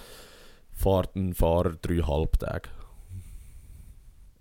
fährt 0.72 1.15
ein 1.15 1.34
Fahrer 1.34 1.76
dreieinhalb 1.82 2.39
Tage. 2.39 2.69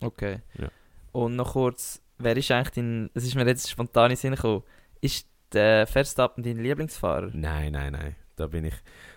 Okay. 0.00 0.40
Ja. 0.59 0.68
Und 1.12 1.37
noch 1.37 1.52
kurz, 1.52 2.00
wer 2.18 2.37
ist 2.37 2.50
eigentlich 2.50 2.74
dein, 2.74 3.11
es 3.14 3.24
ist 3.24 3.35
mir 3.35 3.46
jetzt 3.46 3.68
spontan 3.68 4.11
in 4.11 4.16
Sinn 4.16 4.35
gekommen, 4.35 4.62
ist 5.00 5.26
der 5.52 5.87
Verstappen 5.87 6.42
dein 6.44 6.59
Lieblingsfahrer? 6.59 7.31
Nein, 7.33 7.72
nein, 7.72 7.92
nein. 7.92 8.16
Da 8.37 8.46
bin 8.46 8.64
ich, 8.64 8.74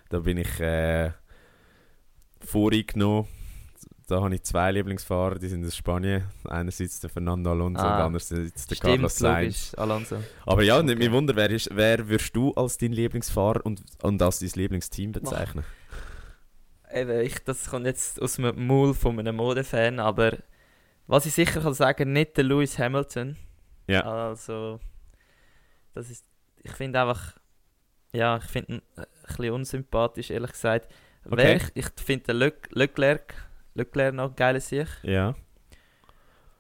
da 0.09 0.19
bin 0.19 0.37
ich 0.37 0.59
äh, 0.59 1.11
vorgenommen 2.45 3.27
da 4.12 4.21
habe 4.21 4.36
ich 4.36 4.43
zwei 4.43 4.71
Lieblingsfahrer, 4.73 5.39
die 5.39 5.47
sind 5.47 5.65
aus 5.65 5.73
Spanien. 5.73 6.25
Einerseits 6.43 6.99
der 6.99 7.10
Fernando 7.10 7.49
Alonso 7.49 7.82
ah, 7.82 7.95
und 7.95 8.01
andererseits 8.01 8.67
der 8.67 8.75
stimmt, 8.75 8.95
Carlos 8.95 9.15
Sainz. 9.15 9.73
Alonso. 9.75 10.17
Aber 10.45 10.63
ja, 10.63 10.75
okay. 10.75 10.88
nicht 10.88 10.99
mich 10.99 11.12
wunder, 11.13 11.34
wer, 11.38 11.49
ist, 11.49 11.69
wer 11.71 12.10
würdest 12.10 12.36
du 12.36 12.54
als 12.56 12.77
dein 12.77 12.91
Lieblingsfahrer 12.91 13.65
und, 13.65 13.82
und 14.01 14.21
als 14.21 14.39
dein 14.39 14.49
Lieblingsteam 14.54 15.13
bezeichnen? 15.13 15.63
Eben, 16.93 17.21
ich, 17.21 17.41
das 17.45 17.69
kommt 17.69 17.86
jetzt 17.86 18.21
aus 18.21 18.36
dem 18.36 18.67
Maul 18.67 18.93
von 18.93 19.17
einem 19.17 19.38
Modefan, 19.38 19.99
aber 20.01 20.38
was 21.08 21.25
ich 21.25 21.34
sicher 21.34 21.62
kann 21.62 21.73
sagen, 21.73 22.12
nicht 22.12 22.36
der 22.36 22.43
Lewis 22.43 22.77
Hamilton. 22.77 23.38
Ja. 23.88 24.01
Also, 24.01 24.82
das 25.93 26.10
ist, 26.10 26.25
ich 26.63 26.71
finde 26.71 26.99
einfach, 26.99 27.38
ja, 28.12 28.38
ich 28.38 28.43
finde 28.43 28.73
ihn 28.73 28.82
ein 28.97 29.06
bisschen 29.25 29.54
unsympathisch, 29.54 30.32
ehrlich 30.32 30.51
gesagt. 30.51 30.93
Okay. 31.29 31.57
ich, 31.57 31.86
ich 31.86 32.03
finde 32.03 32.25
den 32.27 32.38
Le 32.38 32.53
Leclerc 32.71 33.34
Leclerc 33.73 34.13
noch 34.13 34.36
geile 34.36 34.60
sich. 34.60 34.89
Ja. 35.03 35.36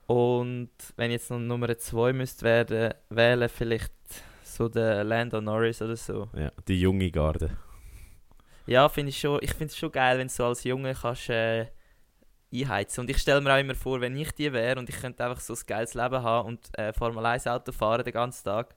Und 0.07 0.71
wenn 0.97 1.11
ich 1.11 1.21
jetzt 1.21 1.31
noch 1.31 1.39
Nummer 1.39 1.77
2 1.77 2.13
müsste 2.13 2.43
werden, 2.43 2.93
wählen, 3.09 3.49
vielleicht 3.49 3.93
so 4.43 4.67
der 4.67 5.03
Lando 5.03 5.39
Norris 5.39 5.81
oder 5.81 5.95
so. 5.95 6.29
Ja, 6.35 6.51
die 6.67 6.79
junge 6.79 7.09
Garde. 7.09 7.57
Ja, 8.65 8.87
finde 8.89 9.09
ich 9.09 9.19
schon. 9.19 9.39
Ich 9.41 9.51
finde 9.51 9.65
es 9.65 9.77
schon 9.77 9.91
geil, 9.91 10.17
wenn 10.17 10.27
du 10.27 10.33
so 10.33 10.45
als 10.45 10.63
Junge 10.63 10.93
kannst 10.93 11.29
äh, 11.29 11.67
einheizen. 12.53 13.01
Und 13.01 13.09
ich 13.09 13.17
stelle 13.17 13.41
mir 13.41 13.53
auch 13.53 13.59
immer 13.59 13.75
vor, 13.75 14.01
wenn 14.01 14.15
ich 14.15 14.31
die 14.33 14.51
wäre 14.51 14.79
und 14.79 14.89
ich 14.89 14.99
könnte 14.99 15.23
einfach 15.23 15.41
so 15.41 15.53
ein 15.53 15.59
geiles 15.65 15.93
Leben 15.93 16.21
haben 16.21 16.47
und 16.47 16.77
äh, 16.77 16.93
Formel 16.93 17.25
1 17.25 17.47
Auto 17.47 17.71
fahren 17.71 18.03
den 18.03 18.13
ganzen 18.13 18.43
Tag. 18.43 18.75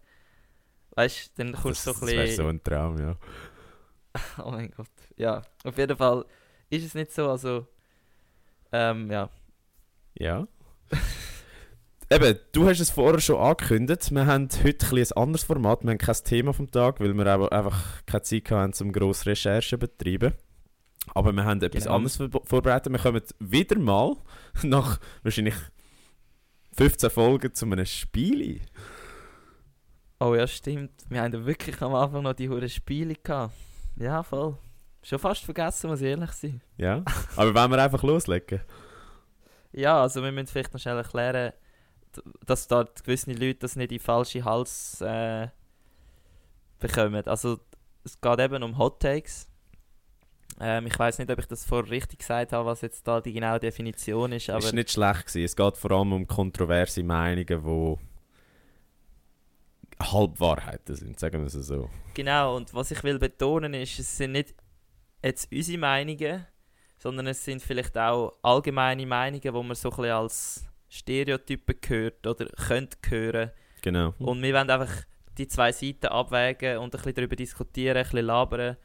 Weißt 0.92 1.36
du, 1.36 1.42
dann 1.44 1.52
kommst 1.54 1.86
du 1.86 1.92
so 1.92 1.96
ein 1.96 2.06
bisschen. 2.06 2.18
Das 2.18 2.26
wäre 2.26 2.36
so 2.36 2.48
ein 2.48 2.62
Traum, 2.62 2.98
ja. 2.98 3.16
oh 4.44 4.50
mein 4.50 4.70
Gott. 4.70 4.88
Ja, 5.16 5.42
auf 5.64 5.76
jeden 5.78 5.96
Fall 5.96 6.24
ist 6.70 6.84
es 6.84 6.94
nicht 6.94 7.12
so, 7.12 7.30
also 7.30 7.66
ähm, 8.72 9.10
ja. 9.10 9.28
Ja. 10.14 10.46
Eben, 12.10 12.38
du 12.52 12.68
hast 12.68 12.80
es 12.80 12.90
vorher 12.90 13.20
schon 13.20 13.40
angekündigt. 13.40 14.10
Wir 14.12 14.26
haben 14.26 14.48
heute 14.62 14.86
ein, 14.86 14.98
ein 14.98 15.12
anderes 15.16 15.44
Format. 15.44 15.82
Wir 15.82 15.90
haben 15.90 15.98
kein 15.98 16.16
Thema 16.24 16.52
vom 16.52 16.70
Tag, 16.70 17.00
weil 17.00 17.14
wir 17.14 17.52
einfach 17.52 18.04
keine 18.06 18.22
Zeit 18.22 18.50
hatten, 18.50 18.82
um 18.82 18.92
grosse 18.92 19.26
Recherchen 19.26 19.78
zu 19.80 19.86
betreiben. 19.86 20.34
Aber 21.14 21.32
wir 21.32 21.44
haben 21.44 21.62
etwas 21.62 21.84
genau. 21.84 21.96
anderes 21.96 22.16
vorbereitet. 22.44 22.92
Wir 22.92 22.98
kommen 22.98 23.22
wieder 23.38 23.78
mal 23.78 24.16
nach 24.62 25.00
wahrscheinlich 25.22 25.54
15 26.76 27.10
Folgen 27.10 27.54
zu 27.54 27.66
einem 27.66 27.86
Spiel. 27.86 28.60
Oh 30.20 30.34
ja, 30.34 30.46
stimmt. 30.46 30.92
Wir 31.08 31.22
haben 31.22 31.46
wirklich 31.46 31.80
am 31.82 31.94
Anfang 31.94 32.22
noch 32.22 32.34
die 32.34 32.48
hohen 32.48 32.68
Spiele 32.68 33.14
gehabt. 33.14 33.54
Ja, 33.96 34.22
voll. 34.22 34.56
Schon 35.02 35.18
fast 35.18 35.44
vergessen, 35.44 35.90
muss 35.90 36.00
ich 36.00 36.08
ehrlich 36.08 36.32
sein. 36.32 36.60
Ja, 36.78 37.02
aber 37.36 37.54
wollen 37.54 37.70
wir 37.70 37.82
einfach 37.82 38.02
loslegen? 38.02 38.60
Ja, 39.72 40.00
also 40.00 40.22
wir 40.22 40.32
müssen 40.32 40.46
vielleicht 40.46 40.72
noch 40.72 40.80
schnell 40.80 40.96
erklären, 40.96 41.52
dass 42.46 42.68
da 42.68 42.84
gewisse 43.04 43.32
Leute 43.32 43.56
das 43.60 43.76
nicht 43.76 43.92
in 43.92 43.98
falsche 43.98 44.44
Hals 44.44 45.00
äh, 45.00 45.48
bekommen. 46.78 47.26
Also 47.26 47.58
es 48.04 48.20
geht 48.20 48.40
eben 48.40 48.62
um 48.62 48.78
Hot 48.78 49.00
Takes. 49.00 49.48
Ähm, 50.60 50.86
ich 50.86 50.98
weiß 50.98 51.18
nicht, 51.18 51.30
ob 51.30 51.38
ich 51.38 51.46
das 51.46 51.64
vorher 51.64 51.90
richtig 51.90 52.20
gesagt 52.20 52.52
habe, 52.52 52.66
was 52.66 52.80
jetzt 52.82 53.06
da 53.08 53.20
die 53.20 53.32
genaue 53.32 53.58
Definition 53.58 54.32
ist. 54.32 54.48
Aber 54.50 54.60
ist 54.60 54.72
nicht 54.72 54.92
schlecht 54.92 55.26
gewesen. 55.26 55.44
Es 55.44 55.56
geht 55.56 55.76
vor 55.76 55.90
allem 55.90 56.12
um 56.12 56.26
kontroverse 56.26 57.02
Meinungen, 57.02 57.46
die 57.46 58.13
Halbwahrheiten 60.12 60.94
sind, 60.94 61.18
sagen 61.18 61.40
wir 61.40 61.46
es 61.46 61.52
so. 61.52 61.90
Genau, 62.14 62.56
und 62.56 62.72
was 62.74 62.90
ich 62.90 63.02
will 63.02 63.18
betonen 63.18 63.74
ist, 63.74 63.98
es 63.98 64.16
sind 64.16 64.32
nicht 64.32 64.54
jetzt 65.22 65.50
unsere 65.50 65.78
Meinungen, 65.78 66.46
sondern 66.98 67.26
es 67.26 67.44
sind 67.44 67.62
vielleicht 67.62 67.96
auch 67.98 68.34
allgemeine 68.42 69.06
Meinungen, 69.06 69.54
wo 69.54 69.62
man 69.62 69.74
so 69.74 69.90
ein 69.90 69.96
bisschen 69.96 70.12
als 70.12 70.66
Stereotypen 70.88 71.76
gehört 71.80 72.26
oder 72.26 72.46
könnte 72.46 72.96
hören. 73.08 73.50
Genau. 73.82 74.14
Und 74.18 74.42
wir 74.42 74.54
wollen 74.54 74.70
einfach 74.70 75.04
die 75.36 75.48
zwei 75.48 75.72
Seiten 75.72 76.06
abwägen 76.06 76.78
und 76.78 76.86
ein 76.86 76.90
bisschen 76.90 77.14
darüber 77.14 77.36
diskutieren, 77.36 77.96
ein 77.96 78.04
bisschen 78.04 78.26
labern, 78.26 78.76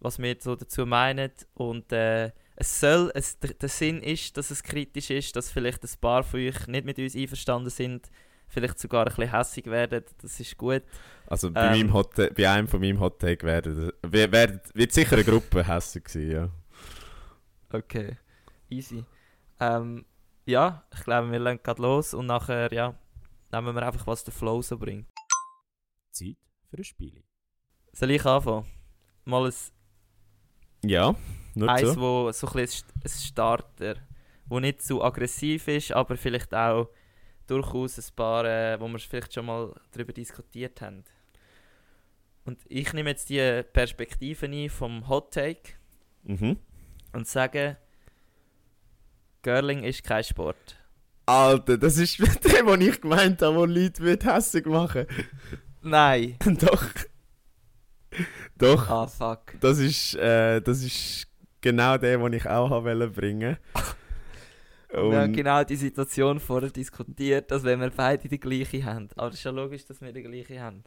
was 0.00 0.18
wir 0.18 0.36
so 0.38 0.54
dazu 0.54 0.86
meinen. 0.86 1.32
Und 1.54 1.92
äh, 1.92 2.30
es 2.54 2.80
soll, 2.80 3.10
es, 3.14 3.38
der 3.38 3.68
Sinn 3.68 4.00
ist, 4.00 4.36
dass 4.36 4.50
es 4.50 4.62
kritisch 4.62 5.10
ist, 5.10 5.36
dass 5.36 5.50
vielleicht 5.50 5.82
ein 5.84 6.00
paar 6.00 6.22
von 6.22 6.40
euch 6.40 6.66
nicht 6.68 6.86
mit 6.86 6.98
uns 6.98 7.16
einverstanden 7.16 7.70
sind, 7.70 8.10
vielleicht 8.48 8.78
sogar 8.78 9.02
ein 9.02 9.14
bisschen 9.14 9.30
hässig 9.30 9.66
werden, 9.66 10.04
das 10.22 10.40
ist 10.40 10.56
gut. 10.56 10.82
Also 11.26 11.50
bei, 11.50 11.66
ähm, 11.66 11.72
meinem 11.72 11.92
Hot 11.92 12.14
bei 12.14 12.48
einem 12.48 12.68
von 12.68 12.80
meinem 12.80 13.00
Hot 13.00 13.18
Take 13.18 13.46
werden, 13.46 13.92
wird, 14.02 14.74
wird 14.74 14.92
sicher 14.92 15.16
eine 15.16 15.24
Gruppe 15.24 15.66
hässig 15.66 16.08
sein, 16.08 16.30
ja. 16.30 16.50
Okay, 17.72 18.16
easy. 18.70 19.04
Ähm, 19.58 20.04
ja, 20.44 20.84
ich 20.94 21.02
glaube, 21.02 21.32
wir 21.32 21.38
lernen 21.38 21.60
gerade 21.62 21.82
los 21.82 22.14
und 22.14 22.26
nachher, 22.26 22.72
ja, 22.72 22.94
nehmen 23.52 23.74
wir 23.74 23.82
einfach, 23.82 24.06
was 24.06 24.24
der 24.24 24.32
Flow 24.32 24.62
so 24.62 24.78
bringt. 24.78 25.08
Zeit 26.12 26.36
für 26.70 26.76
ein 26.78 26.84
Spiel. 26.84 27.24
Soll 27.92 28.12
ich 28.12 28.24
anfangen? 28.24 28.66
Mal 29.24 29.46
ein... 29.46 29.54
Ja, 30.84 31.16
nur 31.54 31.68
eins, 31.70 31.94
so. 31.94 32.00
wo 32.00 32.32
so 32.32 32.46
ein 32.46 32.52
bisschen 32.52 32.86
ein 33.02 33.08
Starter, 33.10 33.96
wo 34.44 34.60
nicht 34.60 34.82
zu 34.82 35.02
aggressiv 35.02 35.66
ist, 35.68 35.92
aber 35.92 36.16
vielleicht 36.16 36.54
auch 36.54 36.90
durchaus 37.46 37.98
ein 37.98 38.14
paar, 38.14 38.44
äh, 38.44 38.80
wo 38.80 38.88
wir 38.88 38.98
vielleicht 38.98 39.34
schon 39.34 39.46
mal 39.46 39.74
darüber 39.92 40.12
diskutiert 40.12 40.80
haben. 40.80 41.04
Und 42.44 42.60
ich 42.68 42.92
nehme 42.92 43.10
jetzt 43.10 43.28
die 43.28 43.62
Perspektive 43.72 44.46
ein 44.46 44.70
vom 44.70 45.08
Hot 45.08 45.34
Take 45.34 45.72
mhm. 46.22 46.58
und 47.12 47.26
sage, 47.26 47.76
Girling 49.42 49.82
ist 49.82 50.04
kein 50.04 50.22
Sport. 50.24 50.76
Alter, 51.26 51.76
das 51.76 51.98
ist 51.98 52.18
der, 52.44 52.66
was 52.66 52.80
ich 52.80 53.00
gemeint 53.00 53.42
habe, 53.42 53.56
wo 53.56 53.64
Leute 53.64 54.02
mit 54.02 54.24
hässig 54.24 54.66
machen. 54.66 55.06
Nein. 55.82 56.36
Doch. 56.60 56.84
Doch. 58.56 58.88
Ah, 58.88 59.06
fuck. 59.06 59.54
Das 59.60 59.78
ist, 59.78 60.14
äh, 60.14 60.60
das 60.60 60.82
ist 60.82 61.26
genau 61.60 61.98
der, 61.98 62.18
den 62.18 62.32
ich 62.32 62.48
auch 62.48 62.82
bringen 62.82 63.58
wollte. 63.74 63.96
Und 64.96 65.10
wir 65.10 65.20
haben 65.20 65.32
genau 65.32 65.62
die 65.62 65.76
Situation 65.76 66.40
vorher 66.40 66.70
diskutiert, 66.70 67.50
dass 67.50 67.64
wenn 67.64 67.80
wir 67.80 67.90
beide 67.90 68.28
die 68.28 68.40
gleiche 68.40 68.84
haben. 68.84 69.08
Aber 69.16 69.28
es 69.28 69.34
ist 69.34 69.44
ja 69.44 69.50
logisch, 69.50 69.84
dass 69.84 70.00
wir 70.00 70.12
die 70.12 70.22
gleiche 70.22 70.60
haben. 70.60 70.84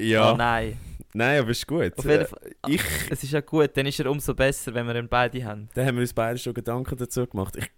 Ja. 0.00 0.32
Oh, 0.32 0.36
nein. 0.36 0.78
Nein, 1.12 1.40
aber 1.40 1.50
ist 1.50 1.66
gut. 1.66 1.92
Jeden 2.02 2.26
Fall, 2.26 2.50
ich, 2.66 2.82
es 3.10 3.22
ist 3.22 3.32
ja 3.32 3.40
gut, 3.42 3.76
dann 3.76 3.86
ist 3.86 4.00
er 4.00 4.10
umso 4.10 4.34
besser, 4.34 4.72
wenn 4.72 4.86
wir 4.86 4.96
ihn 4.96 5.08
beide 5.08 5.44
haben. 5.44 5.68
Dann 5.74 5.86
haben 5.86 5.96
wir 5.96 6.00
uns 6.00 6.14
beide 6.14 6.38
schon 6.38 6.54
Gedanken 6.54 6.96
dazu 6.96 7.26
gemacht. 7.26 7.56
Ich, 7.56 7.70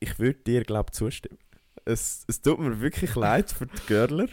ich 0.00 0.18
würde 0.18 0.38
dir, 0.40 0.62
glaube 0.64 0.90
ich, 0.90 0.96
zustimmen. 0.96 1.38
Es, 1.86 2.24
es 2.28 2.42
tut 2.42 2.58
mir 2.58 2.80
wirklich 2.80 3.14
leid 3.14 3.50
für 3.50 3.66
die 3.66 3.86
Görler. 3.86 4.28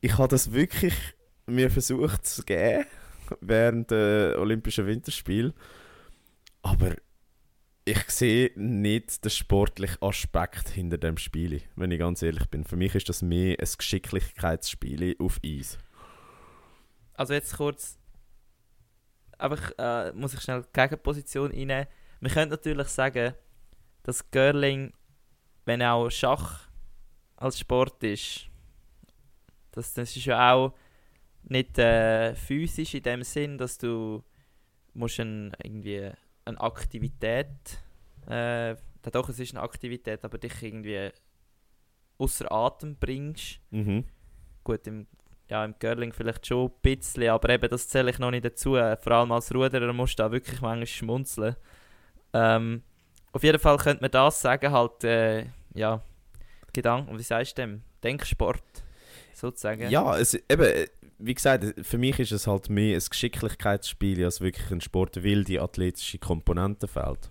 Ich 0.00 0.18
habe 0.18 0.28
das 0.28 0.52
wirklich 0.52 0.94
mir 1.46 1.70
versucht 1.70 2.26
zu 2.26 2.42
geben 2.42 2.84
während 3.40 3.90
der 3.90 4.38
Olympischen 4.38 4.86
Winterspiele. 4.86 5.54
Aber 6.62 6.94
ich 7.88 8.10
sehe 8.10 8.50
nicht 8.54 9.24
den 9.24 9.30
sportlichen 9.30 10.02
Aspekt 10.02 10.68
hinter 10.68 10.98
dem 10.98 11.16
Spiel, 11.16 11.62
wenn 11.74 11.90
ich 11.90 11.98
ganz 11.98 12.20
ehrlich 12.20 12.44
bin. 12.50 12.64
Für 12.64 12.76
mich 12.76 12.94
ist 12.94 13.08
das 13.08 13.22
mehr 13.22 13.56
ein 13.58 13.68
Geschicklichkeitsspiel 13.78 15.16
auf 15.18 15.40
Eis. 15.42 15.78
Also 17.14 17.32
jetzt 17.32 17.56
kurz, 17.56 17.98
einfach 19.38 19.72
äh, 19.78 20.12
muss 20.12 20.34
ich 20.34 20.40
schnell 20.40 20.62
die 20.62 20.80
Gegenposition 20.80 21.50
einnehmen. 21.50 21.86
Wir 22.20 22.30
können 22.30 22.50
natürlich 22.50 22.88
sagen, 22.88 23.32
dass 24.02 24.30
Girling, 24.30 24.92
wenn 25.64 25.82
auch 25.82 26.10
Schach 26.10 26.68
als 27.36 27.58
Sport 27.58 28.02
ist, 28.02 28.48
das, 29.72 29.94
das 29.94 30.14
ist 30.14 30.26
ja 30.26 30.52
auch 30.52 30.74
nicht 31.44 31.78
äh, 31.78 32.34
physisch 32.34 32.94
in 32.94 33.02
dem 33.02 33.22
Sinn, 33.22 33.56
dass 33.56 33.78
du 33.78 34.22
musst 34.92 35.20
ein, 35.20 35.52
irgendwie 35.62 36.10
eine 36.48 36.60
Aktivität, 36.60 37.46
äh, 38.26 38.76
doch 39.10 39.28
es 39.28 39.38
ist 39.38 39.54
eine 39.54 39.62
Aktivität, 39.62 40.24
aber 40.24 40.38
dich 40.38 40.62
irgendwie 40.62 41.10
außer 42.18 42.50
Atem 42.50 42.96
bringst. 42.96 43.60
Mhm. 43.70 44.04
Gut, 44.64 44.86
im, 44.86 45.06
ja, 45.48 45.64
im 45.64 45.78
Curling 45.78 46.12
vielleicht 46.12 46.46
schon 46.46 46.66
ein 46.66 46.72
bisschen, 46.82 47.28
aber 47.30 47.48
eben 47.50 47.70
das 47.70 47.88
zähle 47.88 48.10
ich 48.10 48.18
noch 48.18 48.30
nicht 48.30 48.44
dazu. 48.44 48.72
Vor 48.72 49.12
allem 49.12 49.32
als 49.32 49.54
Ruderer 49.54 49.92
musst 49.92 50.18
du 50.18 50.24
da 50.24 50.32
wirklich 50.32 50.60
manchmal 50.60 50.86
schmunzeln. 50.86 51.56
Ähm, 52.34 52.82
auf 53.32 53.42
jeden 53.42 53.58
Fall 53.58 53.78
könnte 53.78 54.02
man 54.02 54.10
das 54.10 54.40
sagen, 54.40 54.70
halt, 54.70 55.04
äh, 55.04 55.46
ja, 55.74 56.02
Gedanken, 56.72 57.18
wie 57.18 57.22
sagst 57.22 57.56
du 57.56 57.62
dem? 57.62 57.82
Denksport, 58.02 58.62
sozusagen. 59.32 59.88
Ja, 59.90 60.16
es, 60.18 60.34
eben, 60.34 60.86
wie 61.18 61.34
gesagt, 61.34 61.74
für 61.82 61.98
mich 61.98 62.18
ist 62.20 62.32
es 62.32 62.46
halt 62.46 62.70
mehr 62.70 62.96
ein 62.96 63.04
Geschicklichkeitsspiel 63.08 64.24
als 64.24 64.40
wirklich 64.40 64.70
ein 64.70 64.80
Sport, 64.80 65.24
weil 65.24 65.44
die 65.44 65.58
athletische 65.58 66.18
Komponente 66.18 66.86
fehlt. 66.86 67.28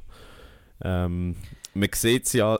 Ähm, 0.84 1.38
man 1.74 1.90
sieht 1.94 2.26
es 2.26 2.34
ja, 2.34 2.60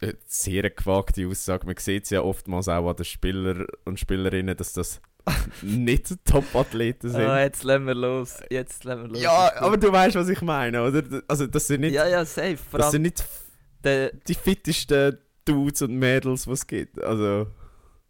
äh, 0.00 0.14
sehr 0.26 0.70
gewagte 0.70 1.26
Aussage, 1.26 1.66
man 1.66 1.76
sieht 1.76 2.04
es 2.04 2.10
ja 2.10 2.22
oftmals 2.22 2.68
auch 2.68 2.88
an 2.88 2.96
den 2.96 3.04
Spielern 3.04 3.66
und 3.84 3.98
Spielerinnen, 3.98 4.56
dass 4.56 4.72
das 4.72 5.00
nicht 5.62 6.14
Top-Athleten 6.24 7.10
sind. 7.10 7.20
Ah, 7.20 7.40
jetzt 7.42 7.64
lassen 7.64 7.86
wir 7.86 7.94
los. 7.94 8.38
Jetzt 8.50 8.84
lassen 8.84 9.02
wir 9.02 9.08
los. 9.08 9.22
Ja, 9.22 9.52
aber 9.56 9.76
du 9.76 9.90
weißt, 9.90 10.16
was 10.16 10.28
ich 10.28 10.42
meine, 10.42 10.82
oder? 10.82 11.02
Also, 11.28 11.46
das 11.46 11.66
sind 11.66 11.80
nicht. 11.80 11.94
Ja, 11.94 12.06
ja, 12.06 12.24
safe. 12.24 12.58
Vor 12.58 12.78
das 12.78 12.90
sind 12.90 13.02
nicht 13.02 13.24
die 13.84 14.34
fittesten 14.34 15.18
Dudes 15.44 15.82
und 15.82 15.96
Mädels, 15.96 16.44
die 16.44 16.50
es 16.50 16.66
gibt. 16.66 17.02
Also. 17.02 17.46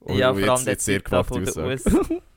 Oh, 0.00 0.12
ja, 0.12 0.34
vor 0.34 0.48
allem 0.48 0.66
jetzt 0.66 0.84
sehr 0.84 1.00
gewagte 1.00 1.40
Aussage. 1.40 2.20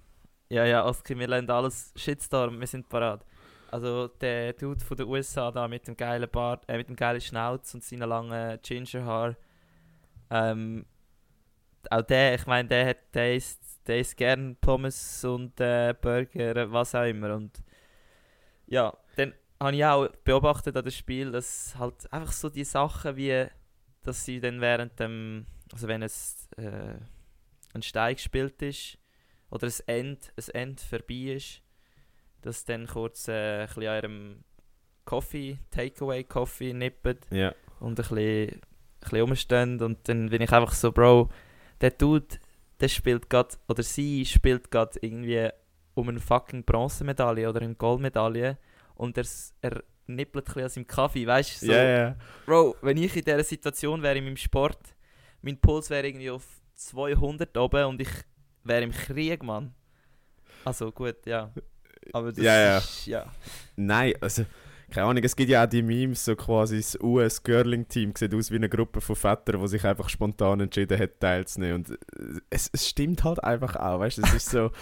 Ja, 0.50 0.66
ja, 0.66 0.86
Oski, 0.86 1.18
wir 1.18 1.28
lernen 1.28 1.50
alles 1.50 1.92
Shitstorm, 1.96 2.60
wir 2.60 2.68
sind 2.68 2.88
parat. 2.88 3.26
Also 3.70 4.08
der 4.08 4.54
Dude 4.54 4.84
von 4.84 4.96
den 4.96 5.08
USA 5.08 5.52
da 5.52 5.68
mit 5.68 5.88
dem 5.88 5.98
geilen 5.98 6.30
Bart, 6.30 6.64
äh, 6.70 6.78
mit 6.78 6.88
dem 6.88 6.96
geilen 6.96 7.20
Schnauz 7.20 7.74
und 7.74 7.84
seinen 7.84 8.08
langen 8.08 8.58
Gingerhaar. 8.62 9.36
Ähm, 10.30 10.86
auch 11.90 12.02
der, 12.02 12.36
ich 12.36 12.46
meine, 12.46 12.70
der 12.70 12.88
hat, 12.88 12.98
der 13.14 13.36
isst, 13.36 13.62
der 13.88 14.00
isst 14.00 14.16
gern 14.16 14.56
Pommes 14.62 15.26
und 15.26 15.60
äh, 15.60 15.94
Burger, 16.00 16.72
was 16.72 16.96
auch 16.96 17.04
immer. 17.04 17.36
Und 17.36 17.62
ja, 18.68 18.96
dann 19.18 19.34
habe 19.60 19.76
ich 19.76 19.84
auch 19.86 20.08
beobachtet 20.24 20.78
an 20.78 20.84
dem 20.84 20.92
Spiel, 20.92 21.32
dass 21.32 21.76
halt 21.78 22.12
einfach 22.14 22.32
so 22.32 22.50
die 22.50 22.64
Sachen 22.64 23.18
wie, 23.18 23.48
dass 24.04 24.24
sie 24.24 24.40
dann 24.40 24.62
während 24.62 24.98
dem, 24.98 25.46
also 25.74 25.90
wenn 25.90 26.04
es 26.04 26.48
äh, 26.56 26.96
ein 27.74 27.82
Stein 27.82 28.16
gespielt 28.16 28.62
ist, 28.62 28.98
oder 29.50 29.68
ein 29.68 29.74
End, 29.88 30.34
ein 30.36 30.56
End 30.56 30.82
vorbei 30.82 31.36
ist, 31.36 31.62
dass 32.42 32.66
dann 32.66 32.88
kurz 32.88 33.28
äh, 33.28 33.62
ein 33.62 33.68
bisschen 33.68 33.88
an 33.88 33.96
ihrem 33.96 34.44
Coffee, 35.06 35.58
Takeaway 35.72 36.24
Coffee 36.24 36.74
nippen 36.74 37.18
ja. 37.32 37.54
und 37.80 37.92
ein 37.92 37.96
bisschen, 37.96 38.62
ein 39.12 39.30
bisschen 39.30 39.82
und 39.82 40.08
dann 40.08 40.30
bin 40.30 40.42
ich 40.42 40.52
einfach 40.52 40.74
so, 40.74 40.92
Bro, 40.92 41.30
der 41.82 41.92
Dude, 41.92 42.40
der 42.80 42.90
spielt 42.90 43.30
gerade, 43.30 43.56
oder 43.68 43.84
sie 43.84 44.26
spielt 44.26 44.70
gerade 44.70 45.00
irgendwie 45.02 45.50
um 45.94 46.10
eine 46.10 46.20
fucking 46.20 46.64
Bronzemedaille 46.64 47.50
oder 47.50 47.62
eine 47.62 47.76
Goldmedaille 47.76 48.58
und 48.96 49.18
er, 49.18 49.26
er 49.62 49.84
nippelt 50.08 50.46
ein 50.46 50.54
bisschen 50.54 50.64
an 50.64 50.70
seinem 50.70 50.88
Kaffee, 50.88 51.26
weißt 51.26 51.62
du? 51.62 51.66
So, 51.68 51.72
yeah, 51.72 51.84
yeah. 51.84 52.16
Bro, 52.46 52.76
wenn 52.82 52.98
ich 52.98 53.16
in 53.16 53.24
dieser 53.24 53.44
Situation 53.44 54.02
wäre 54.02 54.18
in 54.18 54.26
meinem 54.26 54.38
Sport, 54.38 54.96
mein 55.42 55.60
Puls 55.60 55.90
wäre 55.90 56.08
irgendwie 56.08 56.30
auf 56.30 56.46
200 56.76 57.58
oben 57.58 57.86
und 57.86 58.02
ich 58.02 58.10
wäre 58.68 58.84
im 58.84 58.92
Krieg, 58.92 59.44
Mann. 59.44 59.74
Also 60.66 60.92
gut, 60.92 61.26
ja. 61.26 61.52
Aber 62.14 62.32
das 62.32 62.44
ja, 62.44 62.78
ist, 62.78 63.06
ja. 63.06 63.26
Nein, 63.76 64.14
also, 64.22 64.46
keine 64.90 65.08
Ahnung, 65.08 65.24
es 65.24 65.36
gibt 65.36 65.50
ja 65.50 65.64
auch 65.64 65.70
die 65.70 65.82
Memes, 65.82 66.24
so 66.24 66.36
quasi 66.36 66.78
das 66.78 66.98
US-Girling-Team 67.02 68.14
sieht 68.16 68.34
aus 68.34 68.52
wie 68.52 68.56
eine 68.56 68.70
Gruppe 68.70 69.02
von 69.02 69.16
Vätern, 69.16 69.62
die 69.62 69.68
sich 69.68 69.86
einfach 69.86 70.10
spontan 70.10 70.62
entschieden 70.62 71.00
hat, 71.00 71.20
teilzunehmen. 71.20 71.86
Und 71.86 72.00
es, 72.50 72.70
es 72.72 72.88
stimmt 72.88 73.24
halt 73.24 73.44
einfach 73.44 73.76
auch, 73.76 74.00
weißt 74.00 74.20
du, 74.20 74.22
es 74.24 74.34
ist 74.34 74.50
so... 74.50 74.72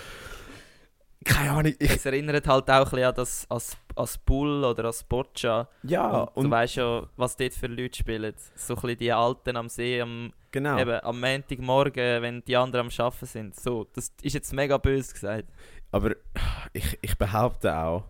keine 1.25 1.51
Ahnung. 1.51 1.73
Ich 1.79 1.89
es 1.89 2.05
erinnert 2.05 2.47
halt 2.47 2.69
auch 2.69 2.75
ein 2.75 2.83
bisschen 2.83 3.03
an 3.03 3.15
das 3.15 3.49
als, 3.49 3.77
als 3.95 4.17
Bull 4.19 4.63
oder 4.63 4.85
als 4.85 5.03
Boccia. 5.03 5.67
Ja. 5.83 6.19
Und, 6.19 6.37
und 6.37 6.43
du 6.45 6.51
weißt 6.51 6.75
ja, 6.75 7.09
was 7.17 7.35
dort 7.35 7.53
für 7.53 7.67
Leute 7.67 7.97
spielen. 7.97 8.33
So 8.55 8.75
ein 8.75 8.81
bisschen 8.81 8.97
die 8.99 9.11
Alten 9.11 9.57
am 9.57 9.67
See, 9.67 9.99
am, 9.99 10.31
genau. 10.51 10.77
eben, 10.79 11.03
am 11.03 11.19
Montagmorgen, 11.19 12.21
wenn 12.21 12.43
die 12.45 12.55
anderen 12.55 12.87
am 12.87 13.05
Arbeiten 13.05 13.25
sind. 13.25 13.55
So, 13.55 13.87
das 13.93 14.13
ist 14.21 14.33
jetzt 14.33 14.53
mega 14.53 14.77
böse 14.77 15.13
gesagt. 15.13 15.49
Aber 15.91 16.15
ich, 16.73 16.97
ich 17.01 17.17
behaupte 17.17 17.75
auch, 17.75 18.05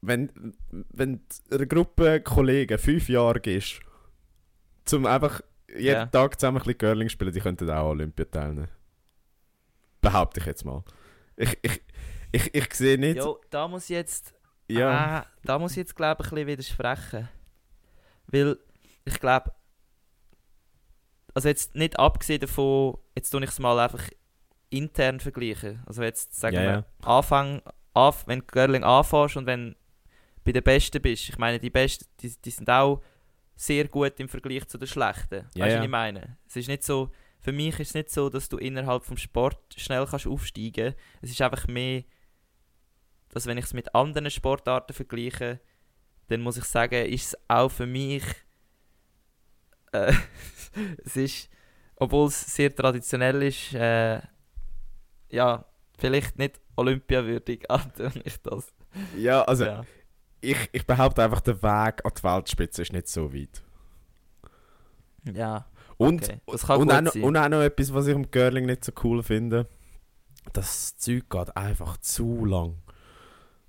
wenn, 0.00 0.54
wenn 0.70 1.20
eine 1.50 1.66
Gruppe 1.66 2.20
Kollegen 2.20 2.78
fünf 2.78 3.08
Jahre 3.08 3.40
gehst, 3.40 3.80
zum 4.84 5.04
einfach 5.04 5.42
jeden 5.68 5.84
yeah. 5.84 6.06
Tag 6.06 6.38
zusammen 6.40 6.58
ein 6.58 6.64
bisschen 6.64 6.78
Girling 6.78 7.08
spielen, 7.08 7.32
die 7.32 7.40
könnten 7.40 7.68
auch 7.70 7.90
Olympia 7.90 8.24
teilnehmen. 8.24 8.68
Behaupte 10.00 10.40
ich 10.40 10.46
jetzt 10.46 10.64
mal. 10.64 10.84
Ich, 11.36 11.58
ich, 11.62 11.82
ich, 12.32 12.54
ich 12.54 12.74
sehe 12.74 12.98
nicht. 12.98 13.16
Jo, 13.16 13.40
da 13.50 13.68
muss 13.68 13.84
ich 13.84 13.90
jetzt. 13.90 14.34
Ja. 14.68 15.20
Äh, 15.20 15.24
da 15.44 15.58
muss 15.58 15.72
ich 15.72 15.78
jetzt, 15.78 15.94
glaube 15.94 16.22
ich, 16.22 16.32
ein 16.32 16.34
bisschen 16.34 16.46
widersprechen. 16.46 17.28
Weil 18.26 18.58
ich 19.04 19.20
glaube. 19.20 19.52
Also 21.34 21.48
jetzt 21.48 21.74
nicht 21.74 21.98
abgesehen 21.98 22.40
davon, 22.40 22.96
jetzt 23.14 23.30
tue 23.30 23.44
ich 23.44 23.50
es 23.50 23.58
mal 23.58 23.78
einfach 23.78 24.08
intern 24.70 25.20
vergleichen. 25.20 25.82
Also 25.86 26.02
jetzt 26.02 26.34
sagen 26.34 26.56
ja, 26.56 26.62
wir, 26.62 26.70
ja. 26.70 26.84
Anfang, 27.02 27.62
anf 27.92 28.26
wenn 28.26 28.40
du 28.40 28.46
Girling 28.46 28.84
anfängst 28.84 29.36
und 29.36 29.46
wenn 29.46 29.72
du 29.72 29.76
bei 30.44 30.52
den 30.52 30.62
Besten 30.62 31.02
bist. 31.02 31.28
Ich 31.28 31.38
meine, 31.38 31.58
die 31.58 31.70
Besten, 31.70 32.06
die, 32.20 32.34
die 32.42 32.50
sind 32.50 32.70
auch 32.70 33.02
sehr 33.54 33.88
gut 33.88 34.18
im 34.20 34.28
Vergleich 34.28 34.66
zu 34.66 34.78
den 34.78 34.88
Schlechten. 34.88 35.46
Ja, 35.54 35.64
weißt 35.64 35.74
du, 35.74 35.78
was 35.78 35.84
ich 35.84 35.90
meine? 35.90 36.38
Es 36.46 36.56
ist 36.56 36.68
nicht 36.68 36.84
so, 36.84 37.10
für 37.46 37.52
mich 37.52 37.78
ist 37.78 37.90
es 37.90 37.94
nicht 37.94 38.10
so, 38.10 38.28
dass 38.28 38.48
du 38.48 38.56
innerhalb 38.56 39.04
vom 39.04 39.16
Sport 39.16 39.56
schnell 39.76 40.04
kannst 40.04 40.26
aufsteigen 40.26 40.96
kannst. 40.96 40.98
Es 41.22 41.30
ist 41.30 41.40
einfach 41.40 41.68
mehr, 41.68 42.02
dass 43.28 43.46
wenn 43.46 43.56
ich 43.56 43.66
es 43.66 43.72
mit 43.72 43.94
anderen 43.94 44.32
Sportarten 44.32 44.92
vergleiche, 44.92 45.60
dann 46.26 46.40
muss 46.40 46.56
ich 46.56 46.64
sagen, 46.64 47.06
ist 47.06 47.26
es 47.26 47.38
auch 47.46 47.68
für 47.68 47.86
mich, 47.86 48.24
äh, 49.92 50.12
es 51.04 51.16
ist, 51.16 51.48
obwohl 51.94 52.26
es 52.26 52.52
sehr 52.52 52.74
traditionell 52.74 53.40
ist, 53.44 53.74
äh, 53.74 54.20
ja, 55.28 55.66
vielleicht 55.98 56.40
nicht 56.40 56.60
olympiawürdig, 56.74 57.64
aber 57.70 58.10
ich 58.24 58.42
das. 58.42 58.74
Ja, 59.16 59.42
also 59.42 59.66
Ja. 59.66 59.84
Ich, 60.40 60.68
ich 60.72 60.84
behaupte 60.84 61.22
einfach, 61.22 61.42
der 61.42 61.62
Weg 61.62 62.04
an 62.04 62.12
die 62.12 62.24
Weltspitze 62.24 62.82
ist 62.82 62.92
nicht 62.92 63.06
so 63.06 63.32
weit. 63.32 63.62
Ja, 65.32 65.66
Und, 65.98 66.24
okay. 66.24 66.40
das 66.46 66.66
kann 66.66 66.80
und, 66.80 66.92
auch 66.92 67.00
noch, 67.00 67.14
und 67.14 67.36
auch 67.36 67.48
noch 67.48 67.62
etwas, 67.62 67.92
was 67.94 68.06
ich 68.06 68.14
am 68.14 68.30
Girling 68.30 68.66
nicht 68.66 68.84
so 68.84 68.92
cool 69.04 69.22
finde. 69.22 69.66
Das 70.52 70.96
Zeug 70.96 71.28
geht 71.30 71.56
einfach 71.56 71.96
zu 71.98 72.44
lang. 72.44 72.76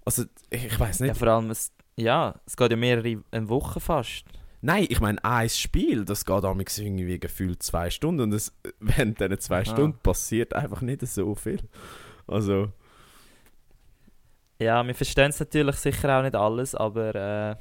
Also, 0.06 0.24
ich, 0.50 0.66
ich 0.66 0.80
weiß 0.80 1.00
ja, 1.00 1.08
nicht. 1.08 1.18
vor 1.18 1.28
allem, 1.30 1.50
es, 1.50 1.72
ja, 1.96 2.36
es 2.46 2.56
geht 2.58 2.72
ja 2.72 2.78
mehrere 2.78 3.24
eine 3.32 3.50
Woche 3.50 3.80
fast. 3.80 4.26
Nein, 4.62 4.88
ich 4.90 5.00
meine, 5.00 5.24
ein 5.24 5.50
Spiel, 5.50 6.04
das 6.04 6.26
geht 6.26 6.44
amigs 6.44 6.78
irgendwie 6.78 7.20
gefühlt 7.20 7.62
zwei 7.64 7.90
Stunden 7.90 8.22
und 8.22 8.34
es, 8.34 8.52
während 8.80 9.20
diesen 9.20 9.40
zwei 9.40 9.62
Ah. 9.62 9.66
Stunden 9.66 9.98
passiert 10.00 10.54
einfach 10.54 10.82
nicht 10.82 11.06
so 11.08 11.36
viel. 11.36 11.62
Also, 12.28 12.72
Ja, 14.60 14.86
wir 14.86 14.96
verstehen 14.96 15.30
es 15.30 15.40
natürlich 15.40 15.76
sicher 15.78 16.18
auch 16.20 16.24
nicht 16.24 16.36
alles, 16.36 16.74
aber 16.76 17.16
äh, 17.16 17.56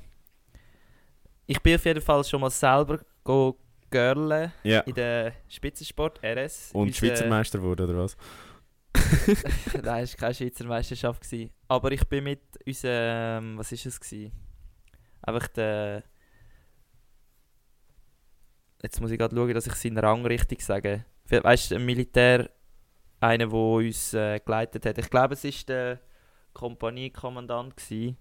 ich 1.47 1.61
bin 1.63 1.77
auf 1.77 1.85
jeden 1.85 2.01
Fall 2.01 2.25
schon 2.25 2.41
mal 2.41 2.51
selber 2.51 2.99
go 3.23 3.57
girlen 3.97 4.53
ja. 4.63 4.81
in 4.81 4.95
der 4.95 5.33
Spitzensport 5.49 6.21
RS. 6.23 6.71
Und 6.73 6.89
Unser- 6.89 6.99
Schweizer 6.99 7.27
Meister 7.27 7.63
wurde, 7.63 7.85
oder 7.85 7.97
was? 7.99 8.17
Nein, 9.83 10.05
es 10.05 10.13
war 10.13 10.19
keine 10.19 10.35
Schweizer 10.35 10.65
Meisterschaft. 10.65 11.23
Gewesen. 11.23 11.51
Aber 11.69 11.93
ich 11.93 12.07
bin 12.07 12.25
mit 12.25 12.41
unserem, 12.67 13.59
was 13.59 13.73
ist 13.73 13.87
es 13.87 14.01
gewesen? 14.01 14.33
Einfach 15.23 15.49
der... 15.49 16.03
Jetzt 18.83 19.01
muss 19.01 19.11
ich 19.11 19.19
gerade 19.19 19.35
schauen, 19.35 19.55
dass 19.55 19.67
ich 19.67 19.75
seinen 19.75 19.99
Rang 19.99 20.27
richtig 20.27 20.61
sage. 20.61 21.05
Weißt 21.29 21.71
du, 21.71 21.77
ein 21.77 21.85
Militär, 21.85 22.51
einer, 23.21 23.47
der 23.47 23.55
uns 23.55 24.13
äh, 24.15 24.39
geleitet 24.39 24.87
hat. 24.87 24.99
Ich 24.99 25.11
glaube, 25.11 25.35
es 25.35 25.45
war 25.45 25.53
der 25.67 26.01
Kompaniekommandant. 26.53 27.77
Gewesen. 27.77 28.17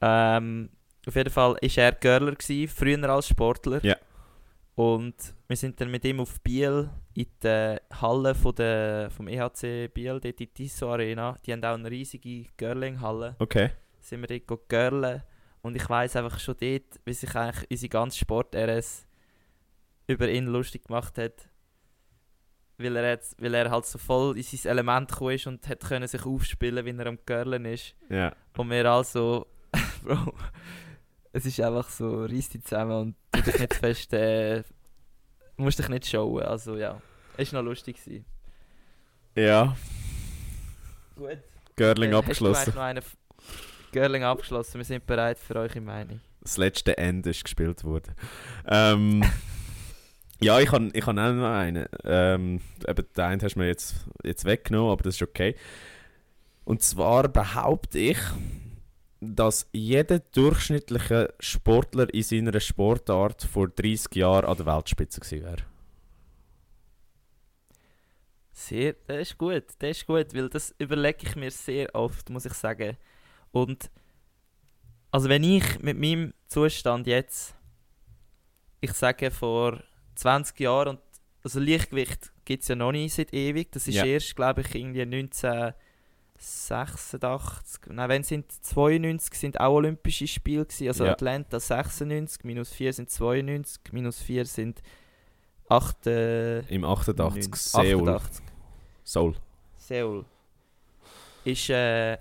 Ähm, 0.00 0.70
auf 1.06 1.14
jeden 1.14 1.30
Fall 1.30 1.54
war 1.54 1.60
er 1.60 1.92
gewesen, 1.92 2.68
früher 2.68 3.10
als 3.10 3.28
Sportler. 3.28 3.84
Ja. 3.84 3.96
Und 4.76 5.34
wir 5.48 5.56
sind 5.56 5.80
dann 5.80 5.90
mit 5.90 6.04
ihm 6.04 6.20
auf 6.20 6.38
Biel 6.42 6.90
in 7.14 7.26
der 7.42 7.80
Halle 7.98 8.34
von 8.34 8.54
der, 8.54 9.10
vom 9.10 9.26
EHC 9.26 9.88
Biel, 9.88 10.20
dort 10.20 10.26
in 10.26 10.36
die 10.36 10.46
Tissot 10.48 10.90
Arena. 10.90 11.34
Die 11.44 11.52
haben 11.52 11.64
auch 11.64 11.74
eine 11.74 11.90
riesige 11.90 12.44
Girling-Halle. 12.58 13.36
Okay. 13.38 13.70
Sind 14.00 14.20
wir 14.20 14.38
dort 14.38 14.68
girlen. 14.68 15.22
Und 15.62 15.76
ich 15.76 15.88
weiss 15.88 16.14
einfach 16.14 16.38
schon 16.38 16.56
dort, 16.60 17.00
wie 17.06 17.12
sich 17.14 17.34
eigentlich 17.34 17.70
unsere 17.70 17.88
ganze 17.88 18.18
Sport-RS 18.18 19.06
über 20.08 20.28
ihn 20.28 20.44
lustig 20.44 20.84
gemacht 20.84 21.16
hat. 21.16 21.48
Weil 22.76 22.96
er, 22.96 23.08
jetzt, 23.08 23.40
weil 23.42 23.54
er 23.54 23.70
halt 23.70 23.86
so 23.86 23.96
voll 23.96 24.36
in 24.36 24.42
sein 24.42 24.70
Element 24.72 25.10
gekommen 25.10 25.36
ist 25.36 25.46
und 25.46 25.66
hat 25.66 25.80
können 25.80 26.06
sich 26.06 26.26
aufspielen, 26.26 26.84
wie 26.84 26.90
er 26.90 27.06
am 27.06 27.18
Girlen 27.24 27.64
ist. 27.64 27.94
Ja. 28.10 28.36
Und 28.58 28.68
wir 28.68 28.84
also, 28.84 29.46
Bro, 30.04 30.34
es 31.36 31.44
ist 31.44 31.60
einfach 31.60 31.90
so, 31.90 32.24
reiss 32.24 32.48
dich 32.48 32.64
zusammen 32.64 32.92
und 32.92 33.16
tu 33.30 33.42
dich 33.42 33.58
nicht 33.58 33.74
fest, 33.80 34.12
äh, 34.14 34.62
musst 35.58 35.78
dich 35.78 35.88
nicht 35.88 36.06
showen. 36.06 36.44
Also 36.44 36.76
ja, 36.76 37.00
es 37.36 37.52
war 37.52 37.62
noch 37.62 37.68
lustig. 37.68 38.02
Gewesen. 38.02 38.24
Ja. 39.34 39.76
Gut. 41.14 41.38
Girling 41.76 42.12
Äh, 42.12 42.14
abgeschlossen. 42.14 42.72
Du 42.72 43.02
Girling 43.92 44.24
abgeschlossen? 44.24 44.78
Wir 44.78 44.84
sind 44.86 45.06
bereit 45.06 45.38
für 45.38 45.56
eure 45.56 45.80
Meinung. 45.82 46.20
Das 46.40 46.56
letzte 46.56 46.96
Ende 46.96 47.30
ist 47.30 47.44
gespielt 47.44 47.84
worden. 47.84 48.14
Ähm, 48.66 49.22
ja, 50.40 50.58
ich 50.60 50.72
habe 50.72 50.88
ich 50.94 51.06
auch 51.06 51.12
noch 51.12 51.50
einen. 51.50 51.86
Ähm, 52.04 52.62
eben, 52.88 53.06
den 53.14 53.24
einen 53.24 53.42
hast 53.42 53.56
du 53.56 53.58
mir 53.58 53.66
jetzt, 53.66 54.06
jetzt 54.24 54.46
weggenommen, 54.46 54.90
aber 54.90 55.02
das 55.02 55.16
ist 55.16 55.22
okay. 55.22 55.54
Und 56.64 56.82
zwar 56.82 57.28
behaupte 57.28 57.98
ich, 57.98 58.18
dass 59.20 59.68
jeder 59.72 60.18
durchschnittliche 60.18 61.34
Sportler 61.40 62.12
in 62.12 62.22
seiner 62.22 62.60
Sportart 62.60 63.42
vor 63.42 63.68
30 63.68 64.14
Jahren 64.16 64.44
an 64.46 64.56
der 64.56 64.66
Weltspitze 64.66 65.20
gewesen 65.20 65.44
wäre. 65.44 65.62
Sehr, 68.52 68.94
das 69.06 69.18
ist 69.30 69.38
gut, 69.38 69.64
das 69.78 69.90
ist 69.98 70.06
gut, 70.06 70.34
weil 70.34 70.48
das 70.48 70.74
überlege 70.78 71.26
ich 71.26 71.36
mir 71.36 71.50
sehr 71.50 71.94
oft, 71.94 72.30
muss 72.30 72.46
ich 72.46 72.54
sagen. 72.54 72.96
Und 73.52 73.90
also 75.10 75.28
wenn 75.28 75.44
ich 75.44 75.78
mit 75.80 75.98
meinem 75.98 76.32
Zustand 76.46 77.06
jetzt, 77.06 77.54
ich 78.80 78.92
sage 78.92 79.30
vor 79.30 79.82
20 80.14 80.58
Jahren, 80.60 80.96
und 80.96 81.00
also 81.42 81.60
Leichtgewicht 81.60 82.32
gibt 82.44 82.62
es 82.62 82.68
ja 82.68 82.76
noch 82.76 82.92
nicht 82.92 83.14
seit 83.14 83.32
ewig, 83.34 83.70
das 83.72 83.88
ist 83.88 83.96
Ja. 83.96 84.04
erst, 84.04 84.34
glaube 84.36 84.62
ich, 84.62 84.74
irgendwie 84.74 85.04
1986, 86.38 87.86
nein, 87.90 88.08
wenn 88.08 88.22
sind 88.22 88.50
92 88.50 89.34
sind 89.34 89.60
auch 89.60 89.74
Olympische 89.74 90.26
Spiele 90.26 90.64
gewesen, 90.66 90.88
also 90.88 91.04
Ja. 91.04 91.12
Atlanta 91.12 91.58
96, 91.60 92.44
minus 92.44 92.70
4 92.72 92.92
sind 92.92 93.10
92, 93.10 93.92
minus 93.92 94.20
4 94.20 94.44
sind 94.44 94.82
8, 95.68 96.06
äh, 96.06 96.60
Im 96.72 96.84
88 96.84 97.48
neun- 97.50 97.54
Seoul. 97.54 98.08
88. 98.08 98.44
Seoul. 99.04 99.34
Seoul 99.76 100.24
ist, 101.44 101.70
äh, 101.70 102.18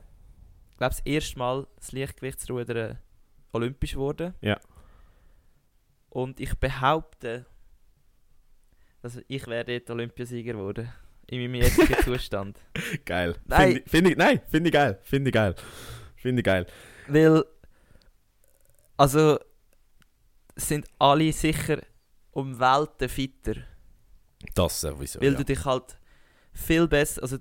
glaube 0.78 0.96
das 0.96 1.00
erste 1.02 1.38
Mal 1.40 1.68
das 1.78 1.92
Leichtgewichtsrudern 1.92 3.00
olympisch 3.52 3.94
geworden. 3.94 4.34
Ja. 4.42 4.60
Und 6.10 6.40
ich 6.40 6.54
behaupte, 6.56 7.46
dass 9.02 9.20
ich 9.28 9.48
wäre 9.48 9.66
dort 9.66 9.90
Olympiasieger 9.90 10.54
geworden. 10.54 10.92
In 11.28 11.42
meinem 11.42 11.56
jetzigen 11.56 11.96
Zustand. 12.04 12.60
Geil. 13.04 13.36
Nein. 13.46 13.60
Finde 13.60 13.80
ich, 13.80 13.90
find 13.90 14.08
ich, 14.08 14.18
nein, 14.18 14.42
finde 14.48 14.70
ich 14.70 14.74
geil. 14.74 15.00
Finde 15.04 15.30
ich 15.30 15.34
geil. 15.34 15.56
Finde 16.16 16.40
ich 16.40 16.46
geil. 16.46 16.66
Weil, 17.08 17.44
also, 18.98 19.40
sind 20.56 20.88
alle 21.00 21.32
sicher 21.32 21.80
um 22.32 22.60
Welten 22.60 23.10
fitter. 23.10 23.56
Das 24.54 24.82
sowieso. 24.82 25.20
Weil 25.22 25.32
ja. 25.32 25.38
du 25.38 25.46
dich 25.46 25.66
halt 25.66 25.98
viel 26.54 26.88
besser, 26.88 27.22
also 27.24 27.38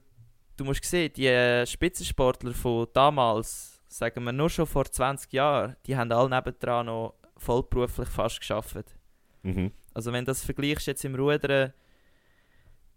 du 0.56 0.64
musst 0.64 0.84
sehen, 0.84 1.12
die 1.16 1.64
Spitzensportler 1.66 2.52
von 2.52 2.86
damals, 2.92 3.80
sagen 3.88 4.24
wir 4.24 4.32
nur 4.32 4.50
schon 4.50 4.66
vor 4.66 4.84
20 4.84 5.32
Jahren, 5.32 5.76
die 5.86 5.96
haben 5.96 6.10
alle 6.12 6.30
nebendran 6.30 6.86
noch 6.86 7.14
vollberuflich 7.36 8.08
fast 8.08 8.40
geschafft. 8.40 8.96
Mhm. 9.42 9.72
Also 9.92 10.12
wenn 10.12 10.24
du 10.24 10.30
das 10.30 10.44
vergleichst 10.44 10.86
jetzt 10.86 11.04
im 11.04 11.14
Rudern, 11.14 11.72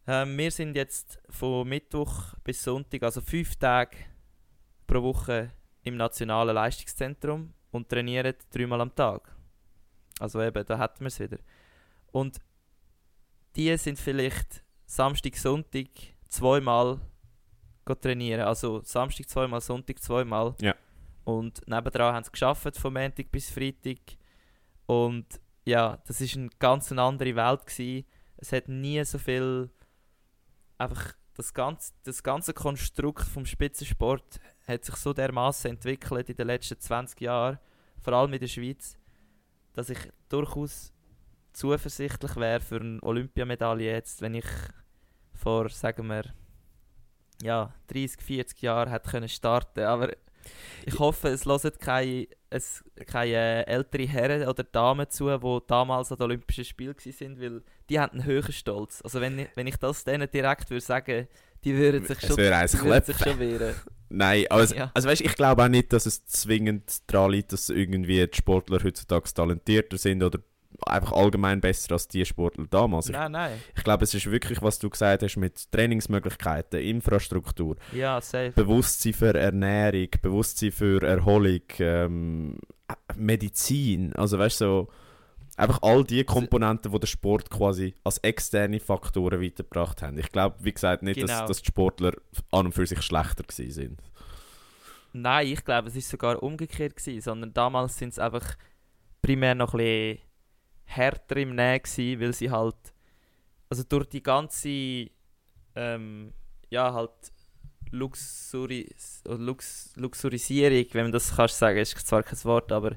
ähm, 0.08 0.38
wir 0.38 0.52
sind 0.52 0.76
jetzt 0.76 1.20
von 1.30 1.68
Mittwoch 1.68 2.34
bis 2.44 2.64
Sonntag, 2.64 3.04
also 3.04 3.22
fünf 3.22 3.56
Tage 3.58 3.98
pro 4.88 5.04
Woche 5.04 5.52
im 5.84 5.98
Nationalen 5.98 6.56
Leistungszentrum 6.56 7.54
und 7.72 7.90
trainieren 7.90 8.34
dreimal 8.52 8.82
am 8.82 8.96
Tag. 8.96 9.36
Also 10.20 10.42
eben, 10.42 10.66
da 10.66 10.80
hätten 10.80 11.02
wir 11.02 11.08
es 11.08 11.20
wieder. 11.20 11.38
Und 12.12 12.40
die 13.56 13.76
sind 13.78 14.00
vielleicht 14.00 14.64
Samstag, 14.86 15.36
Sonntag 15.36 15.88
zweimal 16.30 17.00
trainieren. 18.02 18.42
Also 18.42 18.82
Samstag 18.84 19.30
zweimal, 19.30 19.62
Sonntag 19.62 20.02
zweimal. 20.02 20.56
Ja. 20.62 20.76
Und 21.24 21.68
nebendran 21.68 22.16
haben 22.16 22.24
sie 22.24 22.32
geschafft 22.32 22.78
von 22.78 22.94
Montag 22.94 23.30
bis 23.32 23.50
Freitag. 23.50 24.00
Und 24.86 25.26
ja, 25.66 25.98
das 26.08 26.22
ist 26.22 26.38
eine 26.38 26.50
ganz 26.60 26.92
andere 26.92 27.36
Welt 27.36 27.66
gewesen. 27.66 28.06
Es 28.38 28.52
hat 28.54 28.70
nie 28.70 29.04
so 29.04 29.18
viel 29.18 29.70
einfach 30.78 31.14
das 31.36 31.54
ganze, 31.54 31.94
das 32.04 32.24
ganze 32.24 32.54
Konstrukt 32.54 33.28
vom 33.28 33.46
Spitzensport 33.46 34.40
hat 34.68 34.86
sich 34.86 34.96
so 34.96 35.14
dermaßen 35.14 35.72
entwickelt 35.72 36.30
in 36.30 36.36
den 36.36 36.48
letzten 36.48 36.80
20 36.80 37.22
Jahren, 37.22 37.60
vor 38.02 38.14
allem 38.14 38.34
in 38.34 38.40
der 38.40 38.48
Schweiz, 38.48 38.98
dass 39.74 39.90
ich 39.90 40.00
durchaus 40.30 40.94
zuversichtlich 41.54 42.36
wäre 42.36 42.60
für 42.60 42.80
eine 42.80 43.02
Olympiamedaille 43.02 43.92
jetzt, 43.92 44.22
wenn 44.22 44.36
ich 44.36 44.46
vor, 45.34 45.70
sagen 45.70 46.08
wir, 46.08 46.24
ja, 47.42 47.74
30, 47.88 48.22
40 48.22 48.62
Jahren 48.62 48.90
hätte 48.90 49.10
können 49.10 49.30
starten. 49.30 49.82
Aber 49.82 50.12
ich 50.86 51.00
hoffe, 51.00 51.30
es 51.30 51.46
hören 51.46 51.80
keine, 51.80 52.28
es, 52.50 52.84
keine 53.06 53.68
ältere 53.68 54.08
Herren 54.08 54.48
oder 54.48 54.64
Damen 54.64 55.10
zu, 55.10 55.26
die 55.26 55.62
damals 55.68 56.12
an 56.12 56.18
den 56.18 56.24
Olympischen 56.24 56.66
Spielen 56.66 56.96
waren, 56.98 57.40
weil 57.42 57.62
die 57.90 58.00
haben 58.00 58.14
einen 58.14 58.26
höheren 58.26 58.54
Stolz. 58.54 59.02
Also 59.04 59.22
wenn 59.22 59.40
ich, 59.40 59.48
wenn 59.56 59.68
ich 59.68 59.78
das 59.78 60.04
denen 60.04 60.30
direkt 60.30 60.70
würde 60.70 60.82
sagen, 60.82 61.28
die 61.64 61.76
würden 61.76 62.06
sich 62.06 62.20
schon, 62.22 62.36
die 62.36 62.44
würden 62.44 63.04
sich 63.04 63.18
schon 63.18 63.40
wehren. 63.40 63.76
Nein, 64.10 64.46
es, 64.50 64.74
Ja. 64.74 64.92
also 64.94 65.10
weißt, 65.10 65.22
ich 65.22 65.36
glaube 65.36 65.64
auch 65.64 65.68
nicht, 65.68 65.92
dass 65.92 66.06
es 66.06 66.26
zwingend 66.26 67.12
daran 67.12 67.32
liegt, 67.32 67.52
dass 67.52 67.70
irgendwie 67.70 68.26
die 68.26 68.38
Sportler 68.38 68.82
heutzutage 68.84 69.34
talentierter 69.34 69.98
sind 69.98 70.24
oder 70.24 70.40
einfach 70.86 71.12
allgemein 71.14 71.60
besser 71.62 71.94
als 71.94 72.08
die 72.08 72.26
Sportler 72.26 72.66
damals. 72.70 73.08
Ich, 73.08 73.14
Nein, 73.14 73.32
nein. 73.32 73.60
ich 73.76 73.84
glaube, 73.84 74.04
es 74.04 74.14
ist 74.14 74.30
wirklich, 74.30 74.62
was 74.62 74.80
du 74.80 74.90
gesagt 74.90 75.24
hast, 75.24 75.38
mit 75.38 75.72
Trainingsmöglichkeiten, 75.72 76.80
Infrastruktur, 76.80 77.76
Ja, 77.94 78.22
safe. 78.22 78.52
Bewusstsein 78.52 79.14
für 79.14 79.34
Ernährung, 79.34 80.10
Bewusstsein 80.22 80.72
für 80.72 81.02
Erholung, 81.02 81.62
ähm, 81.80 82.58
Medizin, 83.16 84.14
also 84.16 84.38
weißt 84.40 84.62
du, 84.62 84.66
so, 84.66 84.88
einfach 85.58 85.80
all 85.82 86.04
die 86.04 86.24
Komponenten, 86.24 86.92
die 86.92 87.00
der 87.00 87.08
Sport 87.08 87.50
quasi 87.50 87.96
als 88.04 88.20
externe 88.20 88.80
Faktoren 88.80 89.42
weitergebracht 89.42 90.02
haben. 90.04 90.18
Ich 90.20 90.32
glaube, 90.32 90.56
wie 90.62 90.72
gesagt, 90.72 91.02
nicht, 91.04 91.22
dass, 91.22 91.32
Genau. 91.32 91.48
dass 91.48 91.62
die 91.62 91.68
Sportler 91.68 92.14
an 92.52 92.68
und 92.68 92.72
für 92.74 92.86
sich 92.86 93.02
schlechter 93.02 93.44
gewesen 93.44 93.72
sind. 93.72 94.02
Nein, 95.14 95.48
ich 95.48 95.66
glaube, 95.66 95.88
es 95.88 95.96
ist 95.96 96.10
sogar 96.10 96.44
umgekehrt 96.44 96.96
gewesen, 96.96 97.22
sondern 97.22 97.54
damals 97.54 97.98
sind 97.98 98.10
es 98.10 98.20
einfach 98.20 98.56
primär 99.24 99.56
noch 99.56 99.74
ein 99.74 99.78
bisschen 99.80 100.20
härter 100.88 101.38
im 101.38 101.56
Nähen 101.56 101.82
gewesen, 101.82 102.20
weil 102.20 102.34
sie 102.34 102.50
halt, 102.50 102.76
also 103.70 103.84
durch 103.84 104.08
die 104.08 104.24
ganze, 104.24 105.10
ähm, 105.76 106.34
ja 106.70 106.94
halt 106.94 107.12
Luxuri 107.92 108.90
oder 109.26 109.38
Lux 109.38 109.94
Luxurisierung, 109.96 110.86
wenn 110.94 111.04
man 111.04 111.12
das 111.12 111.36
kannst 111.36 111.58
sagen, 111.58 111.78
ist 111.78 111.98
zwar 112.06 112.24
kein 112.24 112.44
Wort, 112.44 112.72
aber 112.72 112.96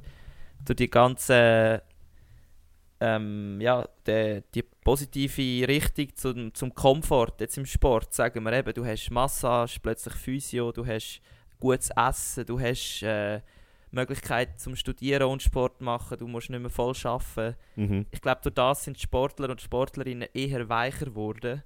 durch 0.65 0.77
die 0.77 0.91
ganze, 0.91 1.83
ähm, 3.01 3.61
ja, 3.61 3.89
die, 4.07 4.43
die 4.55 4.63
positive 4.63 5.69
Richtung 5.69 6.15
zum, 6.17 6.55
zum 6.55 6.75
Komfort 6.75 7.35
jetzt 7.41 7.59
im 7.59 7.67
Sport, 7.67 8.13
sagen 8.15 8.43
wir 8.45 8.53
eben, 8.53 8.75
du 8.75 8.85
hast 8.85 9.11
Massage, 9.11 9.79
plötzlich 9.81 10.15
Physio, 10.15 10.73
du 10.73 10.85
hast 10.87 11.21
gutes 11.59 11.91
Essen, 11.97 12.47
du 12.47 12.59
hast 12.59 13.03
äh, 13.03 13.41
Möglichkeit 13.91 14.61
zum 14.61 14.77
Studieren 14.77 15.29
und 15.29 15.43
Sport 15.43 15.81
machen, 15.81 16.19
du 16.19 16.27
musst 16.27 16.51
nicht 16.51 16.61
mehr 16.61 16.71
voll 16.71 16.95
arbeiten. 17.05 17.57
Mhm. 17.77 18.07
Ich 18.11 18.21
glaube, 18.21 18.41
durch 18.43 18.55
das 18.55 18.85
sind 18.85 19.01
Sportler 19.01 19.51
und 19.51 19.61
Sportlerinnen 19.61 20.29
eher 20.33 20.69
weicher 20.69 21.07
geworden. 21.07 21.63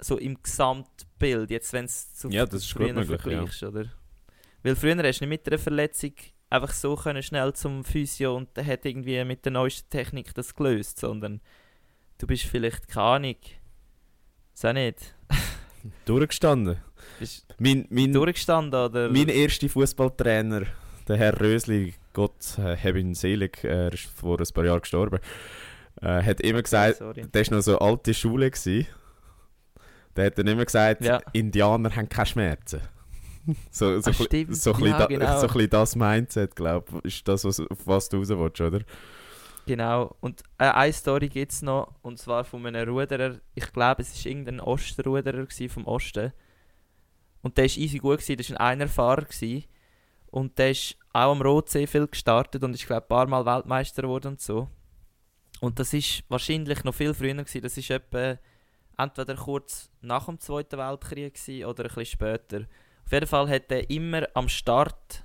So 0.00 0.16
im 0.18 0.40
Gesamtbild, 0.42 1.50
jetzt 1.50 1.72
wenn 1.72 1.86
es 1.86 2.14
zu 2.14 2.28
Ja, 2.28 2.46
das 2.46 2.62
ist 2.62 2.72
früher 2.72 2.92
möglich, 2.92 3.10
ja. 3.10 3.18
vergleichst, 3.18 3.62
oder? 3.62 3.86
Weil 4.62 4.76
früher 4.76 4.96
hast 5.02 5.20
du 5.20 5.26
nicht 5.26 5.28
mit 5.28 5.46
einer 5.48 5.58
Verletzung 5.58 6.12
einfach 6.50 6.72
so 6.72 6.96
können 6.96 7.22
schnell 7.22 7.52
zum 7.52 7.84
Physio 7.84 8.36
und 8.36 8.56
der 8.56 8.66
hat 8.66 8.84
irgendwie 8.84 9.22
mit 9.24 9.44
der 9.44 9.52
neuesten 9.52 9.90
Technik 9.90 10.34
das 10.34 10.54
gelöst, 10.54 10.98
sondern 10.98 11.40
du 12.18 12.26
bist 12.26 12.44
vielleicht 12.44 12.88
keine 12.88 13.06
Ahnung, 13.06 13.36
ist 14.54 14.66
auch 14.66 14.72
nicht, 14.72 15.14
Durchgestanden. 16.04 16.78
bist 17.18 17.46
Mein, 17.58 17.86
mein, 17.90 18.12
durchgestanden 18.12 18.80
oder 18.80 19.08
mein 19.10 19.28
erster 19.28 19.68
Fußballtrainer, 19.68 20.66
der 21.08 21.16
Herr 21.16 21.40
Rösli, 21.40 21.94
Gott 22.12 22.58
äh, 22.58 22.76
habe 22.76 23.00
ihn 23.00 23.14
selig, 23.14 23.64
er 23.64 23.92
ist 23.92 24.04
vor 24.06 24.38
ein 24.38 24.46
paar 24.54 24.64
Jahren 24.64 24.80
gestorben, 24.80 25.18
äh, 26.02 26.22
hat 26.22 26.40
immer 26.40 26.62
gesagt, 26.62 26.96
Sorry. 26.98 27.26
das 27.32 27.50
war 27.50 27.56
noch 27.56 27.62
so 27.62 27.78
eine 27.78 27.88
alte 27.90 28.14
Schule. 28.14 28.50
Gewesen. 28.50 28.86
Der 30.16 30.26
hat 30.26 30.38
dann 30.38 30.46
immer 30.48 30.64
gesagt, 30.64 31.04
Ja. 31.04 31.20
Indianer 31.32 31.94
haben 31.94 32.08
keine 32.08 32.26
Schmerzen. 32.26 32.80
so, 33.70 33.86
so, 33.86 33.92
Ah, 33.92 33.96
ein 33.96 34.02
bisschen- 34.02 34.26
stimmt. 34.26 34.56
so, 34.56 34.72
ein 34.74 34.84
Ja, 34.84 34.98
da, 34.98 35.06
genau. 35.06 35.40
so 35.40 35.46
ein 35.46 35.52
bisschen 35.52 35.70
das 35.70 35.96
Mindset, 35.96 36.56
glaube 36.56 36.98
ich, 37.04 37.16
ist 37.18 37.28
das, 37.28 37.44
was, 37.44 37.60
auf 37.60 37.86
was 37.86 38.08
du 38.08 38.18
raus 38.18 38.28
willst, 38.28 38.60
oder? 38.60 38.80
Genau. 39.66 40.16
Und 40.20 40.42
äh, 40.58 40.64
eine 40.64 40.92
Story 40.92 41.28
gibt 41.28 41.52
es 41.52 41.62
noch, 41.62 41.94
und 42.02 42.18
zwar 42.18 42.44
von 42.44 42.64
einem 42.66 42.88
Ruderer. 42.88 43.36
Ich 43.54 43.70
glaube, 43.72 44.02
es 44.02 44.24
war 44.24 44.30
irgendein 44.30 44.60
Ostruderer 44.60 45.46
vom 45.68 45.86
Osten. 45.86 46.32
Und 47.42 47.56
der 47.56 47.64
war 47.64 47.76
easy 47.76 47.98
gut, 47.98 48.18
gewesen, 48.18 48.36
das 48.38 48.50
war 48.50 48.60
ein 48.60 48.80
Einerfahrer. 48.80 49.22
Gewesen. 49.22 49.64
Und 50.30 50.58
der 50.58 50.72
ist 50.72 50.96
auch 51.12 51.32
am 51.32 51.42
Rotsee 51.42 51.86
viel 51.86 52.06
gestartet 52.06 52.62
und 52.62 52.74
ist, 52.74 52.86
glaube 52.86 53.02
ein 53.02 53.08
paar 53.08 53.26
Mal 53.26 53.46
Weltmeister 53.46 54.02
geworden 54.02 54.28
und 54.28 54.40
so. 54.40 54.68
Und 55.60 55.78
das 55.78 55.92
ist 55.92 56.22
wahrscheinlich 56.28 56.84
noch 56.84 56.94
viel 56.94 57.14
früher 57.14 57.34
gewesen. 57.34 57.62
Das 57.62 57.76
ist 57.76 57.90
etwa 57.90 58.38
entweder 58.96 59.34
kurz 59.36 59.90
nach 60.00 60.26
dem 60.26 60.38
Zweiten 60.38 60.78
Weltkrieg 60.78 61.34
gewesen 61.34 61.64
oder 61.64 61.84
ein 61.84 61.88
bisschen 61.88 62.06
später. 62.06 62.66
Auf 63.04 63.12
jeden 63.12 63.26
Fall 63.26 63.48
hat 63.48 63.70
er 63.72 63.88
immer 63.90 64.26
am 64.34 64.48
Start 64.48 65.24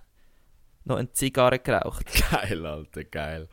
noch 0.85 0.97
eine 0.97 1.11
Zigarre 1.11 1.59
geraucht. 1.59 2.05
Geil, 2.31 2.65
Alter, 2.65 3.03
geil. 3.03 3.47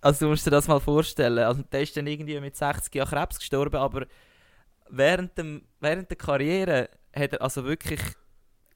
Also 0.00 0.26
du 0.26 0.30
musst 0.30 0.46
dir 0.46 0.50
das 0.50 0.68
mal 0.68 0.80
vorstellen. 0.80 1.38
Also 1.38 1.62
der 1.62 1.82
ist 1.82 1.96
dann 1.96 2.06
irgendwie 2.06 2.38
mit 2.40 2.56
60 2.56 2.94
Jahren 2.94 3.08
Krebs 3.08 3.38
gestorben, 3.38 3.76
aber 3.76 4.06
während, 4.88 5.36
dem, 5.36 5.62
während 5.80 6.08
der 6.10 6.16
Karriere 6.16 6.88
hat 7.14 7.32
er 7.32 7.42
also 7.42 7.64
wirklich 7.64 8.00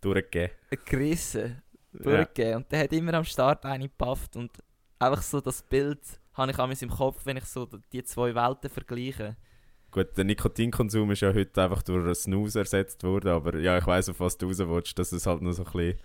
Durchgegeben. 0.00 0.56
gerissen, 0.84 1.62
Ja. 1.92 2.02
durchgegeben. 2.02 2.56
Und 2.56 2.72
der 2.72 2.80
hat 2.84 2.92
immer 2.92 3.14
am 3.14 3.24
Start 3.24 3.64
eine 3.64 3.88
gepafft 3.88 4.36
und 4.36 4.50
einfach 4.98 5.22
so 5.22 5.40
das 5.40 5.62
Bild 5.62 6.00
habe 6.34 6.50
ich 6.52 6.58
einmal 6.58 6.76
im 6.80 6.88
Kopf, 6.90 7.26
wenn 7.26 7.36
ich 7.36 7.44
so 7.44 7.68
die 7.92 8.02
zwei 8.04 8.34
Welten 8.34 8.70
vergleiche. 8.70 9.36
Gut, 9.90 10.16
der 10.16 10.24
Nikotinkonsum 10.24 11.10
ist 11.10 11.20
ja 11.20 11.34
heute 11.34 11.62
einfach 11.62 11.82
durch 11.82 12.02
einen 12.04 12.14
Snooze 12.14 12.60
ersetzt 12.60 13.02
worden, 13.04 13.28
aber 13.28 13.58
ja, 13.58 13.76
ich 13.76 13.86
weiß 13.86 14.08
auf 14.08 14.20
was 14.20 14.38
du 14.38 14.46
raus 14.46 14.58
willst, 14.58 14.98
dass 14.98 15.12
es 15.12 15.26
halt 15.26 15.42
noch 15.42 15.52
so 15.52 15.64
ein 15.64 15.70
bisschen, 15.72 15.90
ein 15.90 15.98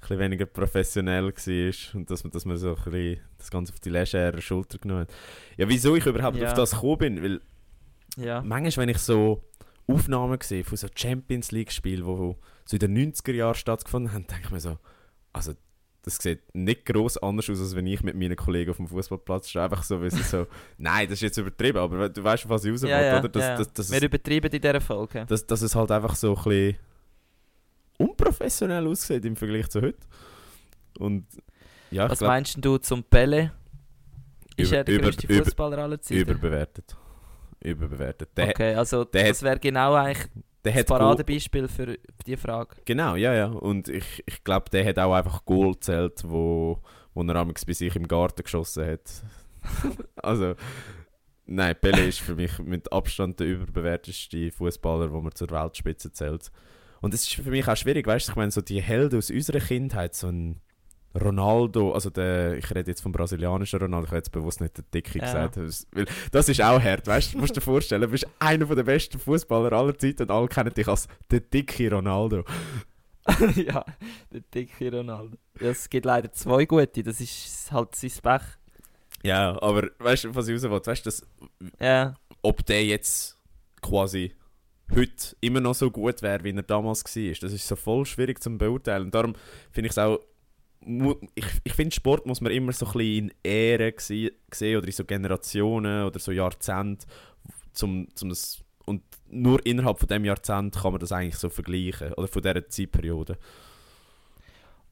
bisschen 0.00 0.18
weniger 0.18 0.46
professionell 0.46 1.24
war 1.24 1.94
und 1.94 2.10
dass 2.10 2.24
man, 2.24 2.30
dass 2.30 2.44
man 2.46 2.56
so 2.56 2.70
ein 2.74 2.82
bisschen 2.90 3.20
das 3.36 3.50
Ganze 3.50 3.72
auf 3.74 3.80
die 3.80 3.90
legere 3.90 4.40
Schulter 4.40 4.78
genommen 4.78 5.02
hat. 5.02 5.12
Ja, 5.58 5.68
wieso 5.68 5.94
ich 5.94 6.06
überhaupt 6.06 6.38
Ja. 6.38 6.48
auf 6.48 6.54
das 6.54 6.70
gekommen 6.70 6.98
bin, 6.98 7.22
weil 7.22 7.40
Ja, 8.16 8.40
manchmal, 8.40 8.84
wenn 8.86 8.94
ich 8.94 8.98
so 8.98 9.44
Aufnahmen 9.86 10.38
sehe 10.40 10.64
von 10.64 10.78
so 10.78 10.86
Champions 10.94 11.50
League-Spielen, 11.52 12.06
die 12.06 12.34
so 12.64 12.76
in 12.76 12.78
den 12.78 12.94
90er 13.12 13.32
Jahren 13.32 13.54
stattgefunden 13.54 14.14
haben, 14.14 14.26
denke 14.26 14.44
ich 14.46 14.50
mir 14.50 14.60
so, 14.60 14.78
also 15.32 15.54
das 16.02 16.16
sieht 16.16 16.40
nicht 16.52 16.84
gross 16.84 17.16
anders 17.16 17.48
aus, 17.48 17.60
als 17.60 17.76
wenn 17.76 17.86
ich 17.86 18.02
mit 18.02 18.16
meinen 18.16 18.34
Kollegen 18.34 18.70
auf 18.72 18.76
dem 18.76 18.88
Fußballplatz 18.88 19.50
stehe. 19.50 19.64
Einfach 19.64 19.84
so, 19.84 20.02
wie 20.02 20.10
sie 20.10 20.22
so, 20.22 20.46
nein, 20.78 21.06
das 21.06 21.14
ist 21.14 21.22
jetzt 21.22 21.36
übertrieben, 21.38 21.78
aber 21.78 22.08
du 22.08 22.24
weißt, 22.24 22.48
was 22.48 22.64
ich 22.64 22.72
raus 22.72 22.82
will, 22.82 22.90
ja, 22.90 23.02
ja, 23.02 23.18
oder? 23.20 23.28
Dass, 23.28 23.42
ja. 23.42 23.56
dass, 23.56 23.72
dass, 23.72 23.90
Wir 23.90 23.98
es, 23.98 24.02
übertreiben 24.04 24.50
in 24.50 24.60
dieser 24.60 24.80
Folge. 24.80 25.24
dass, 25.26 25.46
dass 25.46 25.62
es 25.62 25.74
halt 25.76 25.90
einfach 25.92 26.16
so 26.16 26.34
ein 26.36 26.42
bisschen 26.42 26.76
unprofessionell 27.98 28.86
aussieht 28.86 29.24
im 29.24 29.36
Vergleich 29.36 29.68
zu 29.68 29.80
heute. 29.80 30.00
Und 30.98 31.26
ja, 31.92 32.10
Was 32.10 32.18
glaube, 32.18 32.32
meinst 32.32 32.56
du 32.64 32.78
zum 32.78 33.04
Pele? 33.04 33.52
Ist 34.56 34.68
Über- 34.68 34.78
er 34.78 34.84
der 34.84 34.98
größte 34.98 35.28
Fußballer 35.28 35.78
aller 35.78 36.00
Zeiten? 36.00 36.20
überbewertet. 36.20 36.96
Überbewertet. 37.60 38.30
Der, 38.36 38.48
okay, 38.48 38.74
also 38.74 39.04
der 39.04 39.28
das 39.28 39.42
wäre 39.42 39.58
genau 39.58 39.94
eigentlich 39.94 40.28
der 40.64 40.72
das 40.72 40.80
hat 40.80 40.86
Paradebeispiel 40.86 41.68
für 41.68 41.98
diese 42.26 42.36
Frage. 42.36 42.76
Genau, 42.84 43.16
ja, 43.16 43.34
ja. 43.34 43.46
Und 43.46 43.88
ich, 43.88 44.22
ich 44.26 44.44
glaube, 44.44 44.70
der 44.70 44.84
hat 44.84 44.98
auch 44.98 45.14
einfach 45.14 45.44
Goal 45.44 45.72
gezählt, 45.72 46.22
wo, 46.24 46.80
wo 47.14 47.22
er 47.22 47.36
amigs 47.36 47.64
bei 47.64 47.72
sich 47.72 47.94
im 47.96 48.06
Garten 48.06 48.42
geschossen 48.42 48.86
hat. 48.86 49.10
also, 50.16 50.54
nein, 51.46 51.76
Pele 51.80 52.04
ist 52.04 52.20
für 52.20 52.34
mich 52.34 52.58
mit 52.58 52.92
Abstand 52.92 53.40
der 53.40 53.48
überbewerteste 53.48 54.50
Fußballer, 54.52 55.12
wo 55.12 55.20
man 55.20 55.34
zur 55.34 55.50
Weltspitze 55.50 56.12
zählt. 56.12 56.50
Und 57.00 57.12
es 57.14 57.22
ist 57.22 57.34
für 57.34 57.50
mich 57.50 57.66
auch 57.66 57.76
schwierig, 57.76 58.06
weißt 58.06 58.28
du, 58.28 58.32
ich 58.32 58.36
meine, 58.36 58.52
so 58.52 58.60
die 58.60 58.80
Helden 58.80 59.18
aus 59.18 59.30
unserer 59.30 59.58
Kindheit, 59.58 60.14
so 60.14 60.28
ein 60.28 60.60
Ronaldo, 61.20 61.92
also 61.92 62.10
der, 62.10 62.56
ich 62.56 62.70
rede 62.74 62.90
jetzt 62.90 63.02
vom 63.02 63.12
brasilianischen 63.12 63.78
Ronaldo, 63.80 64.04
ich 64.06 64.10
habe 64.10 64.18
jetzt 64.18 64.32
bewusst 64.32 64.60
nicht 64.60 64.78
den 64.78 64.84
Dicke 64.94 65.18
Ja. 65.18 65.24
gesagt, 65.24 65.56
das- 65.56 65.86
weil 65.92 66.06
das 66.30 66.48
ist 66.48 66.60
auch 66.62 66.80
hart, 66.80 67.06
weißt 67.06 67.34
du, 67.34 67.38
musst 67.38 67.56
dir 67.56 67.60
vorstellen, 67.60 68.02
du 68.02 68.08
bist 68.08 68.26
einer 68.38 68.64
der 68.66 68.82
besten 68.82 69.18
Fußballer 69.18 69.72
aller 69.72 69.96
Zeiten 69.98 70.22
und 70.22 70.30
alle 70.30 70.48
kennen 70.48 70.72
dich 70.72 70.88
als 70.88 71.08
der 71.30 71.40
dicke 71.40 71.90
Ronaldo. 71.90 72.44
ja, 73.56 73.84
der 74.32 74.40
dicke 74.54 74.90
Ronaldo. 74.90 75.36
Ja, 75.60 75.68
es 75.70 75.88
gibt 75.88 76.06
leider 76.06 76.32
zwei 76.32 76.64
gute, 76.64 77.02
das 77.02 77.20
ist 77.20 77.70
halt 77.70 77.94
sein 77.94 78.10
Pech. 78.22 78.42
Ja, 79.22 79.60
aber 79.62 79.88
weißt 79.98 80.24
du, 80.24 80.34
was 80.34 80.48
ich 80.48 80.54
raus 80.54 80.62
will? 80.64 80.80
Weißt 80.84 81.06
du, 81.06 81.10
Ja, 81.78 82.14
ob 82.42 82.66
der 82.66 82.84
jetzt 82.84 83.38
quasi 83.80 84.32
heute 84.92 85.36
immer 85.40 85.60
noch 85.60 85.74
so 85.74 85.90
gut 85.90 86.20
wäre, 86.22 86.42
wie 86.42 86.50
er 86.50 86.62
damals 86.62 87.04
war, 87.04 87.34
das 87.40 87.52
ist 87.52 87.68
so 87.68 87.76
voll 87.76 88.04
schwierig 88.04 88.42
zu 88.42 88.50
beurteilen. 88.58 89.04
Und 89.04 89.14
darum 89.14 89.34
finde 89.70 89.86
ich 89.86 89.92
es 89.92 89.98
auch. 89.98 90.18
Ich, 91.34 91.46
ich 91.64 91.72
finde, 91.74 91.94
Sport 91.94 92.26
muss 92.26 92.40
man 92.40 92.52
immer 92.52 92.72
so 92.72 92.86
ein 92.86 92.92
bisschen 92.92 93.28
in 93.28 93.34
Ehre 93.42 93.88
gse- 93.90 94.32
sehen 94.52 94.78
oder 94.78 94.86
in 94.86 94.92
so 94.92 95.04
Generationen 95.04 96.04
oder 96.04 96.18
so 96.18 96.32
Jahrzehnte. 96.32 97.06
Zum, 97.72 98.08
zum 98.14 98.28
das, 98.30 98.62
und 98.86 99.02
nur 99.28 99.64
innerhalb 99.64 99.98
von 99.98 100.08
dem 100.08 100.24
Jahrzehnt 100.24 100.74
kann 100.74 100.92
man 100.92 101.00
das 101.00 101.12
eigentlich 101.12 101.36
so 101.36 101.48
vergleichen. 101.48 102.12
Oder 102.14 102.28
von 102.28 102.42
dieser 102.42 102.68
Zeitperiode. 102.68 103.38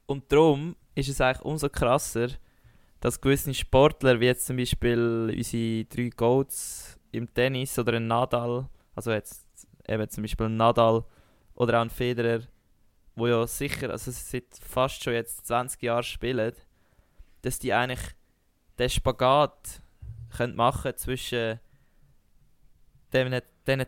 und 0.05 0.29
darum 0.31 0.75
ist 0.95 1.09
es 1.09 1.21
eigentlich 1.21 1.45
umso 1.45 1.69
krasser, 1.69 2.29
dass 2.99 3.19
gewisse 3.21 3.53
Sportler, 3.53 4.19
wie 4.19 4.25
jetzt 4.25 4.45
zum 4.45 4.57
Beispiel 4.57 5.33
unsere 5.35 5.85
drei 5.85 6.09
Goats 6.09 6.97
im 7.11 7.33
Tennis 7.33 7.77
oder 7.79 7.93
ein 7.93 8.07
Nadal, 8.07 8.67
also 8.95 9.11
jetzt 9.11 9.45
eben 9.87 10.09
zum 10.09 10.23
Beispiel 10.23 10.47
ein 10.47 10.57
Nadal 10.57 11.03
oder 11.55 11.77
auch 11.77 11.81
ein 11.81 11.89
Federer, 11.89 12.41
wo 13.15 13.27
ja 13.27 13.45
sicher, 13.47 13.89
also 13.89 14.11
seit 14.11 14.45
fast 14.61 15.03
schon 15.03 15.13
jetzt 15.13 15.45
20 15.47 15.81
Jahren 15.81 16.03
spielen, 16.03 16.53
dass 17.41 17.59
die 17.59 17.73
eigentlich 17.73 18.01
den 18.77 18.89
Spagat 18.89 19.81
können 20.35 20.55
machen 20.55 20.95
zwischen 20.95 21.59
den, 23.13 23.41
den 23.67 23.85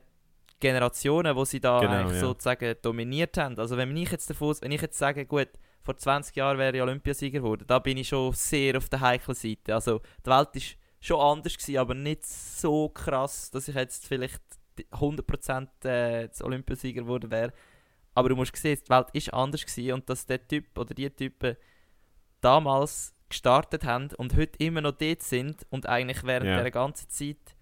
Generationen, 0.59 1.35
wo 1.35 1.45
sie 1.45 1.59
da 1.59 1.79
Genau, 1.79 1.93
eigentlich 1.93 2.15
ja. 2.15 2.19
sozusagen 2.21 2.75
dominiert 2.81 3.37
haben. 3.37 3.57
Also 3.57 3.77
wenn 3.77 3.95
ich 3.95 4.11
jetzt 4.11 4.29
davon, 4.29 4.55
wenn 4.61 4.71
ich 4.71 4.81
jetzt 4.81 4.97
sage, 4.97 5.25
gut, 5.25 5.49
vor 5.81 5.97
20 5.97 6.35
Jahren 6.35 6.57
wäre 6.57 6.75
ich 6.75 6.81
Olympiasieger 6.81 7.39
geworden, 7.39 7.65
da 7.67 7.79
bin 7.79 7.97
ich 7.97 8.07
schon 8.07 8.31
sehr 8.33 8.77
auf 8.77 8.89
der 8.89 9.01
heiklen 9.01 9.35
Seite. 9.35 9.75
Also 9.75 10.01
die 10.25 10.29
Welt 10.29 10.49
ist 10.53 10.77
schon 11.01 11.19
anders 11.19 11.57
gewesen, 11.57 11.77
aber 11.77 11.93
nicht 11.93 12.25
so 12.25 12.89
krass, 12.89 13.51
dass 13.51 13.67
ich 13.67 13.75
jetzt 13.75 14.07
vielleicht 14.07 14.41
100% 14.91 15.67
äh, 15.85 16.29
Olympiasieger 16.41 17.01
geworden 17.01 17.29
wäre. 17.29 17.51
Aber 18.15 18.29
du 18.29 18.35
musst 18.35 18.55
sehen, 18.55 18.79
die 18.85 18.89
Welt 18.89 19.07
ist 19.13 19.33
anders 19.33 19.65
gewesen 19.65 19.93
und 19.93 20.09
dass 20.09 20.25
der 20.25 20.45
Typ 20.47 20.77
oder 20.77 20.93
die 20.93 21.09
Typen 21.09 21.55
damals 22.41 23.13
gestartet 23.29 23.83
haben 23.85 24.09
und 24.17 24.35
heute 24.35 24.59
immer 24.59 24.81
noch 24.81 24.91
dort 24.91 25.23
sind 25.23 25.65
und 25.69 25.87
eigentlich 25.87 26.23
während 26.23 26.45
Ja. 26.47 26.61
der 26.61 26.71
ganzen 26.71 27.09
Zeit 27.09 27.55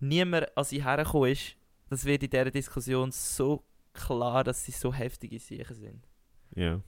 niemand 0.00 0.56
an 0.56 0.64
sie 0.64 0.84
hergekommen 0.84 1.30
ist, 1.30 1.56
das 1.88 2.04
wird 2.04 2.22
in 2.24 2.30
dieser 2.30 2.50
Diskussion 2.50 3.12
so 3.12 3.62
klar, 3.92 4.42
dass 4.42 4.64
sie 4.64 4.72
so 4.72 4.92
heftige 4.92 5.38
Sachen 5.38 5.76
sind. 5.76 6.08
Ja. 6.54 6.80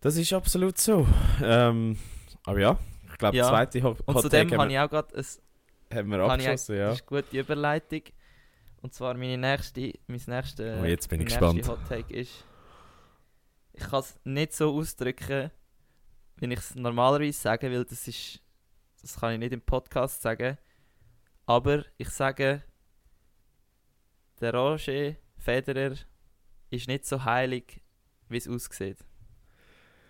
Das 0.00 0.16
ist 0.16 0.32
absolut 0.32 0.78
so. 0.78 1.06
Ähm, 1.42 1.98
aber 2.44 2.60
ja, 2.60 2.78
ich 3.10 3.18
glaube, 3.18 3.36
Ja. 3.36 3.44
die 3.44 3.48
zweite 3.50 3.82
Hot 3.82 4.00
Und 4.06 4.20
zudem 4.20 4.50
habe 4.56 4.70
ich 4.70 4.78
auch 4.78 4.88
gerade 4.90 5.16
ein 5.16 5.24
haben 5.92 6.10
wir 6.10 6.18
abgeschlossen, 6.20 6.76
ja. 6.76 6.86
Das 6.88 7.00
ist 7.00 7.10
eine 7.10 7.22
gute 7.22 7.38
Überleitung. 7.38 8.02
Und 8.84 8.92
zwar 8.92 9.14
meine 9.14 9.38
nächste, 9.38 9.94
mein 10.08 10.20
nächste, 10.26 10.78
Oh, 10.78 10.84
jetzt 10.84 11.08
bin 11.08 11.18
ich 11.22 11.28
gespannt. 11.28 11.66
Hot 11.66 11.88
Take 11.88 12.12
ist, 12.12 12.44
ich 13.72 13.82
kann 13.82 14.00
es 14.00 14.20
nicht 14.24 14.52
so 14.52 14.76
ausdrücken, 14.76 15.50
wie 16.36 16.52
ich 16.52 16.58
es 16.58 16.74
normalerweise 16.74 17.32
sage, 17.32 17.72
weil 17.72 17.86
das 17.86 18.06
ist, 18.06 18.42
das 19.00 19.18
kann 19.18 19.32
ich 19.32 19.38
nicht 19.38 19.54
im 19.54 19.62
Podcast 19.62 20.20
sagen. 20.20 20.58
Aber 21.46 21.82
ich 21.96 22.10
sage, 22.10 22.62
der 24.42 24.52
Roger 24.52 25.16
Federer 25.38 25.96
ist 26.68 26.86
nicht 26.86 27.06
so 27.06 27.24
heilig, 27.24 27.80
wie 28.28 28.36
es 28.36 28.46
aussieht. 28.46 28.98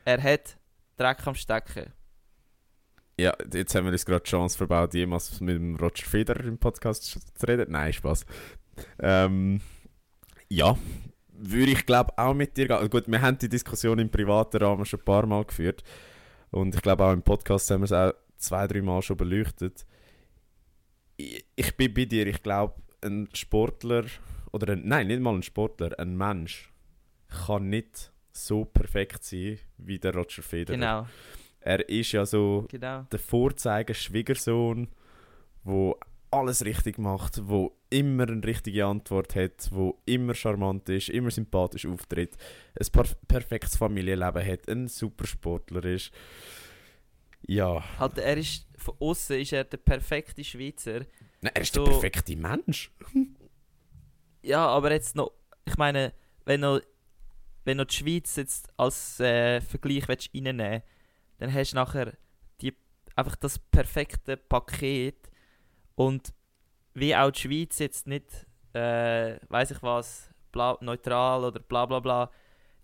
Er 0.04 0.20
hat 0.20 0.58
Dreck 0.96 1.24
am 1.24 1.36
Stecken. 1.36 1.92
Ja, 3.20 3.36
jetzt 3.52 3.72
haben 3.76 3.84
wir 3.84 3.92
uns 3.92 4.04
gerade 4.04 4.24
die 4.24 4.30
Chance 4.30 4.58
verbaut, 4.58 4.94
jemals 4.94 5.40
mit 5.40 5.54
dem 5.54 5.76
Roger 5.76 6.04
Federer 6.04 6.44
im 6.44 6.58
Podcast 6.58 7.04
zu 7.04 7.46
reden. 7.46 7.70
Nein, 7.70 7.92
Spaß. 7.92 8.26
Ähm, 9.00 9.60
ja, 10.48 10.76
würde 11.32 11.72
ich 11.72 11.86
glaube 11.86 12.16
auch 12.16 12.34
mit 12.34 12.56
dir 12.56 12.68
gehen. 12.68 12.90
Gut, 12.90 13.08
wir 13.08 13.20
haben 13.20 13.38
die 13.38 13.48
Diskussion 13.48 13.98
im 13.98 14.10
privaten 14.10 14.58
Rahmen 14.58 14.84
schon 14.84 15.00
ein 15.00 15.04
paar 15.04 15.26
Mal 15.26 15.44
geführt. 15.44 15.82
Und 16.50 16.74
ich 16.74 16.82
glaube 16.82 17.04
auch 17.04 17.12
im 17.12 17.22
Podcast 17.22 17.70
haben 17.70 17.80
wir 17.80 17.84
es 17.86 17.92
auch 17.92 18.12
zwei, 18.36 18.66
drei 18.66 18.82
Mal 18.82 19.02
schon 19.02 19.16
beleuchtet. 19.16 19.84
Ich, 21.16 21.44
ich 21.56 21.76
bin 21.76 21.92
bei 21.92 22.04
dir, 22.04 22.26
ich 22.26 22.42
glaube, 22.42 22.74
ein 23.02 23.28
Sportler, 23.34 24.04
oder 24.52 24.72
ein, 24.72 24.86
nein, 24.86 25.08
nicht 25.08 25.20
mal 25.20 25.34
ein 25.34 25.42
Sportler, 25.42 25.98
ein 25.98 26.16
Mensch 26.16 26.72
kann 27.46 27.68
nicht 27.68 28.12
so 28.32 28.64
perfekt 28.64 29.24
sein 29.24 29.58
wie 29.78 29.98
der 29.98 30.14
Roger 30.14 30.42
Federer. 30.42 30.76
Genau. 30.76 31.06
Er 31.60 31.88
ist 31.88 32.12
ja 32.12 32.26
so 32.26 32.66
Genau. 32.70 33.02
der 33.10 33.18
Vorzeiger-Schwiegersohn, 33.18 34.88
wo 35.64 35.98
alles 36.34 36.64
richtig 36.64 36.98
macht, 36.98 37.40
wo 37.48 37.76
immer 37.90 38.28
eine 38.28 38.44
richtige 38.44 38.86
Antwort 38.86 39.34
hat, 39.34 39.68
wo 39.70 40.00
immer 40.06 40.34
charmant 40.34 40.88
ist, 40.88 41.08
immer 41.08 41.30
sympathisch 41.30 41.86
auftritt, 41.86 42.36
ein 42.78 42.86
per 42.92 43.04
perfektes 43.28 43.76
Familienleben 43.76 44.44
hat, 44.46 44.68
ein 44.68 44.88
super 44.88 45.26
Sportler 45.26 45.84
ist. 45.84 46.10
Ja. 47.46 47.82
Halt, 47.98 48.18
er 48.18 48.36
ist, 48.36 48.66
von 48.76 48.94
außen 49.00 49.38
ist 49.40 49.52
er 49.52 49.64
der 49.64 49.76
perfekte 49.78 50.42
Schweizer. 50.42 51.00
Nein, 51.40 51.52
er 51.54 51.62
ist 51.62 51.74
So- 51.74 51.84
der 51.84 51.92
perfekte 51.92 52.36
Mensch. 52.36 52.90
Ja, 54.42 54.66
aber 54.66 54.92
jetzt 54.92 55.16
noch, 55.16 55.32
ich 55.64 55.78
meine, 55.78 56.12
wenn 56.44 56.60
du, 56.60 56.82
wenn 57.64 57.78
du 57.78 57.86
die 57.86 57.94
Schweiz 57.94 58.36
jetzt 58.36 58.68
als 58.76 59.18
äh, 59.18 59.62
Vergleich 59.62 60.06
willst 60.06 60.28
reinnehmen 60.34 60.82
dann 61.38 61.50
hast 61.52 61.72
du 61.72 61.76
nachher 61.76 62.12
die, 62.60 62.74
einfach 63.16 63.36
das 63.36 63.58
perfekte 63.58 64.36
Paket 64.36 65.16
und 65.94 66.32
wie 66.94 67.14
auch 67.14 67.30
die 67.30 67.40
Schweiz 67.40 67.78
jetzt 67.78 68.06
nicht, 68.06 68.46
äh, 68.72 69.38
weiß 69.48 69.72
ich 69.72 69.82
was, 69.82 70.30
bla, 70.52 70.78
neutral 70.80 71.44
oder 71.44 71.60
bla 71.60 71.86
bla 71.86 72.00
bla, 72.00 72.30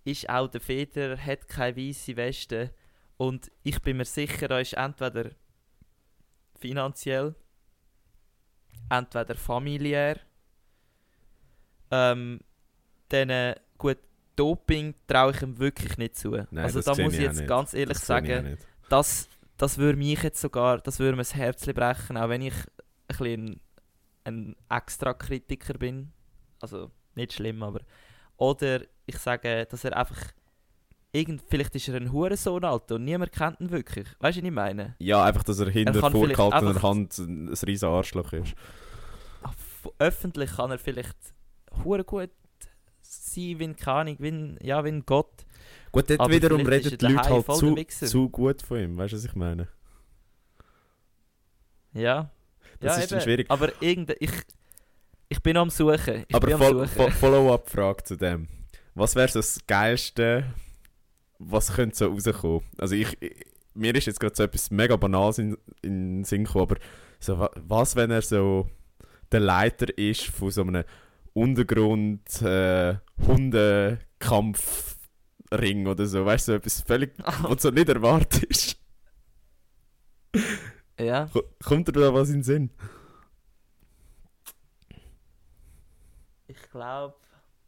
ist 0.04 0.28
auch 0.28 0.48
der 0.48 0.60
Feder, 0.60 1.16
hat 1.16 1.48
keine 1.48 1.76
weiße 1.76 2.16
Weste. 2.16 2.72
Und 3.16 3.50
ich 3.62 3.80
bin 3.82 3.98
mir 3.98 4.04
sicher, 4.04 4.50
er 4.50 4.60
ist 4.60 4.72
entweder 4.72 5.30
finanziell, 6.58 7.34
entweder 8.88 9.34
familiär, 9.34 10.18
ähm, 11.90 12.40
dann 13.08 13.30
äh, 13.30 13.54
gut, 13.78 13.98
Doping 14.36 14.94
traue 15.06 15.32
ich 15.32 15.42
ihm 15.42 15.58
wirklich 15.58 15.98
nicht 15.98 16.16
zu. 16.16 16.30
Nein, 16.30 16.64
also 16.64 16.80
das 16.80 16.96
da 16.96 17.02
muss 17.02 17.14
ich 17.14 17.20
jetzt 17.20 17.46
ganz 17.46 17.74
ehrlich 17.74 17.98
Das 17.98 18.06
sagen, 18.06 18.56
das, 18.88 19.28
das 19.56 19.76
würde 19.76 19.98
mich 19.98 20.22
jetzt 20.22 20.40
sogar, 20.40 20.78
das 20.78 20.98
würde 20.98 21.12
mir 21.12 21.22
das 21.22 21.34
Herz 21.34 21.66
brechen, 21.66 22.16
auch 22.16 22.28
wenn 22.28 22.42
ich 22.42 22.54
ein 23.10 23.16
bisschen 23.18 23.60
ein 24.24 24.56
extra 24.68 25.14
Kritiker 25.14 25.74
bin. 25.74 26.12
Also 26.60 26.90
nicht 27.14 27.32
schlimm, 27.32 27.62
aber. 27.62 27.80
Oder 28.36 28.82
ich 29.06 29.18
sage, 29.18 29.66
dass 29.66 29.84
er 29.84 29.96
einfach. 29.96 30.18
Irgend, 31.12 31.42
vielleicht 31.48 31.74
ist 31.74 31.88
er 31.88 31.96
ein 31.96 32.12
Hurensohn, 32.12 32.64
Alter, 32.64 32.94
und 32.94 33.04
niemand 33.04 33.32
kennt 33.32 33.58
ihn 33.60 33.70
wirklich. 33.70 34.06
Weißt 34.20 34.38
du, 34.38 34.42
was 34.42 34.48
ich 34.48 34.54
meine? 34.54 34.94
Ja, 35.00 35.24
einfach, 35.24 35.42
dass 35.42 35.58
er 35.58 35.68
hinter 35.68 35.94
vielleicht 35.94 36.12
vorgehaltener 36.36 36.82
Hand 36.82 37.18
ein 37.18 37.48
ein 37.48 37.54
riesen 37.66 37.88
Arschloch 37.88 38.32
ist. 38.32 38.54
F- 39.42 39.90
Öffentlich 39.98 40.52
kann 40.54 40.70
er 40.70 40.78
vielleicht 40.78 41.16
hure 41.84 42.04
gut 42.04 42.30
sein, 43.02 43.58
wie 43.58 43.64
ein, 43.64 43.74
keine 43.74 43.96
Ahnung, 43.98 44.16
wie 44.20 44.28
ein, 44.28 44.58
ja, 44.62 44.84
wie 44.84 44.90
ein 44.90 45.04
Gott. 45.04 45.44
Gut, 45.90 46.08
dort 46.10 46.20
Aber 46.20 46.32
wiederum 46.32 46.64
reden 46.64 46.96
die 46.96 47.04
er 47.06 47.10
Leute 47.10 47.28
halt 47.28 47.90
zu, 47.90 48.06
zu 48.06 48.28
gut 48.30 48.62
von 48.62 48.78
ihm, 48.78 48.96
weißt 48.96 49.12
du, 49.12 49.16
was 49.16 49.24
ich 49.24 49.34
meine? 49.34 49.66
Ja. 51.92 52.30
Das 52.80 52.96
ja, 52.96 53.02
ist 53.04 53.12
eben. 53.12 53.20
schwierig. 53.20 53.50
Aber 53.50 53.70
irgendein, 53.80 54.16
ich, 54.20 54.30
ich 55.28 55.40
bin 55.42 55.56
am 55.56 55.70
Suchen. 55.70 56.24
Ich 56.28 56.34
Aber 56.34 56.56
Fol. 56.58 56.86
Fol 56.88 57.10
Follow-up-Frage 57.10 58.04
zu 58.04 58.16
dem. 58.16 58.48
Was 58.94 59.14
wäre 59.16 59.28
so 59.28 59.38
das 59.38 59.60
Geilste, 59.66 60.44
was 61.38 61.72
könnte 61.74 61.96
so 61.96 62.06
rauskommen? 62.08 62.62
Also 62.78 62.94
ich, 62.94 63.20
ich 63.22 63.46
mir 63.74 63.94
ist 63.94 64.06
jetzt 64.06 64.18
gerade 64.18 64.34
so 64.34 64.42
etwas 64.42 64.70
mega 64.72 64.96
Banales 64.96 65.38
in, 65.38 65.56
in 65.82 66.16
den 66.18 66.24
Sinn 66.24 66.42
gekommen, 66.44 66.62
aber 66.64 66.76
so, 67.20 67.38
wa- 67.38 67.50
was, 67.54 67.94
wenn 67.96 68.10
er 68.10 68.20
so 68.22 68.68
der 69.30 69.38
Leiter 69.40 69.96
ist 69.96 70.24
von 70.24 70.50
so 70.50 70.62
einem 70.62 70.82
Untergrund 71.34 72.42
äh, 72.42 72.96
Hundekampfring 73.24 75.86
oder 75.86 76.06
so, 76.06 76.26
weißt 76.26 76.48
du, 76.48 76.52
so 76.52 76.56
etwas 76.56 76.80
völlig, 76.80 77.12
was 77.42 77.62
du 77.62 77.68
so 77.68 77.70
nicht 77.70 77.88
erwartest. 77.88 78.76
Ja. 81.02 81.26
Ko- 81.32 81.44
Kommt 81.64 81.88
dir 81.88 81.92
da 81.92 82.12
was 82.14 82.28
in 82.28 82.36
den 82.36 82.42
Sinn? 82.42 82.70
Ich 86.46 86.60
glaube. 86.70 87.14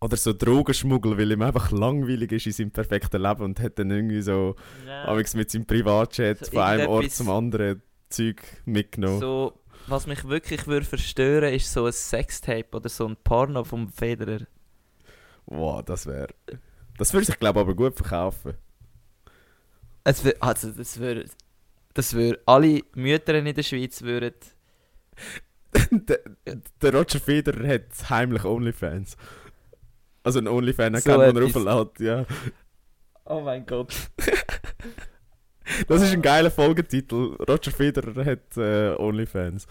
Oder 0.01 0.17
so 0.17 0.33
Drogenschmuggel, 0.33 1.17
weil 1.17 1.31
ihm 1.31 1.43
einfach 1.43 1.71
langweilig 1.71 2.33
ist 2.33 2.47
in 2.47 2.53
seinem 2.53 2.71
perfekten 2.73 3.23
Leben 3.23 3.43
und 3.43 3.61
hat 3.61 3.79
dann 3.79 3.91
irgendwie 3.91 4.21
so 4.21 4.57
Ja. 4.85 5.15
mit 5.15 5.51
seinem 5.51 5.65
Privatjet 5.65 6.45
So 6.45 6.51
von 6.53 6.63
einem 6.63 6.89
Ort 6.89 7.13
zum 7.13 7.31
anderen 7.31 7.83
Zeug 8.09 8.43
mitgenommen. 8.65 9.21
So, 9.21 9.61
was 9.87 10.09
mich 10.09 10.25
wirklich 10.25 10.67
würde 10.67 10.85
verstören, 10.87 11.55
ist 11.55 11.73
so 11.73 11.87
ein 11.87 11.93
Sextape 11.93 12.77
oder 12.77 12.89
so 12.89 13.07
ein 13.07 13.17
Porno 13.23 13.63
vom 13.63 13.89
Federer. 13.89 14.41
Wow, 15.47 15.85
das 15.85 16.07
wäre. 16.07 16.29
Das 16.99 17.13
würde 17.13 17.27
sich, 17.27 17.39
glaube 17.39 17.61
ich, 17.61 17.67
aber 17.67 17.75
gut 17.75 17.95
verkaufen. 17.95 18.55
Es 20.05 20.25
wär, 20.25 20.35
also, 20.41 20.73
das 20.73 20.99
würde. 20.99 21.27
Das 21.95 22.15
würde. 22.15 22.41
Alle 22.47 22.81
Mütter 22.95 23.35
in 23.35 23.55
der 23.55 23.63
Schweiz 23.63 24.03
würden. 24.03 24.35
der, 25.91 26.21
der 26.81 26.95
Roger 26.95 27.21
Federer 27.21 27.67
hat 27.69 28.11
heimlich 28.11 28.45
Onlyfans. 28.45 29.17
Also 30.23 30.39
ein 30.39 30.47
So 30.47 30.53
Onlyfan-Account, 30.53 31.37
den 31.37 31.37
er 31.37 31.75
auflädt, 31.77 32.01
ja. 32.01 32.27
Oh 33.25 33.41
mein 33.41 33.67
Gott. 33.67 33.95
Das 35.87 36.03
ist 36.03 36.13
ein 36.13 36.23
geiler 36.23 36.51
Folgetitel. 36.51 37.37
Roger 37.49 37.71
Federer 37.71 38.25
hat 38.25 38.57
äh, 38.57 38.95
Onlyfans. 38.99 39.67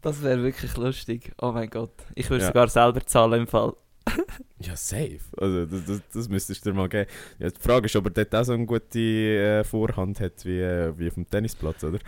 Das 0.00 0.22
wäre 0.22 0.42
wirklich 0.42 0.74
lustig. 0.76 1.32
Oh 1.42 1.50
mein 1.52 1.68
Gott. 1.68 1.92
Ich 2.14 2.30
würde 2.30 2.42
Ja. 2.44 2.48
sogar 2.48 2.68
selber 2.68 3.04
zahlen 3.04 3.42
im 3.42 3.46
Fall. 3.48 3.74
Ja, 4.62 4.76
safe. 4.76 5.20
Also, 5.38 5.64
das, 5.64 5.84
das, 5.86 6.02
das 6.12 6.28
müsstest 6.28 6.66
du 6.66 6.70
dir 6.70 6.76
mal 6.76 6.88
geben. 6.88 7.08
Ja, 7.38 7.48
die 7.48 7.60
Frage 7.60 7.86
ist, 7.86 7.96
ob 7.96 8.04
er 8.06 8.10
dort 8.10 8.34
auch 8.34 8.44
so 8.44 8.52
eine 8.52 8.66
gute 8.66 8.98
äh, 8.98 9.64
Vorhand 9.64 10.20
hat 10.20 10.44
wie, 10.44 10.60
äh, 10.60 10.92
wie 10.98 11.08
auf 11.08 11.14
dem 11.14 11.28
Tennisplatz, 11.28 11.82
oder? 11.82 11.98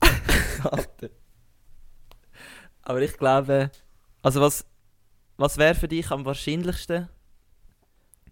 Alter. 0.64 1.10
Aber 2.82 3.02
ich 3.02 3.16
glaube. 3.16 3.70
Also, 4.22 4.40
was, 4.40 4.64
was 5.36 5.58
wäre 5.58 5.74
für 5.74 5.88
dich 5.88 6.10
am 6.10 6.24
wahrscheinlichsten? 6.24 7.08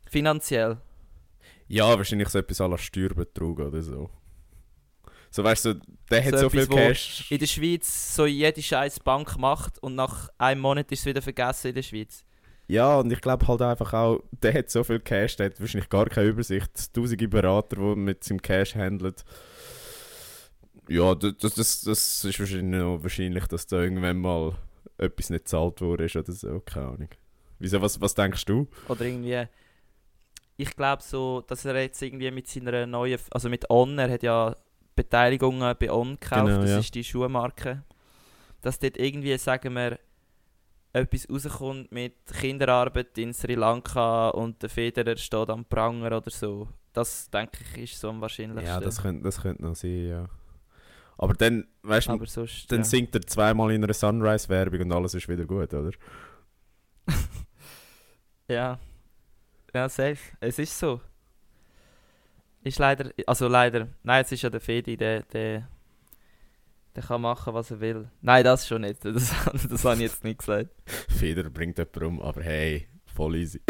Finanziell. 0.08 0.78
Ja, 1.66 1.96
wahrscheinlich 1.96 2.28
so 2.30 2.38
etwas 2.38 2.60
à 2.60 2.66
la 2.66 2.78
Steuerbetrug 2.78 3.60
oder 3.60 3.82
so. 3.82 4.10
So 5.30 5.44
weißt 5.44 5.66
du, 5.66 5.80
der 6.10 6.24
hat 6.24 6.32
So 6.32 6.38
so, 6.38 6.50
viel 6.50 6.66
Cash. 6.66 7.30
In 7.30 7.38
der 7.38 7.46
Schweiz 7.46 8.14
so 8.14 8.24
jede 8.24 8.62
scheiß 8.62 9.00
Bank 9.00 9.38
macht 9.38 9.78
und 9.82 9.94
nach 9.94 10.30
einem 10.38 10.62
Monat 10.62 10.90
ist 10.90 11.00
es 11.00 11.06
wieder 11.06 11.20
vergessen 11.20 11.68
in 11.68 11.74
der 11.74 11.82
Schweiz. 11.82 12.24
Ja, 12.68 12.98
und 12.98 13.10
ich 13.10 13.22
glaube 13.22 13.48
halt 13.48 13.62
einfach 13.62 13.94
auch, 13.94 14.22
der 14.42 14.54
hat 14.54 14.70
so 14.70 14.84
viel 14.84 15.00
Cash, 15.00 15.36
der 15.36 15.46
hat 15.46 15.60
wahrscheinlich 15.60 15.88
gar 15.88 16.06
keine 16.06 16.28
Übersicht. 16.28 16.94
Tausende 16.94 17.26
Berater, 17.26 17.76
die 17.76 17.96
mit 17.96 18.22
seinem 18.22 18.42
Cash 18.42 18.74
handeln. 18.74 19.14
Ja, 20.88 21.14
das, 21.14 21.34
das, 21.38 21.80
das, 21.82 22.24
ist 22.24 22.38
wahrscheinlich 22.38 22.80
noch 22.80 23.02
wahrscheinlich, 23.02 23.46
dass 23.46 23.66
da 23.66 23.80
irgendwann 23.80 24.18
mal 24.18 24.54
etwas 24.96 25.30
nicht 25.30 25.44
gezahlt 25.44 25.80
wurde 25.80 26.04
ist 26.04 26.16
oder 26.16 26.32
so, 26.32 26.60
keine 26.60 26.86
Ahnung. 26.86 27.08
Wieso, 27.58 27.80
was, 27.82 28.00
was 28.00 28.14
denkst 28.14 28.44
du? 28.44 28.68
Oder 28.88 29.02
irgendwie. 29.02 29.44
Ich 30.56 30.74
glaube 30.74 31.02
so, 31.02 31.42
dass 31.46 31.64
er 31.64 31.80
jetzt 31.80 32.02
irgendwie 32.02 32.30
mit 32.30 32.48
seiner 32.48 32.86
neuen. 32.86 33.18
Also 33.30 33.48
mit 33.48 33.68
On, 33.70 33.98
er 33.98 34.10
hat 34.10 34.22
ja 34.22 34.54
Beteiligungen 34.96 35.74
bei 35.78 35.90
On 35.90 36.18
gekauft, 36.18 36.46
Genau, 36.46 36.60
das 36.60 36.70
ja. 36.70 36.78
ist 36.78 36.94
die 36.94 37.04
Schuhmarke. 37.04 37.82
Dass 38.60 38.78
dort 38.78 38.96
irgendwie, 38.96 39.36
sagen 39.38 39.74
wir, 39.74 39.98
etwas 40.92 41.28
rauskommt 41.30 41.92
mit 41.92 42.14
Kinderarbeit 42.26 43.16
in 43.18 43.32
Sri 43.32 43.54
Lanka 43.54 44.30
und 44.30 44.62
der 44.62 44.70
Federer 44.70 45.16
steht 45.16 45.50
am 45.50 45.64
Pranger 45.64 46.16
oder 46.16 46.30
so. 46.30 46.68
Das 46.92 47.30
denke 47.30 47.58
ich 47.74 47.92
ist 47.92 48.00
so 48.00 48.10
am 48.10 48.20
wahrscheinlichsten. 48.20 48.66
Ja, 48.66 48.80
das 48.80 49.02
könnte, 49.02 49.22
das 49.22 49.40
könnte 49.40 49.62
noch 49.62 49.76
sein, 49.76 50.08
ja. 50.08 50.26
Aber 51.18 51.34
dann, 51.34 51.66
weißt 51.82 52.08
du, 52.08 52.24
sonst. 52.24 52.70
dann 52.70 52.78
ja. 52.78 52.84
singt 52.84 53.14
er 53.14 53.22
zweimal 53.22 53.72
in 53.72 53.82
einer 53.82 53.92
Sunrise-Werbung 53.92 54.80
und 54.82 54.92
alles 54.92 55.14
ist 55.14 55.28
wieder 55.28 55.44
gut, 55.44 55.72
oder? 55.74 55.90
Ja. 58.50 58.78
Ja, 59.74 59.88
safe. 59.90 60.16
Es 60.40 60.58
ist 60.58 60.78
so. 60.78 61.02
Ist 62.62 62.78
leider. 62.78 63.10
Also 63.26 63.46
leider. 63.46 63.88
Nein, 64.02 64.22
es 64.22 64.32
ist 64.32 64.40
ja 64.40 64.48
der 64.48 64.60
Fedi, 64.60 64.96
der. 64.96 65.22
der 65.24 65.68
der 66.98 67.06
kann 67.06 67.20
machen, 67.22 67.54
was 67.54 67.70
er 67.70 67.80
will. 67.80 68.10
Nein, 68.20 68.42
das 68.44 68.66
schon 68.66 68.82
nicht. 68.82 69.04
Das, 69.04 69.32
das 69.70 69.84
habe 69.84 69.94
ich 69.96 70.00
jetzt 70.02 70.24
nicht 70.24 70.40
gesagt. 70.40 70.70
Feder 71.08 71.48
bringt 71.48 71.78
jemanden 71.78 72.04
um, 72.04 72.22
aber 72.22 72.42
hey, 72.42 72.88
voll 73.06 73.36
easy. 73.36 73.60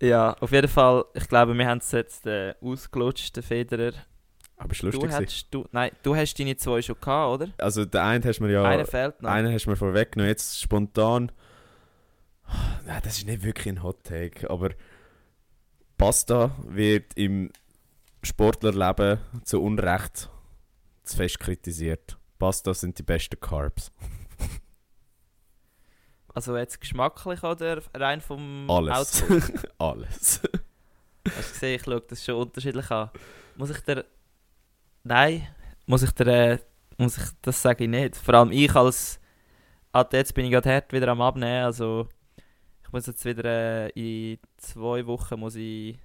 Ja, 0.00 0.34
auf 0.34 0.52
jeden 0.52 0.68
Fall. 0.68 1.04
Ich 1.14 1.26
glaube, 1.28 1.56
wir 1.56 1.66
haben 1.66 1.78
es 1.78 1.90
jetzt 1.90 2.26
äh, 2.26 2.54
ausgelutscht, 2.60 3.34
der 3.34 3.42
Federer. 3.42 3.92
Aber 4.58 4.72
ist 4.72 4.82
Du 4.82 4.86
lustig. 4.86 5.02
gewesen. 5.02 5.24
hast, 5.24 5.48
du, 5.50 5.66
nein, 5.72 5.90
du 6.02 6.14
hast 6.14 6.34
deine 6.38 6.56
zwei 6.56 6.82
schon 6.82 6.96
gehabt, 7.00 7.42
oder? 7.42 7.52
Also 7.58 7.84
der 7.84 8.04
eine 8.04 8.24
hast 8.24 8.38
du 8.38 8.44
mir 8.44 8.52
ja... 8.52 8.62
Einer 8.64 8.86
fehlt 8.86 9.20
noch. 9.22 9.30
Einen 9.30 9.52
hast 9.52 9.66
du 9.66 9.70
mir 9.70 9.76
vorweggenommen, 9.76 10.30
jetzt 10.30 10.60
spontan. 10.60 11.32
Nein, 12.86 13.00
das 13.02 13.18
ist 13.18 13.26
nicht 13.26 13.42
wirklich 13.42 13.68
ein 13.68 13.82
Hot 13.82 14.04
Take, 14.04 14.48
aber 14.48 14.70
Pasta 15.98 16.56
wird 16.64 17.14
im 17.16 17.50
Sportlerleben 18.22 19.18
zu 19.44 19.62
Unrecht 19.62 20.30
zu 21.06 21.16
fest 21.16 21.38
kritisiert. 21.38 22.18
Pasta 22.38 22.74
sind 22.74 22.98
die 22.98 23.02
besten 23.02 23.40
Carbs. 23.40 23.92
Also 26.34 26.54
jetzt 26.54 26.82
geschmacklich 26.82 27.42
oder 27.42 27.80
rein 27.94 28.20
vom 28.20 28.68
Alles. 28.68 29.24
Alles. 29.78 30.42
Hast 31.24 31.48
du 31.48 31.52
gesehen, 31.52 31.76
ich 31.76 31.82
schaue 31.82 32.02
das 32.02 32.22
schon 32.22 32.34
unterschiedlich 32.34 32.90
an. 32.90 33.08
Muss 33.56 33.70
ich 33.70 33.80
dir... 33.80 34.04
Nein, 35.02 35.48
muss 35.86 36.02
ich 36.02 36.10
dir... 36.10 36.26
Äh, 36.26 36.58
muss 36.98 37.16
ich, 37.16 37.24
das 37.40 37.62
sage 37.62 37.84
ich 37.84 37.90
nicht. 37.90 38.16
Vor 38.16 38.34
allem 38.34 38.52
ich 38.52 38.74
als 38.74 39.18
Athlet 39.92 40.34
bin 40.34 40.44
ich 40.44 40.50
gerade 40.50 40.74
hart 40.74 40.92
wieder 40.92 41.08
am 41.08 41.22
Abnehmen, 41.22 41.64
also... 41.64 42.06
Ich 42.84 42.92
muss 42.92 43.06
jetzt 43.06 43.24
wieder 43.24 43.44
äh, 43.46 43.88
in 44.34 44.38
zwei 44.58 45.06
Wochen 45.06 45.40
muss 45.40 45.54
ich 45.54 45.98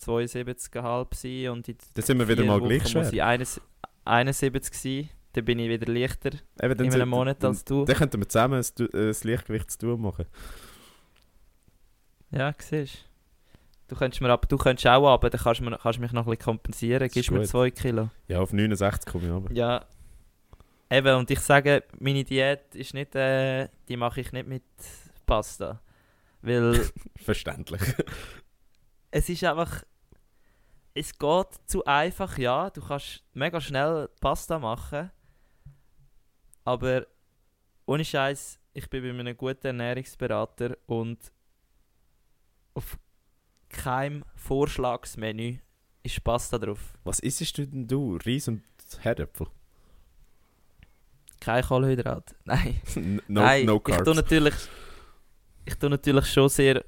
72,5 0.00 1.14
sein 1.14 1.52
und 1.52 1.68
in 1.68 1.76
Dann 1.94 2.04
sind 2.04 2.18
wir 2.18 2.28
wieder 2.28 2.44
mal 2.44 2.60
Wochen 2.60 2.68
gleich 2.68 2.88
schwer. 2.88 3.02
ich 3.12 3.60
71 4.04 4.74
sein. 4.74 5.08
Dann 5.32 5.44
bin 5.44 5.58
ich 5.58 5.68
wieder 5.68 5.92
leichter 5.92 6.30
Eben, 6.62 6.84
in 6.84 6.92
einem 6.94 7.08
Monat 7.08 7.42
dann- 7.42 7.50
als 7.52 7.64
du. 7.64 7.84
Dann 7.84 7.96
könnten 7.96 8.20
wir 8.20 8.28
zusammen 8.28 8.60
ein, 8.62 8.66
Du- 8.76 8.84
äh, 8.96 9.10
ein 9.10 9.16
Leichtgewichtsduo 9.28 9.96
machen. 9.96 10.26
Ja, 12.30 12.54
siehst 12.58 13.04
du. 13.88 13.96
Könntest 13.96 14.20
mir 14.22 14.30
ab, 14.30 14.48
du 14.48 14.56
könntest 14.56 14.86
auch 14.86 15.06
aber 15.12 15.30
dann 15.30 15.40
kannst 15.40 15.60
du 15.60 15.70
kannst 15.76 16.00
mich 16.00 16.12
noch 16.12 16.26
ein 16.26 16.30
bisschen 16.30 16.44
kompensieren. 16.44 17.08
Gibst 17.08 17.30
mir 17.30 17.40
gut. 17.40 17.48
2 17.48 17.70
Kilo. 17.70 18.10
Ja, 18.28 18.40
auf 18.40 18.52
69 18.52 19.10
komme 19.12 19.26
ich 19.26 19.30
aber. 19.32 19.52
Ja. 19.52 19.84
Eben, 20.90 21.16
und 21.16 21.30
ich 21.30 21.40
sage, 21.40 21.82
meine 21.98 22.24
Diät 22.24 22.74
ist 22.74 22.94
nicht, 22.94 23.14
äh, 23.14 23.68
die 23.88 23.96
mache 23.96 24.20
ich 24.20 24.32
nicht 24.32 24.46
mit 24.48 24.62
Pasta. 25.26 25.80
Weil 26.42 26.80
Verständlich. 27.16 27.80
Es 29.16 29.28
ist 29.28 29.44
einfach, 29.44 29.84
es 30.92 31.16
geht 31.16 31.46
zu 31.66 31.84
einfach, 31.84 32.36
ja. 32.36 32.68
Du 32.70 32.80
kannst 32.80 33.22
mega 33.32 33.60
schnell 33.60 34.08
Pasta 34.20 34.58
machen. 34.58 35.12
Aber 36.64 37.06
ohne 37.86 38.04
Scheiß, 38.04 38.58
ich 38.72 38.90
bin 38.90 39.04
bei 39.04 39.10
einem 39.10 39.36
guten 39.36 39.68
Ernährungsberater 39.68 40.76
und 40.86 41.30
auf 42.74 42.98
keinem 43.68 44.24
Vorschlagsmenü 44.34 45.58
ist 46.02 46.24
Pasta 46.24 46.58
drauf. 46.58 46.94
Was 47.04 47.20
isst 47.20 47.56
du 47.56 47.68
denn 47.68 47.86
du? 47.86 48.18
Reis 48.24 48.48
und 48.48 48.64
Herdöpfel? 48.98 49.46
Kein 51.38 51.62
Kohlenhydrat. 51.62 52.34
Nein. 52.44 52.80
No, 53.28 53.42
Nein, 53.42 53.66
no 53.66 53.76
ich 53.76 53.84
carbs. 53.84 54.04
tue 54.04 54.14
natürlich, 54.16 54.54
ich 55.66 55.76
tue 55.76 55.90
natürlich 55.90 56.26
schon 56.26 56.48
sehr 56.48 56.84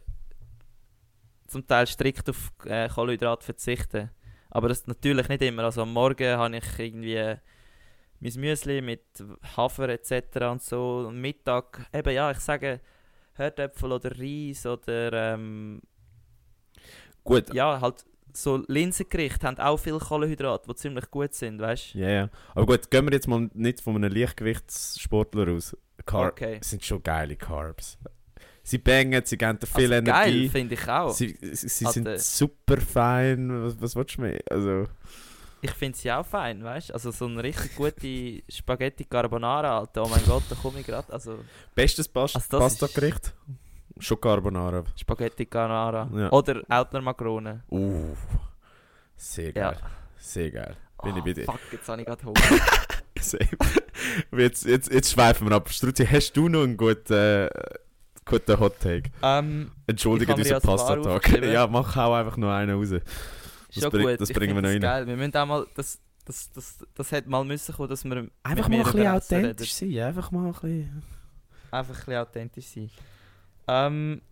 zum 1.47 1.67
Teil 1.67 1.87
strikt 1.87 2.29
auf 2.29 2.53
äh, 2.65 2.89
Kohlenhydrat 2.89 3.45
verzichten. 3.45 4.11
Aber 4.51 4.69
das 4.69 4.87
natürlich 4.87 5.29
nicht 5.29 5.43
immer. 5.43 5.65
Also 5.65 5.83
am 5.83 5.93
Morgen 5.93 6.37
habe 6.37 6.57
ich 6.57 6.79
irgendwie 6.79 7.37
mein 8.21 8.33
Müsli 8.37 8.81
mit 8.81 9.03
Hafer 9.57 9.89
etc. 9.89 10.13
und 10.51 10.63
so. 10.63 11.07
Und 11.09 11.21
Mittag, 11.21 11.87
eben 11.93 12.15
ja, 12.15 12.31
ich 12.31 12.39
sage 12.39 12.81
Herdöpfel 13.35 13.93
oder 13.93 14.11
Reis 14.19 14.65
oder 14.67 15.35
ähm, 15.35 15.83
Gut, 17.25 17.53
ja, 17.53 17.81
halt 17.81 18.05
so 18.33 18.63
Linsengerichte 18.69 19.47
haben 19.47 19.59
auch 19.59 19.79
viel 19.79 19.99
Kohlenhydrat, 19.99 20.69
die 20.69 20.75
ziemlich 20.77 21.11
gut 21.11 21.35
sind, 21.35 21.61
weißt 21.61 21.95
du? 21.95 21.99
Ja, 21.99 22.09
ja. 22.09 22.31
Aber 22.55 22.67
gut, 22.67 22.91
gehen 22.91 23.05
wir 23.07 23.13
jetzt 23.13 23.27
mal 23.27 23.51
nicht 23.55 23.81
von 23.81 23.97
einem 23.97 24.13
Leichtgewichtssportler 24.13 25.53
aus. 25.53 25.77
Car 26.05 26.29
Okay. 26.29 26.59
sind 26.63 26.85
schon 26.85 27.03
geile 27.03 27.37
Carbs. 27.37 27.99
Sie 28.69 28.79
bangen, 28.79 29.23
sie 29.25 29.39
geben 29.39 29.61
dir 29.61 29.67
viel 29.69 29.93
Also 29.93 30.05
geil, 30.05 30.29
Energie. 30.29 30.49
finde 30.49 30.75
ich 30.75 30.89
auch. 30.89 31.13
Sie, 31.15 31.39
sie, 31.41 31.69
sie 31.69 31.85
sind 31.87 32.07
äh, 32.09 32.19
super 32.19 32.79
fein. 32.81 33.63
Was, 33.65 33.81
was 33.81 33.95
willst 33.95 34.17
du 34.17 34.23
mehr? 34.23 34.41
Also, 34.51 34.87
Ich 35.61 35.71
finde 35.71 35.97
sie 35.97 36.11
auch 36.11 36.27
fein, 36.27 36.65
weißt 36.65 36.89
du? 36.89 36.95
Also 36.95 37.13
so 37.13 37.27
eine 37.27 37.45
richtig 37.45 37.77
gute 37.77 38.43
Spaghetti 38.51 39.05
Carbonara, 39.05 39.79
Alter. 39.79 40.03
Oh 40.05 40.09
mein 40.09 40.25
Gott, 40.27 40.43
da 40.51 40.57
komme 40.57 40.81
ich 40.81 40.87
gerade. 40.87 41.13
Also 41.13 41.39
bestes 41.77 42.09
Pas 42.09 42.35
Also 42.35 42.59
Pasta-Gericht? 42.59 43.33
Schon 44.01 44.21
Carbonara. 44.21 44.83
Spaghetti 44.97 45.47
Carbonara. 45.47 46.11
Ja. 46.13 46.33
Oder 46.33 46.61
Eltner 46.69 47.01
Makronen. 47.03 47.63
Uh, 47.71 48.17
sehr 49.17 49.53
Ja. 49.55 49.71
geil. 49.71 49.79
Sehr 50.19 50.51
geil. 50.51 50.77
Bin 51.05 51.13
Oh, 51.13 51.19
ich 51.19 51.25
bei 51.25 51.33
dir. 51.35 51.45
Fuck, 51.45 51.61
jetzt 51.71 51.89
habe 51.89 52.01
ich 52.01 52.07
gerade 52.09 52.23
Hunger. 52.25 52.41
Jetzt, 54.33 54.65
jetzt, 54.65 54.93
jetzt 54.93 55.13
schweifen 55.13 55.49
wir 55.49 55.57
ab. 55.57 55.69
Struzi, 55.71 56.05
hast 56.07 56.33
du 56.37 56.49
noch 56.49 56.63
einen 56.65 56.77
guten, 56.77 57.13
äh, 57.13 57.49
guten 58.27 58.61
Hot 58.61 58.79
Take? 58.81 59.11
ähm, 59.23 59.71
Entschuldige 59.87 60.35
paar 60.35 60.61
Pasta-Tag. 60.61 61.43
Ja, 61.43 61.67
mach 61.67 61.97
hau 61.97 62.13
einfach 62.13 62.37
nur 62.37 62.53
einen 62.53 62.77
raus. 62.77 62.91
schon 63.83 63.91
bring- 63.91 64.07
gut. 64.09 64.21
das 64.21 64.29
ich 64.31 64.37
bringen 64.37 64.55
wir 64.55 64.63
noch 64.63 64.69
das 64.69 64.75
rein. 64.75 64.81
geil. 64.83 65.07
Wir 65.07 65.17
müssen 65.17 65.37
auch 65.37 65.47
mal... 65.47 65.67
Das, 65.75 65.99
das, 66.25 66.51
das, 66.53 66.79
das 66.95 67.13
hätte 67.13 67.31
mal 67.31 67.45
müssen 67.45 67.75
kommen, 67.75 67.89
dass 67.89 68.05
wir 68.05 68.29
Einfach 68.43 68.69
mal 68.69 68.79
ein 68.79 68.83
bisschen 68.85 69.07
authentisch 69.07 69.73
sein. 69.73 69.99
Einfach 69.99 70.31
mal 70.31 70.47
ein 70.47 70.53
bisschen... 70.53 71.03
Einfach 71.71 71.95
ein 71.95 71.99
bisschen 71.99 72.17
authentisch 72.17 72.67
sein. 72.67 72.91
Ähm, 73.69 74.23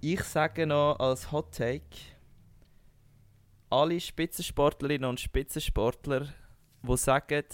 ich 0.00 0.22
sage 0.24 0.66
noch 0.66 0.98
als 0.98 1.30
Hot 1.32 1.52
Take, 1.54 1.84
alle 3.70 4.00
Spitzensportlerinnen 4.00 5.08
und 5.08 5.20
Spitzensportler, 5.20 6.28
die 6.82 6.96
sagen, 6.96 7.44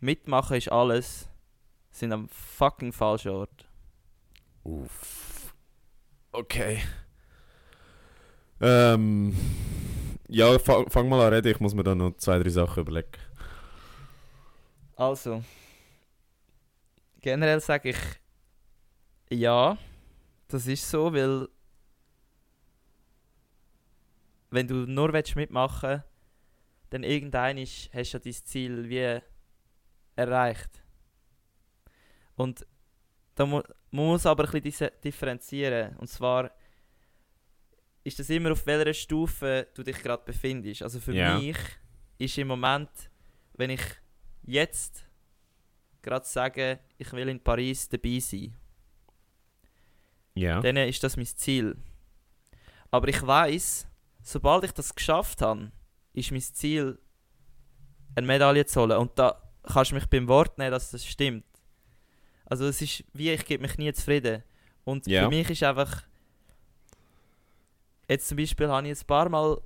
mitmachen 0.00 0.56
ist 0.56 0.70
alles, 0.72 1.28
sind 1.90 2.12
am 2.12 2.28
fucking 2.28 2.92
falschen 2.92 3.30
Ort. 3.32 3.68
Uff. 4.64 5.54
Okay. 6.32 6.82
Ähm... 8.60 9.34
Ja, 10.34 10.58
fang, 10.58 10.88
fang 10.88 11.10
mal 11.10 11.26
an 11.26 11.34
reden. 11.34 11.52
Ich 11.52 11.60
muss 11.60 11.74
mir 11.74 11.82
da 11.82 11.94
noch 11.94 12.16
zwei, 12.16 12.38
drei 12.38 12.48
Sachen 12.48 12.80
überlegen. 12.80 13.10
Also, 14.96 15.44
generell 17.20 17.60
sage 17.60 17.90
ich, 17.90 17.98
ja, 19.28 19.76
das 20.48 20.66
ist 20.66 20.88
so, 20.88 21.12
weil 21.12 21.48
wenn 24.50 24.66
du 24.66 24.86
nur 24.86 25.12
willst 25.12 25.36
mitmachen 25.36 26.02
dann 26.88 27.04
irgendein 27.04 27.58
hast 27.58 27.90
du 27.92 28.00
ja 28.00 28.18
dein 28.18 28.32
Ziel 28.32 28.88
wie 28.88 29.20
erreicht. 30.16 30.82
Und 32.36 32.66
da 33.34 33.46
mu 33.46 33.62
man 33.90 34.06
muss 34.06 34.24
aber 34.26 34.44
ein 34.52 34.62
bisschen 34.62 34.90
differenzieren. 35.04 35.96
Und 35.98 36.08
zwar 36.08 36.50
ist 38.04 38.18
das 38.18 38.30
immer 38.30 38.52
auf 38.52 38.64
welcher 38.66 38.94
Stufe 38.94 39.68
du 39.74 39.82
dich 39.82 39.98
gerade 40.02 40.22
befindest. 40.24 40.82
Also 40.82 40.98
für 41.00 41.14
Ja. 41.14 41.38
mich 41.38 41.56
ist 42.18 42.38
im 42.38 42.48
Moment, 42.48 42.88
wenn 43.54 43.70
ich 43.70 43.82
jetzt 44.44 45.04
gerade 46.00 46.26
sage, 46.26 46.80
ich 46.98 47.12
will 47.12 47.28
in 47.28 47.38
Paris 47.42 47.88
dabei 47.88 48.18
sein, 48.18 48.54
Ja. 50.34 50.60
dann 50.60 50.76
ist 50.78 51.02
das 51.04 51.16
mein 51.16 51.26
Ziel. 51.26 51.76
Aber 52.90 53.08
ich 53.08 53.24
weiß, 53.24 53.86
sobald 54.22 54.64
ich 54.64 54.72
das 54.72 54.94
geschafft 54.94 55.42
habe, 55.42 55.70
ist 56.12 56.30
mein 56.30 56.40
Ziel, 56.40 56.98
eine 58.14 58.26
Medaille 58.26 58.66
zu 58.66 58.80
holen. 58.80 58.98
Und 58.98 59.18
da 59.18 59.40
kannst 59.62 59.90
du 59.92 59.94
mich 59.94 60.06
beim 60.06 60.28
Wort 60.28 60.58
nehmen, 60.58 60.70
dass 60.72 60.90
das 60.90 61.04
stimmt. 61.06 61.44
Also 62.52 62.66
es 62.66 62.82
ist 62.82 63.02
wie, 63.14 63.30
ich 63.30 63.46
gebe 63.46 63.62
mich 63.62 63.78
nie 63.78 63.90
zufrieden. 63.94 64.42
Und 64.84 65.06
Ja. 65.06 65.22
für 65.22 65.28
mich 65.30 65.48
ist 65.48 65.62
einfach, 65.62 66.02
jetzt 68.06 68.28
zum 68.28 68.36
Beispiel 68.36 68.68
habe 68.68 68.86
ich 68.86 69.00
ein 69.00 69.06
paar 69.06 69.30
Mal 69.30 69.58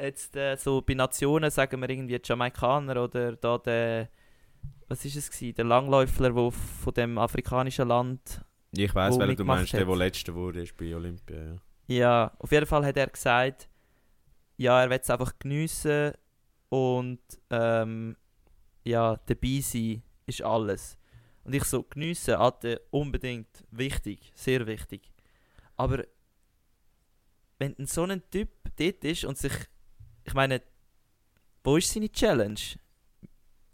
jetzt 0.00 0.36
äh, 0.36 0.54
so 0.56 0.82
bei 0.82 0.94
Nationen, 0.94 1.50
sagen 1.50 1.80
wir 1.80 1.90
irgendwie 1.90 2.20
Jamaikaner 2.22 3.02
oder 3.02 3.32
da 3.34 3.58
der, 3.58 4.08
was 4.86 5.04
ist 5.04 5.16
es 5.16 5.30
gewesen, 5.32 5.56
der 5.56 5.64
Langläufler, 5.64 6.30
der 6.30 6.52
von 6.52 6.94
dem 6.94 7.18
afrikanischen 7.18 7.88
Land 7.88 8.44
Ich 8.70 8.94
weiß, 8.94 9.18
welchen 9.18 9.36
du 9.36 9.44
meinst, 9.44 9.72
der, 9.72 9.80
hat. 9.80 9.88
der 9.88 9.96
letzte 9.96 10.32
wurde 10.32 10.62
ist 10.62 10.76
bei 10.76 10.94
Olympia. 10.94 11.36
Ja. 11.36 11.56
Ja, 11.88 12.32
auf 12.38 12.52
jeden 12.52 12.66
Fall 12.66 12.86
hat 12.86 12.96
er 12.96 13.08
gesagt, 13.08 13.68
ja, 14.58 14.80
er 14.80 14.90
will 14.90 15.00
es 15.02 15.10
einfach 15.10 15.36
geniessen 15.40 16.12
und 16.68 17.18
ähm, 17.50 18.16
ja, 18.84 19.18
dabei 19.26 19.58
sein 19.60 20.04
ist 20.26 20.42
alles. 20.42 20.96
Und 21.44 21.54
ich 21.54 21.64
so, 21.64 21.82
geniessen, 21.82 22.34
Alter, 22.34 22.80
unbedingt 22.90 23.64
wichtig, 23.70 24.32
sehr 24.34 24.66
wichtig. 24.66 25.02
Aber 25.76 26.04
wenn 27.58 27.76
ein 27.78 27.86
so 27.86 28.04
ein 28.04 28.22
Typ 28.30 28.48
dort 28.76 29.04
ist 29.04 29.24
und 29.24 29.38
sich, 29.38 29.52
ich 30.24 30.34
meine, 30.34 30.62
wo 31.62 31.76
ist 31.76 31.92
seine 31.92 32.10
Challenge? 32.10 32.60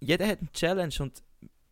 Jeder 0.00 0.26
hat 0.26 0.40
eine 0.40 0.52
Challenge 0.52 0.94
und 1.00 1.22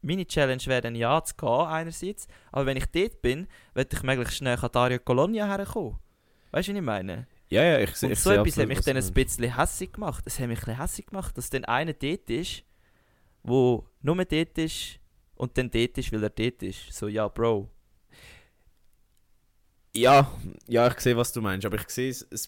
meine 0.03 0.26
Challenge 0.26 0.64
wäre 0.66 0.83
dann 0.83 0.95
ja 0.95 1.22
zu 1.22 1.35
gehen 1.35 1.49
einerseits, 1.49 2.29
aber 2.53 2.66
wenn 2.66 2.76
ich 2.76 2.87
dort 2.87 3.20
bin, 3.20 3.49
werde 3.74 3.97
ich 3.97 4.03
möglichst 4.03 4.37
schnell 4.37 4.59
an 4.59 4.70
Dario 4.72 4.99
Colonia 5.01 5.47
herkommen. 5.47 5.99
Weißt 6.51 6.68
du, 6.68 6.72
was 6.72 6.79
ich 6.79 6.85
meine? 6.85 7.26
Ja, 7.51 7.62
ja, 7.62 7.79
ich, 7.81 7.95
sehe 7.97 8.09
Und 8.09 8.12
ich 8.12 8.20
so 8.20 8.31
sehe 8.31 8.41
etwas 8.41 8.57
hat 8.59 8.68
mich 8.68 8.81
dann 8.81 8.97
ein 8.97 9.12
bisschen 9.12 9.57
hässig 9.57 9.93
gemacht. 9.93 10.24
Es 10.26 10.39
hat 10.39 10.49
mich 10.49 10.59
ein 10.59 10.64
bisschen 10.64 10.81
hässig 10.81 11.07
gemacht, 11.07 11.37
dass 11.37 11.51
dann 11.51 11.64
einer 11.64 11.95
dort 11.95 12.31
ist, 12.31 12.62
wo 13.43 13.86
nur 14.03 14.24
dort 14.24 14.59
ist 14.59 14.99
und 15.34 15.57
dann 15.57 15.70
dort 15.70 15.99
ist, 15.99 16.12
weil 16.12 16.22
er 16.22 16.30
dort 16.30 16.62
ist. 16.62 16.93
So, 16.93 17.09
ja, 17.09 17.28
Bro. 17.28 17.68
Ja, 19.95 20.30
ja, 20.66 20.86
ich 20.89 21.01
sehe, 21.01 21.16
was 21.16 21.32
du 21.32 21.41
meinst, 21.41 21.66
aber 21.66 21.76
ich 21.76 21.89
sehe 21.89 22.11
es 22.11 22.22
ein 22.30 22.41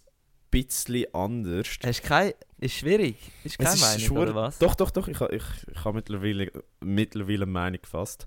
bisschen 0.50 1.14
anders. 1.14 1.68
Hast 1.82 2.02
du 2.02 2.08
kein... 2.08 2.32
Ist 2.58 2.74
schwierig. 2.74 3.16
Ist 3.42 3.58
keine 3.58 3.70
Es 3.70 3.96
ist 3.96 4.10
Meinung, 4.10 4.22
oder 4.22 4.34
was? 4.34 4.58
Doch, 4.58 4.74
doch, 4.74 4.90
doch, 4.90 5.08
ich, 5.08 5.20
ich, 5.20 5.44
ich 5.72 5.84
habe 5.84 5.94
mittlerweile, 5.94 6.52
mittlerweile 6.80 7.44
eine 7.44 7.46
Meinung 7.46 7.80
gefasst. 7.80 8.26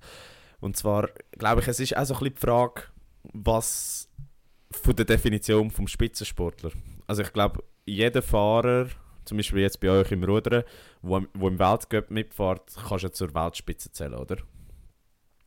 Und 0.59 0.76
zwar, 0.76 1.09
glaube 1.34 1.61
ich, 1.61 1.68
es 1.68 1.80
ist 1.80 1.95
auch 1.95 2.05
so 2.05 2.16
ein 2.16 2.20
bisschen 2.20 2.36
die 2.36 2.41
Frage, 2.41 2.84
was 3.34 4.09
von 4.72 4.95
der 4.95 5.05
Definition 5.05 5.70
vom 5.70 5.88
Spitzensportler. 5.88 6.72
Also 7.05 7.22
ich 7.22 7.32
glaube, 7.32 7.64
jeder 7.86 8.22
Fahrer, 8.22 8.88
zum 9.26 9.38
Beispiel 9.38 9.60
jetzt 9.60 9.80
bei 9.80 9.90
euch 9.90 10.12
im 10.12 10.24
Rudern, 10.24 10.64
wo, 11.02 11.22
wo 11.34 11.48
im 11.48 11.60
Weltcup 11.60 12.12
mitfährt, 12.12 12.76
kannst 12.88 13.04
du 13.04 13.12
zur 13.12 13.34
Weltspitze 13.34 13.92
zählen, 13.92 14.16
oder? 14.16 14.38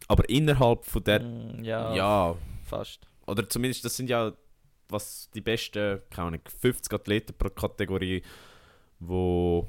Aber 0.09 0.29
innerhalb 0.29 0.85
von 0.85 1.03
der... 1.05 1.21
Mm, 1.21 1.65
ja, 1.65 1.95
ja, 1.95 2.37
fast. 2.65 3.07
Oder 3.27 3.49
zumindest, 3.49 3.85
das 3.85 3.97
sind 3.97 4.09
ja 4.09 4.33
was 4.89 5.31
die 5.35 5.41
besten, 5.41 6.01
keine 6.11 6.29
Ahnung, 6.29 6.41
50 6.61 6.93
Athleten 6.93 7.35
pro 7.37 7.51
Kategorie, 7.51 8.23
wo 8.99 9.69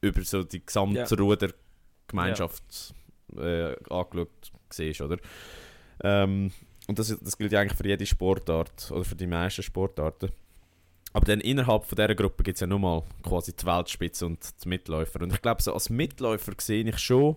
über 0.00 0.22
so 0.22 0.42
die 0.42 0.64
gesamte 0.64 0.98
Ja. 0.98 1.06
Rudergemeinschaft 1.16 2.94
äh, 3.36 3.74
angeschaut 3.88 4.52
siehst, 4.70 5.00
oder? 5.00 5.18
Ähm, 6.02 6.52
und 6.88 6.98
das, 6.98 7.16
das 7.20 7.38
gilt 7.38 7.52
ja 7.52 7.60
eigentlich 7.60 7.78
für 7.78 7.86
jede 7.86 8.06
Sportart 8.06 8.90
oder 8.90 9.04
für 9.04 9.14
die 9.14 9.26
meisten 9.26 9.62
Sportarten. 9.62 10.30
Aber 11.12 11.26
dann 11.26 11.40
innerhalb 11.40 11.84
von 11.84 11.96
dieser 11.96 12.14
Gruppe 12.14 12.42
gibt 12.42 12.56
es 12.56 12.60
ja 12.60 12.66
nochmal 12.66 13.02
quasi 13.22 13.54
die 13.54 13.66
Weltspitze 13.66 14.26
und 14.26 14.64
die 14.64 14.68
Mitläufer. 14.68 15.20
Und 15.20 15.32
ich 15.32 15.42
glaube, 15.42 15.62
so 15.62 15.74
als 15.74 15.90
Mitläufer 15.90 16.52
sehe 16.58 16.84
ich 16.84 16.98
schon, 16.98 17.36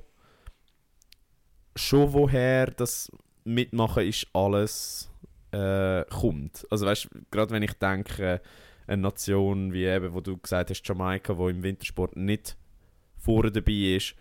schon 1.75 2.13
woher 2.13 2.67
das 2.67 3.11
Mitmachen 3.43 4.07
ist 4.07 4.27
alles 4.33 5.11
äh, 5.51 6.05
kommt. 6.05 6.65
Also 6.69 6.85
weißt 6.85 7.09
gerade 7.31 7.51
wenn 7.51 7.63
ich 7.63 7.73
denke, 7.73 8.41
eine 8.87 9.01
Nation 9.01 9.73
wie 9.73 9.85
eben, 9.85 10.13
wo 10.13 10.21
du 10.21 10.37
gesagt 10.37 10.69
hast, 10.69 10.87
Jamaika, 10.87 11.37
wo 11.37 11.49
im 11.49 11.63
Wintersport 11.63 12.15
nicht 12.15 12.55
vorne 13.17 13.51
dabei 13.51 13.95
ist, 13.95 14.15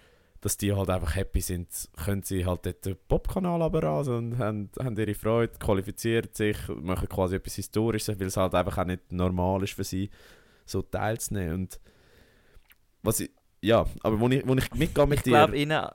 dass 0.44 0.58
die 0.58 0.74
halt 0.74 0.90
einfach 0.90 1.16
happy 1.16 1.40
sind, 1.40 1.68
können 2.04 2.22
sie 2.22 2.44
halt 2.44 2.66
dort 2.66 2.84
den 2.84 2.98
Popkanal 3.08 3.62
runterrasen 3.62 4.14
und 4.14 4.38
haben, 4.38 4.70
haben 4.78 4.94
ihre 4.98 5.14
Freude, 5.14 5.54
qualifizieren 5.58 6.28
sich, 6.34 6.58
machen 6.68 7.08
quasi 7.08 7.36
etwas 7.36 7.54
Historisches, 7.54 8.20
weil 8.20 8.26
es 8.26 8.36
halt 8.36 8.54
einfach 8.54 8.76
auch 8.76 8.84
nicht 8.84 9.10
normal 9.10 9.62
ist 9.62 9.72
für 9.72 9.84
sie, 9.84 10.10
so 10.66 10.82
teilzunehmen. 10.82 11.54
Und 11.54 11.80
was 13.02 13.20
ich, 13.20 13.30
ja, 13.62 13.86
aber 14.02 14.20
wo 14.20 14.28
ich, 14.28 14.46
wo 14.46 14.54
ich 14.54 14.70
mitgehe 14.74 15.06
mit 15.06 15.20
Ich 15.20 15.22
dir... 15.24 15.30
glaube 15.30 15.56
ihnen, 15.56 15.86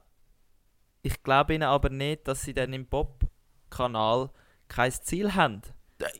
ich 1.03 1.21
glaube 1.21 1.53
ihnen 1.53 1.63
aber 1.63 1.89
nicht, 1.89 2.27
dass 2.27 2.41
sie 2.41 2.55
dann 2.55 2.73
im 2.73 2.87
Bob-Kanal 2.87 4.31
kein 4.67 4.91
Ziel 4.91 5.35
haben. 5.35 5.61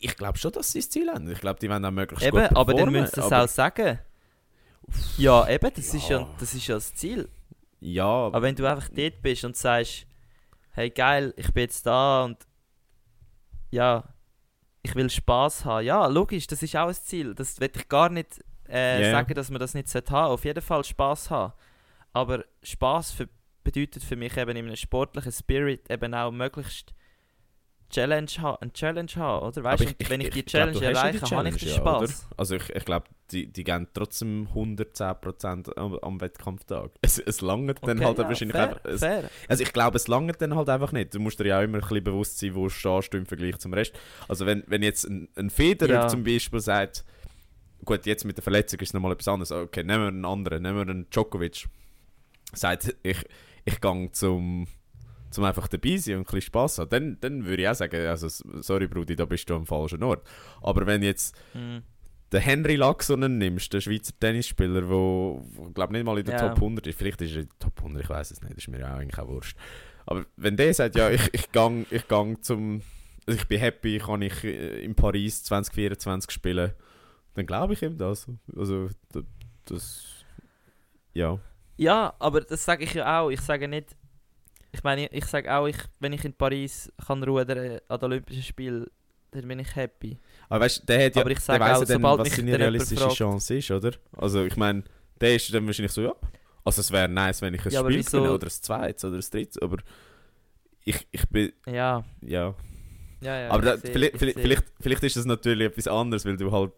Ich 0.02 0.16
glaube 0.16 0.38
schon, 0.38 0.52
dass 0.52 0.72
sie 0.72 0.82
das 0.82 0.92
Ziel 0.92 1.10
haben. 1.10 1.32
Ich 1.32 1.40
glaube, 1.40 1.60
die 1.60 1.68
wollen 1.68 1.84
auch 1.84 1.90
möglichst 1.90 2.28
Eben, 2.28 2.48
gut 2.48 2.56
aber 2.56 2.76
dann 2.76 2.92
müssen 2.92 3.12
sie 3.12 3.22
es 3.22 3.32
auch 3.32 3.48
sagen. 3.48 3.98
Ja, 5.18 5.50
eben, 5.50 5.72
das, 5.74 5.94
Ist 5.96 6.10
ja, 6.10 6.20
Ja. 6.20 6.36
das 6.40 6.54
ist 6.54 6.68
ja 6.68 6.76
das 6.76 6.94
Ziel. 6.94 7.28
Ja, 7.82 8.04
Aber 8.28 8.42
wenn 8.42 8.56
du 8.56 8.66
einfach 8.70 8.90
dort 8.90 9.22
bist 9.22 9.46
und 9.46 9.56
sagst, 9.56 10.06
hey 10.72 10.90
geil, 10.90 11.34
ich 11.38 11.52
bin 11.54 11.62
jetzt 11.62 11.86
da 11.86 12.26
und 12.26 12.38
ja, 13.72 14.04
ich 14.82 14.96
will 14.96 15.10
Spaß 15.10 15.66
haben. 15.66 15.86
Ja, 15.86 16.08
logisch, 16.08 16.48
das 16.48 16.64
ist 16.64 16.76
auch 16.76 16.88
ein 16.88 16.94
Ziel. 16.94 17.36
Das 17.36 17.60
will 17.60 17.72
ich 17.74 17.88
gar 17.90 18.10
nicht 18.10 18.40
äh, 18.68 19.02
Ja. 19.04 19.12
sagen, 19.12 19.34
dass 19.34 19.50
man 19.50 19.60
das 19.60 19.74
nicht 19.74 19.88
sollte 19.90 20.12
haben. 20.12 20.32
Auf 20.32 20.46
jeden 20.46 20.62
Fall 20.62 20.84
Spaß 20.84 21.30
haben. 21.32 21.54
Aber 22.14 22.44
Spaß 22.64 23.12
für, 23.12 23.30
bedeutet 23.64 24.04
für 24.04 24.16
mich 24.16 24.36
eben 24.38 24.52
in 24.58 24.66
einem 24.66 24.76
sportlichen 24.76 25.32
Spirit 25.32 25.90
eben 25.92 26.14
auch 26.14 26.32
möglichst 26.32 26.94
Challenge 27.90 28.30
haben, 28.40 28.58
eine 28.62 28.74
Challenge 28.74 29.12
haben, 29.16 29.48
oder? 29.48 29.64
Weißt 29.64 29.84
du, 29.84 30.10
wenn 30.10 30.22
ich 30.22 30.30
die 30.30 30.46
Challenge 30.46 30.72
glaub, 30.80 30.84
hast 30.84 31.04
ja 31.04 31.12
die 31.12 31.18
erreiche, 31.18 31.36
habe 31.36 31.50
ich 31.50 31.56
den 31.56 31.70
Challenge, 31.70 32.02
ja? 32.02 32.08
Spaß. 32.08 32.28
Also 32.38 32.56
ich, 32.56 32.70
ich 32.70 32.86
glaube, 32.86 33.08
die, 33.32 33.48
die 33.52 33.64
geben 33.64 33.88
trotzdem 33.94 34.48
110% 34.54 35.76
am, 35.78 35.96
am 36.00 36.22
Wettkampftag. 36.22 36.92
Es, 37.02 37.20
es 37.20 37.42
langt 37.42 37.80
dann 37.84 37.98
Okay, 37.98 38.06
halt 38.06 38.18
ja, 38.18 38.24
wahrscheinlich 38.28 38.56
fair, 38.56 38.70
einfach... 38.70 38.86
Es, 38.86 39.04
also 39.48 39.64
ich 39.64 39.74
glaube, 39.74 39.98
es 39.98 40.08
langt 40.08 40.42
dann 40.42 40.56
halt 40.56 40.70
einfach 40.70 40.92
nicht. 40.92 41.14
Du 41.14 41.20
musst 41.20 41.40
dir 41.40 41.48
ja 41.48 41.60
auch 41.60 41.64
immer 41.64 41.78
ein 41.78 41.82
bisschen 41.82 42.04
bewusst 42.04 42.40
sein, 42.40 42.56
wo 42.56 42.70
stehst 42.70 43.14
du 43.14 43.18
im 43.18 43.26
Vergleich 43.26 43.58
zum 43.60 43.74
Rest. 43.74 43.94
Also 44.28 44.46
wenn, 44.46 44.64
wenn 44.68 44.84
jetzt 44.84 45.06
ein, 45.06 45.30
ein 45.36 45.50
Federer 45.50 45.94
Ja. 45.94 46.08
zum 46.08 46.24
Beispiel 46.24 46.60
sagt, 46.60 47.06
gut, 47.86 48.06
jetzt 48.06 48.26
mit 48.26 48.38
der 48.38 48.44
Verletzung 48.44 48.80
ist 48.80 48.90
es 48.90 48.94
nochmal 48.94 49.12
etwas 49.14 49.28
anderes. 49.28 49.52
Okay, 49.52 49.84
nehmen 49.84 50.02
wir 50.04 50.08
einen 50.08 50.26
anderen, 50.26 50.64
nehmen 50.64 50.76
wir 50.78 50.82
einen 50.82 51.10
Djokovic. 51.10 51.68
Sagt, 52.54 52.96
ich, 53.04 53.24
ich 53.66 53.80
gehe 53.80 54.12
zum, 54.12 54.68
zum 55.30 55.44
einfach 55.44 55.68
dabei 55.68 55.98
sein 55.98 56.16
und 56.16 56.22
ein 56.22 56.24
bisschen 56.26 56.42
Spass 56.42 56.80
haben. 56.80 56.90
Dann, 56.90 57.18
dann 57.22 57.46
würde 57.46 57.62
ich 57.62 57.70
auch 57.70 57.76
sagen, 57.76 58.08
also, 58.08 58.28
sorry 58.62 58.88
Brudi, 58.88 59.16
da 59.16 59.26
bist 59.26 59.50
du 59.50 59.56
am 59.56 59.66
falschen 59.68 60.02
Ort. 60.04 60.28
Aber 60.62 60.86
wenn 60.88 61.04
jetzt 61.04 61.36
Mhm. 61.54 61.84
Den 62.32 62.42
Henry 62.42 62.76
Laxonen 62.76 63.38
nimmst, 63.38 63.74
den 63.74 63.82
Schweizer 63.82 64.14
Tennisspieler, 64.20 64.82
der, 64.82 64.90
wo, 64.90 65.42
glaube 65.74 65.94
nicht 65.94 66.06
mal 66.06 66.18
in 66.20 66.26
der 66.26 66.36
Ja. 66.36 66.48
Top 66.50 66.58
100 66.58 66.88
ist, 66.88 66.98
vielleicht 66.98 67.22
ist 67.22 67.32
er 67.36 67.42
in 67.42 67.50
der 67.50 67.60
Top 67.60 67.78
100, 67.80 68.04
ich 68.04 68.10
weiß 68.10 68.32
es 68.32 68.42
nicht, 68.42 68.52
das 68.54 68.58
ist 68.64 68.68
mir 68.68 68.80
ja 68.80 68.96
eigentlich 68.96 69.18
auch 69.20 69.28
wurscht. 69.28 69.58
Aber 70.06 70.26
wenn 70.38 70.56
der 70.58 70.74
sagt, 70.74 70.96
ja, 70.96 71.10
ich, 71.10 71.34
ich 71.34 71.52
gang, 71.52 71.86
ich 71.92 72.08
gang 72.08 72.44
zum, 72.44 72.82
also 73.28 73.40
ich 73.40 73.48
bin 73.48 73.60
happy, 73.60 74.00
kann 74.00 74.22
ich 74.22 74.44
äh, 74.44 74.84
in 74.84 74.96
Paris 74.96 75.44
2024 75.44 76.32
spielen, 76.32 76.72
dann 77.36 77.46
glaube 77.46 77.74
ich 77.74 77.82
ihm 77.84 77.98
das. 77.98 78.28
Also, 78.56 78.90
d- 79.14 79.24
das, 79.66 80.26
ja. 81.14 81.40
Ja, 81.78 82.14
aber 82.20 82.42
das 82.42 82.66
sage 82.66 82.84
ich 82.84 82.94
ja 82.94 83.22
auch. 83.22 83.30
Ich 83.30 83.42
sage 83.42 83.68
nicht. 83.68 83.96
Ich 84.72 84.84
meine, 84.84 85.08
ich 85.14 85.26
sage 85.26 85.54
auch, 85.56 85.68
ich, 85.68 85.78
wenn 86.00 86.14
ich 86.14 86.26
in 86.26 86.34
Paris 86.34 86.92
kann 87.08 87.24
rudern 87.24 87.80
an 87.88 88.00
den 88.00 88.04
Olympischen 88.04 88.44
Spielen, 88.44 88.88
dann 89.32 89.48
bin 89.48 89.60
ich 89.60 89.76
happy. 89.76 90.18
Aber 90.50 90.66
weißt 90.66 90.88
der 90.88 91.06
hat 91.06 91.16
ja, 91.16 91.22
Aber 91.22 91.32
ich 91.32 91.40
sage 91.40 91.64
auch, 91.64 91.84
dann, 91.86 92.04
was 92.04 92.30
seine 92.36 92.58
realistische 92.60 93.02
fragt- 93.04 93.16
Chance 93.18 93.56
ist, 93.58 93.72
oder? 93.72 93.92
Also 94.14 94.44
ich 94.46 94.58
meine, 94.58 94.84
der 95.22 95.36
ist 95.36 95.54
dann 95.54 95.66
wahrscheinlich 95.66 95.92
so, 95.92 96.02
ja, 96.02 96.14
also 96.64 96.82
es 96.82 96.92
wäre 96.92 97.08
nice, 97.10 97.42
wenn 97.42 97.54
ich 97.54 97.66
ein 97.66 97.72
Ja, 97.72 97.80
Spiel 97.82 98.04
gewinne, 98.04 98.32
oder 98.34 98.48
ein 98.48 98.50
zweites, 98.52 99.04
oder 99.06 99.16
ein 99.18 99.24
drittes, 99.32 99.62
aber 99.62 99.78
ich, 100.84 101.08
ich 101.12 101.28
bin, 101.30 101.52
Ja, 101.68 102.04
ja. 102.22 102.56
ja, 103.22 103.40
ja. 103.42 103.50
aber 103.52 103.62
da, 103.62 103.76
ich 103.76 103.82
seh- 103.82 103.92
vielleicht, 103.92 104.14
ich 104.14 104.20
vielleicht, 104.20 104.40
vielleicht, 104.40 104.64
vielleicht 104.80 105.04
ist 105.04 105.18
es 105.18 105.26
natürlich 105.26 105.68
etwas 105.68 105.88
anderes, 105.88 106.26
weil 106.26 106.38
du 106.38 106.52
halt 106.52 106.74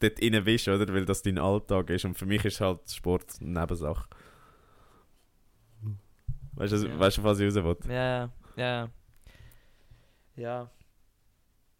dort 0.00 0.22
rein 0.22 0.44
bist, 0.44 0.68
oder? 0.68 0.92
Weil 0.92 1.04
das 1.04 1.22
dein 1.22 1.38
Alltag 1.38 1.90
ist 1.90 2.04
und 2.04 2.16
für 2.18 2.26
mich 2.26 2.44
ist 2.44 2.60
halt 2.60 2.90
Sport 2.90 3.24
eine 3.40 3.60
Nebensache. 3.60 4.08
Weißt 6.54 6.72
du, 6.72 6.76
Ja. 6.88 6.98
weißt 6.98 7.18
du, 7.18 7.22
was 7.24 7.38
ich 7.40 7.46
raus 7.56 7.64
will? 7.64 7.76
Ja, 7.92 8.30
ja. 8.56 8.88
Ja. 10.36 10.70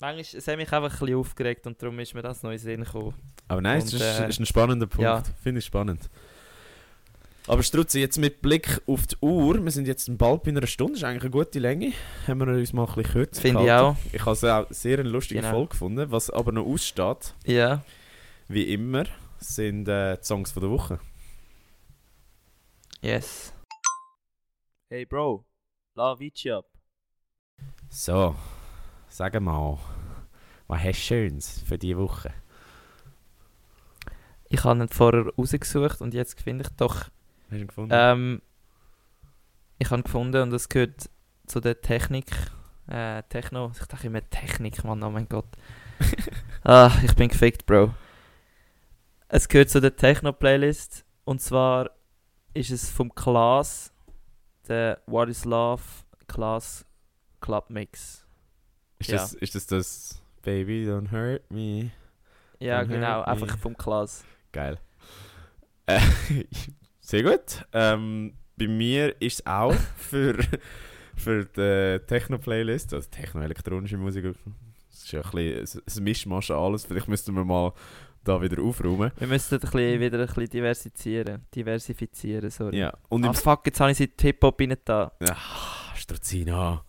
Manchmal 0.00 0.20
es 0.40 0.48
hat 0.48 0.56
mich 0.56 0.72
einfach 0.72 0.92
ein 0.92 0.98
bisschen 0.98 1.14
aufgeregt 1.16 1.66
und 1.66 1.80
darum 1.82 1.98
ist 1.98 2.14
mir 2.14 2.22
das 2.22 2.42
neu 2.42 2.52
in 2.52 2.58
Sinn 2.58 2.84
gekommen. 2.84 3.14
Aber 3.48 3.60
nein, 3.60 3.78
es 3.78 3.92
Und, 3.92 4.00
ist, 4.00 4.20
äh, 4.20 4.28
ist 4.28 4.40
ein 4.40 4.46
spannender 4.46 4.86
Punkt. 4.86 5.02
ja. 5.02 5.22
Finde 5.42 5.58
ich 5.58 5.64
spannend. 5.66 6.08
Aber 7.46 7.62
Strutzi, 7.62 8.00
jetzt 8.00 8.16
mit 8.18 8.40
Blick 8.42 8.80
auf 8.86 9.06
die 9.08 9.16
Uhr, 9.20 9.62
wir 9.62 9.70
sind 9.72 9.86
jetzt 9.88 10.16
bald 10.16 10.42
bei 10.44 10.50
einer 10.50 10.66
Stunde, 10.66 10.94
ist 10.94 11.04
eigentlich 11.04 11.22
eine 11.22 11.30
gute 11.30 11.58
Länge. 11.58 11.92
Haben 12.26 12.40
wir 12.40 12.46
uns 12.48 12.72
mal 12.72 12.86
ein 12.86 12.94
bisschen 12.94 13.12
kürzer 13.12 13.42
Finde 13.42 13.64
ich 13.64 13.72
auch. 13.72 13.96
Ich 14.12 14.20
habe 14.20 14.32
es 14.32 14.44
auch 14.44 14.66
sehr 14.70 14.98
eine 15.00 15.08
lustige 15.08 15.40
Genau. 15.40 15.52
Folge 15.54 15.68
gefunden. 15.70 16.10
Was 16.12 16.30
aber 16.30 16.52
noch 16.52 16.64
aussteht, 16.66 17.34
Ja. 17.44 17.82
wie 18.48 18.72
immer, 18.72 19.04
sind 19.38 19.88
äh, 19.88 20.16
die 20.18 20.24
Songs 20.24 20.52
von 20.52 20.62
der 20.62 20.70
Woche. 20.70 21.00
Yes. 23.02 23.52
Hey 24.88 25.04
Bro, 25.06 25.44
la 25.94 26.18
Vici 26.18 26.50
ab. 26.50 26.66
So, 27.88 28.36
sag 29.10 29.38
mal, 29.40 29.78
was 30.68 30.78
hast 30.78 30.86
du 30.86 30.94
Schönes 30.94 31.62
für 31.66 31.78
diese 31.78 31.98
Woche? 31.98 32.32
Ich 34.48 34.64
habe 34.64 34.80
ihn 34.80 34.88
vorher 34.88 35.26
rausgesucht 35.36 36.00
und 36.00 36.14
jetzt 36.14 36.40
finde 36.40 36.64
ich 36.64 36.70
doch. 36.76 36.96
Hast 36.96 37.10
du 37.50 37.56
ihn 37.56 37.66
gefunden? 37.66 37.90
Ähm, 37.92 38.42
ich 39.78 39.90
habe 39.90 40.02
gefunden 40.02 40.42
und 40.42 40.52
es 40.52 40.68
gehört 40.68 41.10
zu 41.46 41.60
der 41.60 41.80
Technik. 41.80 42.26
Äh, 42.88 43.22
Techno. 43.28 43.72
Ich 43.78 43.86
dachte 43.86 44.06
immer 44.06 44.28
Technik, 44.28 44.82
Mann, 44.84 45.02
oh 45.02 45.10
mein 45.10 45.28
Gott. 45.28 45.46
ah, 46.64 46.90
ich 47.04 47.14
bin 47.14 47.28
gefickt, 47.28 47.66
Bro. 47.66 47.94
Es 49.28 49.48
gehört 49.48 49.70
zu 49.70 49.80
der 49.80 49.94
Techno-Playlist 49.94 51.04
und 51.24 51.40
zwar 51.40 51.90
ist 52.52 52.70
es 52.70 52.90
vom 52.90 53.14
Klaas, 53.14 53.92
der 54.66 55.00
What 55.06 55.28
is 55.28 55.44
Love 55.44 55.82
Klaas 56.26 56.84
Club 57.40 57.70
Mix. 57.70 58.26
Ist, 59.00 59.10
ja. 59.10 59.16
das, 59.16 59.34
ist 59.34 59.54
das 59.54 59.66
das 59.66 60.22
Baby, 60.42 60.86
don't 60.88 61.10
hurt 61.10 61.50
me? 61.50 61.90
Ja, 62.58 62.80
Don't 62.80 62.88
genau, 62.88 63.22
einfach 63.22 63.58
vom 63.58 63.76
Klaas. 63.76 64.24
Geil. 64.52 64.78
Äh, 65.86 66.00
sehr 67.00 67.22
gut. 67.22 67.64
Ähm, 67.72 68.34
bei 68.56 68.68
mir 68.68 69.20
ist 69.20 69.40
es 69.40 69.46
auch 69.46 69.74
für, 69.96 70.38
für 71.16 71.44
die 71.46 72.06
Techno-Playlist, 72.06 72.94
also 72.94 73.08
Techno-elektronische 73.10 73.96
Musik. 73.96 74.36
Es 74.90 75.04
ist 75.04 75.12
ja 75.12 75.22
ein 75.22 75.30
bisschen 75.30 75.82
ein 75.96 76.04
Mischmasch 76.04 76.50
alles. 76.50 76.84
Vielleicht 76.84 77.08
müssten 77.08 77.34
wir 77.34 77.44
mal 77.44 77.72
da 78.22 78.40
wieder 78.42 78.62
aufräumen. 78.62 79.10
Wir 79.18 79.28
ein 79.52 79.60
bisschen, 79.60 80.00
wieder 80.00 80.20
ein 80.20 80.26
bisschen 80.26 80.50
diversifizieren. 80.50 81.46
Diversifizieren, 81.54 82.50
sorry. 82.50 82.78
Ja, 82.78 82.92
und 83.08 83.24
Ah 83.24 83.32
fuck, 83.32 83.64
jetzt 83.64 83.80
habe 83.80 83.90
ich 83.92 83.96
sie 83.96 84.10
Hip-Hop 84.20 84.60
rein 84.60 84.76
da. 84.84 85.12
Ah, 85.30 85.94
Struzina. 85.96 86.84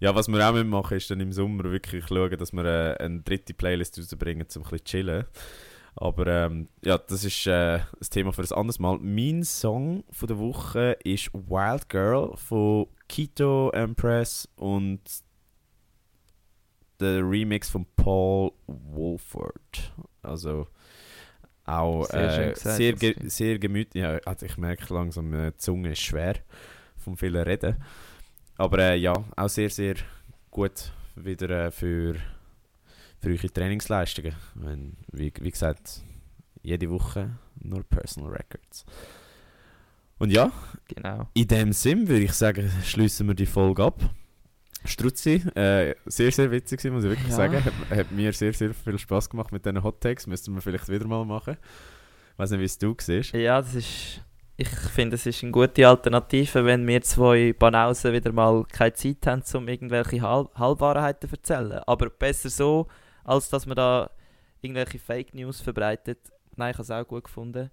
Ja, 0.00 0.14
was 0.14 0.28
wir 0.28 0.48
auch 0.48 0.52
machen 0.52 0.66
müssen, 0.66 0.96
ist 0.96 1.10
dann 1.10 1.20
im 1.20 1.32
Sommer 1.32 1.64
wirklich 1.64 2.06
schauen, 2.06 2.38
dass 2.38 2.52
wir 2.52 2.64
äh, 2.64 2.96
eine 3.02 3.20
dritte 3.20 3.54
Playlist 3.54 3.98
rausbringen, 3.98 4.46
um 4.54 4.62
ein 4.62 4.62
bisschen 4.62 4.78
zu 4.78 4.84
chillen. 4.84 5.24
Aber 5.96 6.26
ähm, 6.28 6.68
ja, 6.84 6.96
das 6.96 7.24
ist 7.24 7.46
äh, 7.48 7.78
ein 7.78 8.08
Thema 8.08 8.32
für 8.32 8.42
ein 8.42 8.52
anderes 8.52 8.78
Mal. 8.78 8.98
Mein 8.98 9.42
Song 9.42 10.04
von 10.12 10.28
der 10.28 10.38
Woche 10.38 10.96
ist 11.02 11.34
Wild 11.34 11.88
Girl 11.88 12.36
von 12.36 12.86
Kito 13.08 13.70
Empress 13.70 14.48
und 14.54 15.00
der 17.00 17.28
Remix 17.28 17.68
von 17.68 17.84
Paul 17.96 18.52
Wolford. 18.66 19.92
Also 20.22 20.68
auch 21.64 22.04
sehr, 22.04 22.48
äh, 22.48 22.52
gesagt, 22.52 22.76
sehr, 22.76 22.92
ge 22.92 23.14
sehr 23.28 23.58
gemütlich. 23.58 24.02
Ja, 24.02 24.18
also 24.24 24.46
ich 24.46 24.56
merke 24.56 24.94
langsam, 24.94 25.30
meine 25.30 25.56
Zunge 25.56 25.92
ist 25.92 26.00
schwer 26.00 26.36
vom 26.96 27.16
vielen 27.16 27.42
Reden. 27.42 27.76
Aber 28.58 28.78
äh, 28.80 28.96
ja, 28.96 29.14
auch 29.36 29.48
sehr, 29.48 29.70
sehr 29.70 29.94
gut 30.50 30.92
wieder 31.14 31.66
äh, 31.66 31.70
für, 31.70 32.16
für 33.20 33.28
eure 33.30 33.50
Trainingsleistungen. 33.50 34.34
Wenn, 34.54 34.96
wie, 35.12 35.32
wie 35.40 35.50
gesagt, 35.50 36.02
jede 36.62 36.90
Woche 36.90 37.30
nur 37.60 37.84
Personal 37.84 38.32
Records. 38.32 38.84
Und 40.18 40.32
ja, 40.32 40.50
genau. 40.88 41.28
in 41.34 41.46
dem 41.46 41.72
Sinn 41.72 42.08
würde 42.08 42.24
ich 42.24 42.32
sagen, 42.32 42.70
schließen 42.84 43.28
wir 43.28 43.34
die 43.34 43.46
Folge 43.46 43.84
ab. 43.84 44.00
Struzzi, 44.84 45.42
äh, 45.54 45.94
sehr, 46.06 46.32
sehr 46.32 46.50
witzig, 46.50 46.82
muss 46.84 47.04
ich 47.04 47.10
wirklich 47.10 47.28
ja. 47.28 47.36
sagen. 47.36 47.64
Hat, 47.64 47.72
hat, 47.90 48.10
mir 48.10 48.32
sehr, 48.32 48.52
sehr 48.52 48.74
viel 48.74 48.98
Spaß 48.98 49.30
gemacht 49.30 49.52
mit 49.52 49.64
diesen 49.64 49.82
Hot 49.84 50.00
Takes. 50.00 50.26
Müssten 50.26 50.54
wir 50.54 50.62
vielleicht 50.62 50.88
wieder 50.88 51.06
mal 51.06 51.24
machen. 51.24 51.56
Ich 52.32 52.38
weiß 52.38 52.50
nicht, 52.50 52.60
wie 52.60 52.64
es 52.64 52.78
du 52.78 52.96
siehst. 53.00 53.32
Ja, 53.34 53.60
das 53.60 53.74
ist. 53.74 54.22
Ich 54.60 54.68
finde, 54.68 55.14
es 55.14 55.24
ist 55.24 55.44
eine 55.44 55.52
gute 55.52 55.86
Alternative, 55.86 56.64
wenn 56.64 56.84
wir 56.84 57.00
zwei 57.02 57.52
Banausen 57.52 58.12
wieder 58.12 58.32
mal 58.32 58.64
keine 58.64 58.92
Zeit 58.92 59.24
haben, 59.24 59.44
um 59.54 59.68
irgendwelche 59.68 60.20
Halb 60.20 60.52
Halbwahrheiten 60.58 61.30
zu 61.30 61.36
erzählen. 61.36 61.80
Aber 61.86 62.10
besser 62.10 62.50
so, 62.50 62.88
als 63.22 63.48
dass 63.50 63.66
man 63.66 63.76
da 63.76 64.10
irgendwelche 64.60 64.98
Fake 64.98 65.32
News 65.32 65.60
verbreitet. 65.60 66.18
Nein, 66.56 66.72
ich 66.72 66.74
habe 66.74 66.82
es 66.82 66.90
auch 66.90 67.06
gut 67.06 67.22
gefunden. 67.22 67.70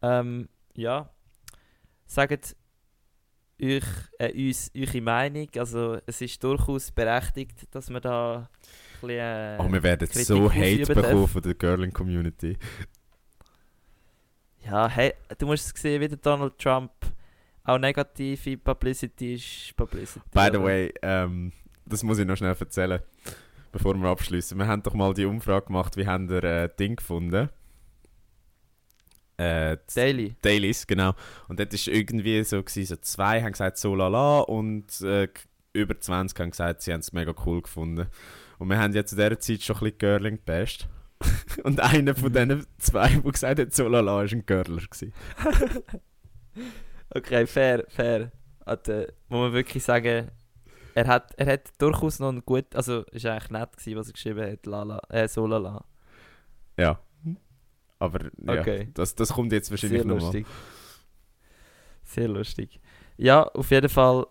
Ähm, 0.00 0.48
ja, 0.76 1.10
sagt 2.06 2.54
euch, 3.60 3.82
äh, 4.18 4.48
uns 4.48 4.70
eure 4.76 5.00
Meinung. 5.00 5.48
Also 5.56 5.98
es 6.06 6.20
ist 6.20 6.44
durchaus 6.44 6.92
berechtigt, 6.92 7.66
dass 7.72 7.90
man 7.90 8.00
da 8.00 8.36
ein 8.36 8.48
bisschen, 9.00 9.10
äh, 9.10 9.58
Oh, 9.58 9.72
wir 9.72 9.82
werden 9.82 10.06
so 10.06 10.48
Hate 10.52 10.86
bekommen 10.86 11.26
von 11.26 11.42
der 11.42 11.54
Girling-Community. 11.54 12.58
Ja, 14.64 14.88
hey, 14.88 15.12
du 15.38 15.46
musst 15.46 15.74
es 15.74 15.82
sehen, 15.82 16.00
wie 16.00 16.08
der 16.08 16.18
Donald 16.18 16.58
Trump 16.58 16.92
auch 17.64 17.78
negative 17.78 18.56
Publicity 18.58 19.34
ist 19.34 19.76
Publicity. 19.76 20.20
By 20.32 20.48
the 20.52 20.62
way, 20.62 20.92
ähm, 21.02 21.52
das 21.86 22.02
muss 22.02 22.18
ich 22.18 22.26
noch 22.26 22.36
schnell 22.36 22.56
erzählen, 22.58 23.00
bevor 23.70 23.94
wir 23.94 24.08
abschließen. 24.08 24.58
Wir 24.58 24.66
haben 24.66 24.82
doch 24.82 24.94
mal 24.94 25.14
die 25.14 25.24
Umfrage 25.24 25.66
gemacht, 25.66 25.96
wie 25.96 26.06
haben 26.06 26.28
ihr 26.30 26.44
äh, 26.44 26.68
Ding 26.78 26.96
gefunden? 26.96 27.48
Äh, 29.36 29.78
Daily. 29.92 30.36
Dailies, 30.42 30.86
genau. 30.86 31.14
Und 31.48 31.58
dort 31.58 31.72
war 31.72 31.94
irgendwie 31.94 32.44
so, 32.44 32.62
gewesen, 32.62 32.86
so 32.86 32.96
zwei 32.96 33.42
haben 33.42 33.52
gesagt 33.52 33.78
so 33.78 33.94
lala 33.94 34.40
und 34.40 35.00
äh, 35.00 35.28
über 35.72 35.98
20 35.98 36.38
haben 36.38 36.50
gesagt, 36.50 36.82
sie 36.82 36.92
haben 36.92 37.00
es 37.00 37.12
mega 37.12 37.34
cool 37.46 37.62
gefunden. 37.62 38.06
Und 38.58 38.68
wir 38.68 38.78
haben 38.78 38.92
ja 38.92 39.04
zu 39.04 39.16
dieser 39.16 39.38
Zeit 39.40 39.62
schon 39.62 39.76
ein 39.76 39.80
bisschen 39.80 39.98
Girling 39.98 40.36
gepasst. 40.36 40.88
und 41.64 41.80
einer 41.80 42.14
von 42.14 42.32
diesen 42.32 42.66
zwei, 42.78 43.08
der 43.08 43.32
gesagt 43.32 43.60
hat, 43.60 43.74
so 43.74 43.88
lala, 43.88 44.16
war 44.16 44.22
ein 44.22 44.46
Girler. 44.46 44.80
okay, 47.10 47.46
fair, 47.46 47.84
fair. 47.88 48.32
Also, 48.64 49.06
muss 49.28 49.40
man 49.40 49.52
wirklich 49.52 49.82
sagen, 49.82 50.30
er 50.94 51.06
hat, 51.06 51.32
er 51.36 51.46
hat 51.46 51.70
durchaus 51.78 52.18
noch 52.18 52.30
ein 52.30 52.44
gut, 52.44 52.74
also 52.74 53.04
es 53.12 53.24
war 53.24 53.32
eigentlich 53.32 53.50
nett, 53.50 53.76
gewesen, 53.76 53.96
was 53.96 54.06
er 54.08 54.12
geschrieben 54.12 54.52
hat, 54.52 54.66
lala, 54.66 55.00
äh, 55.08 55.28
so 55.28 55.46
lala. 55.46 55.84
Ja. 56.78 56.98
Aber 57.98 58.30
ja, 58.44 58.60
okay. 58.60 58.88
das, 58.94 59.14
das 59.14 59.32
kommt 59.32 59.52
jetzt 59.52 59.70
wahrscheinlich 59.70 60.04
noch 60.04 60.18
lustig. 60.18 60.46
Sehr 62.02 62.28
lustig. 62.28 62.80
Ja, 63.16 63.44
auf 63.44 63.70
jeden 63.70 63.88
Fall 63.88 64.26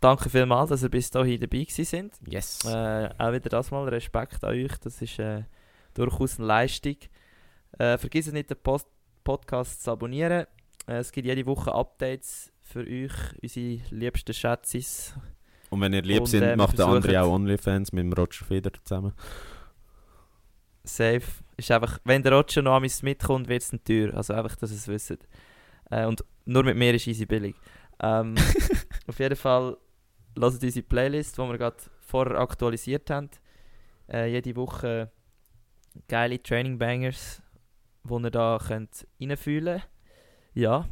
danke 0.00 0.30
vielmals, 0.30 0.70
dass 0.70 0.82
ihr 0.82 0.88
bis 0.88 1.10
dahin 1.10 1.40
dabei 1.40 1.66
sind. 1.68 2.14
Yes. 2.26 2.64
Äh, 2.64 3.10
auch 3.18 3.32
wieder 3.32 3.50
das 3.50 3.70
mal 3.70 3.88
Respekt 3.88 4.42
an 4.44 4.50
euch. 4.50 4.76
Das 4.78 5.02
ist 5.02 5.18
äh, 5.18 5.42
durchaus 5.98 6.38
eine 6.38 6.46
Leistung. 6.46 6.96
Äh, 7.78 7.98
vergiss 7.98 8.32
nicht, 8.32 8.50
den 8.50 8.56
Post 8.62 8.88
Podcast 9.24 9.82
zu 9.82 9.90
abonnieren. 9.90 10.46
Äh, 10.86 10.98
es 10.98 11.12
gibt 11.12 11.26
jede 11.26 11.44
Woche 11.46 11.72
Updates 11.74 12.52
für 12.62 12.80
euch, 12.80 13.12
unsere 13.42 13.80
liebsten 13.90 14.32
Schätzis. 14.32 15.14
Und 15.70 15.80
wenn 15.80 15.92
ihr 15.92 16.02
lieb 16.02 16.20
Und, 16.20 16.26
sind, 16.26 16.56
macht 16.56 16.78
der 16.78 16.86
andere 16.86 17.22
auch 17.22 17.34
OnlyFans 17.34 17.92
mit 17.92 18.04
dem 18.04 18.12
Roger 18.12 18.44
Feder 18.44 18.70
zusammen. 18.82 19.12
Safe. 20.84 21.22
Ist 21.56 21.70
einfach, 21.70 21.98
wenn 22.04 22.22
der 22.22 22.32
Roger 22.32 22.62
noch 22.62 22.76
an 22.76 22.88
mitkommt, 23.02 23.48
wird 23.48 23.62
es 23.62 23.72
eine 23.72 23.82
Tür. 23.82 24.14
Also 24.14 24.32
einfach, 24.32 24.56
dass 24.56 24.70
ihr 24.70 24.76
es 24.76 24.88
wisst. 24.88 25.18
Äh, 25.90 26.06
und 26.06 26.24
nur 26.46 26.62
mit 26.62 26.76
mir 26.76 26.94
ist 26.94 27.06
easy 27.06 27.26
billig. 27.26 27.56
Ähm, 28.00 28.34
auf 29.06 29.18
jeden 29.18 29.36
Fall 29.36 29.76
hört 30.38 30.62
unsere 30.62 30.82
Playlist, 30.82 31.36
die 31.36 31.42
wir 31.42 31.58
gerade 31.58 31.76
vorher 32.00 32.38
aktualisiert 32.38 33.10
haben. 33.10 33.28
Äh, 34.10 34.30
jede 34.30 34.56
Woche 34.56 35.10
geile 36.08 36.42
Training 36.42 36.78
Bangers, 36.78 37.42
die 38.04 38.14
ihr 38.14 38.30
da 38.30 38.58
könnt 38.64 39.06
reinfühlen 39.20 39.80
könnt. 39.80 39.88
Ja. 40.54 40.88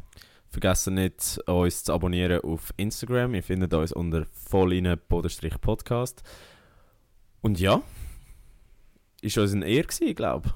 Vergessen 0.49 0.93
nicht, 0.95 1.39
uns 1.45 1.83
zu 1.83 1.93
abonnieren 1.93 2.41
auf 2.41 2.73
Instagram. 2.77 3.35
Ihr 3.35 3.43
findet 3.43 3.73
uns 3.73 3.91
unter 3.91 4.25
volline-podcast. 4.31 6.23
Und 7.41 7.59
ja, 7.59 7.81
ist 9.21 9.37
uns 9.37 9.53
ein 9.53 9.61
Ehr 9.61 9.83
gewesen, 9.83 10.15
glaube 10.15 10.53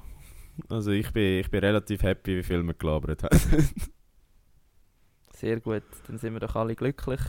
Also 0.68 0.90
ich 0.92 1.12
bin, 1.12 1.40
ich 1.40 1.50
bin 1.50 1.60
relativ 1.60 2.02
happy, 2.02 2.38
wie 2.38 2.42
viel 2.42 2.62
wir 2.62 2.74
gelabert 2.74 3.22
haben. 3.22 3.38
Sehr 5.34 5.60
gut, 5.60 5.82
dann 6.06 6.18
sind 6.18 6.32
wir 6.34 6.40
doch 6.40 6.56
alle 6.56 6.74
glücklich 6.74 7.20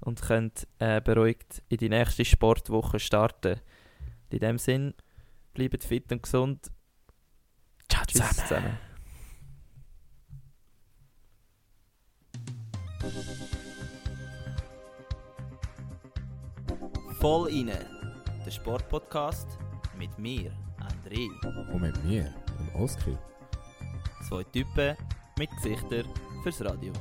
und 0.00 0.22
können 0.22 0.52
äh, 0.78 1.00
beruhigt 1.00 1.62
in 1.68 1.78
die 1.78 1.88
nächste 1.88 2.24
Sportwoche 2.24 2.98
starten. 2.98 3.60
In 4.30 4.38
dem 4.38 4.58
Sinn, 4.58 4.94
bleibt 5.52 5.84
fit 5.84 6.10
und 6.12 6.22
gesund. 6.22 6.70
Ciao 7.88 8.04
Tschüss 8.06 8.36
zusammen. 8.36 8.78
Voll 17.18 17.48
inne, 17.50 17.78
der 18.46 18.50
Sportpodcast 18.50 19.46
mit 19.98 20.18
mir, 20.18 20.52
André. 20.78 21.28
Und 21.72 21.80
mit 21.80 22.04
mir, 22.04 22.34
dem 22.58 22.74
Oskar. 22.80 23.18
Zwei 24.26 24.44
Typen 24.44 24.96
mit 25.38 25.50
Gesichtern 25.56 26.06
fürs 26.42 26.64
Radio. 26.64 26.92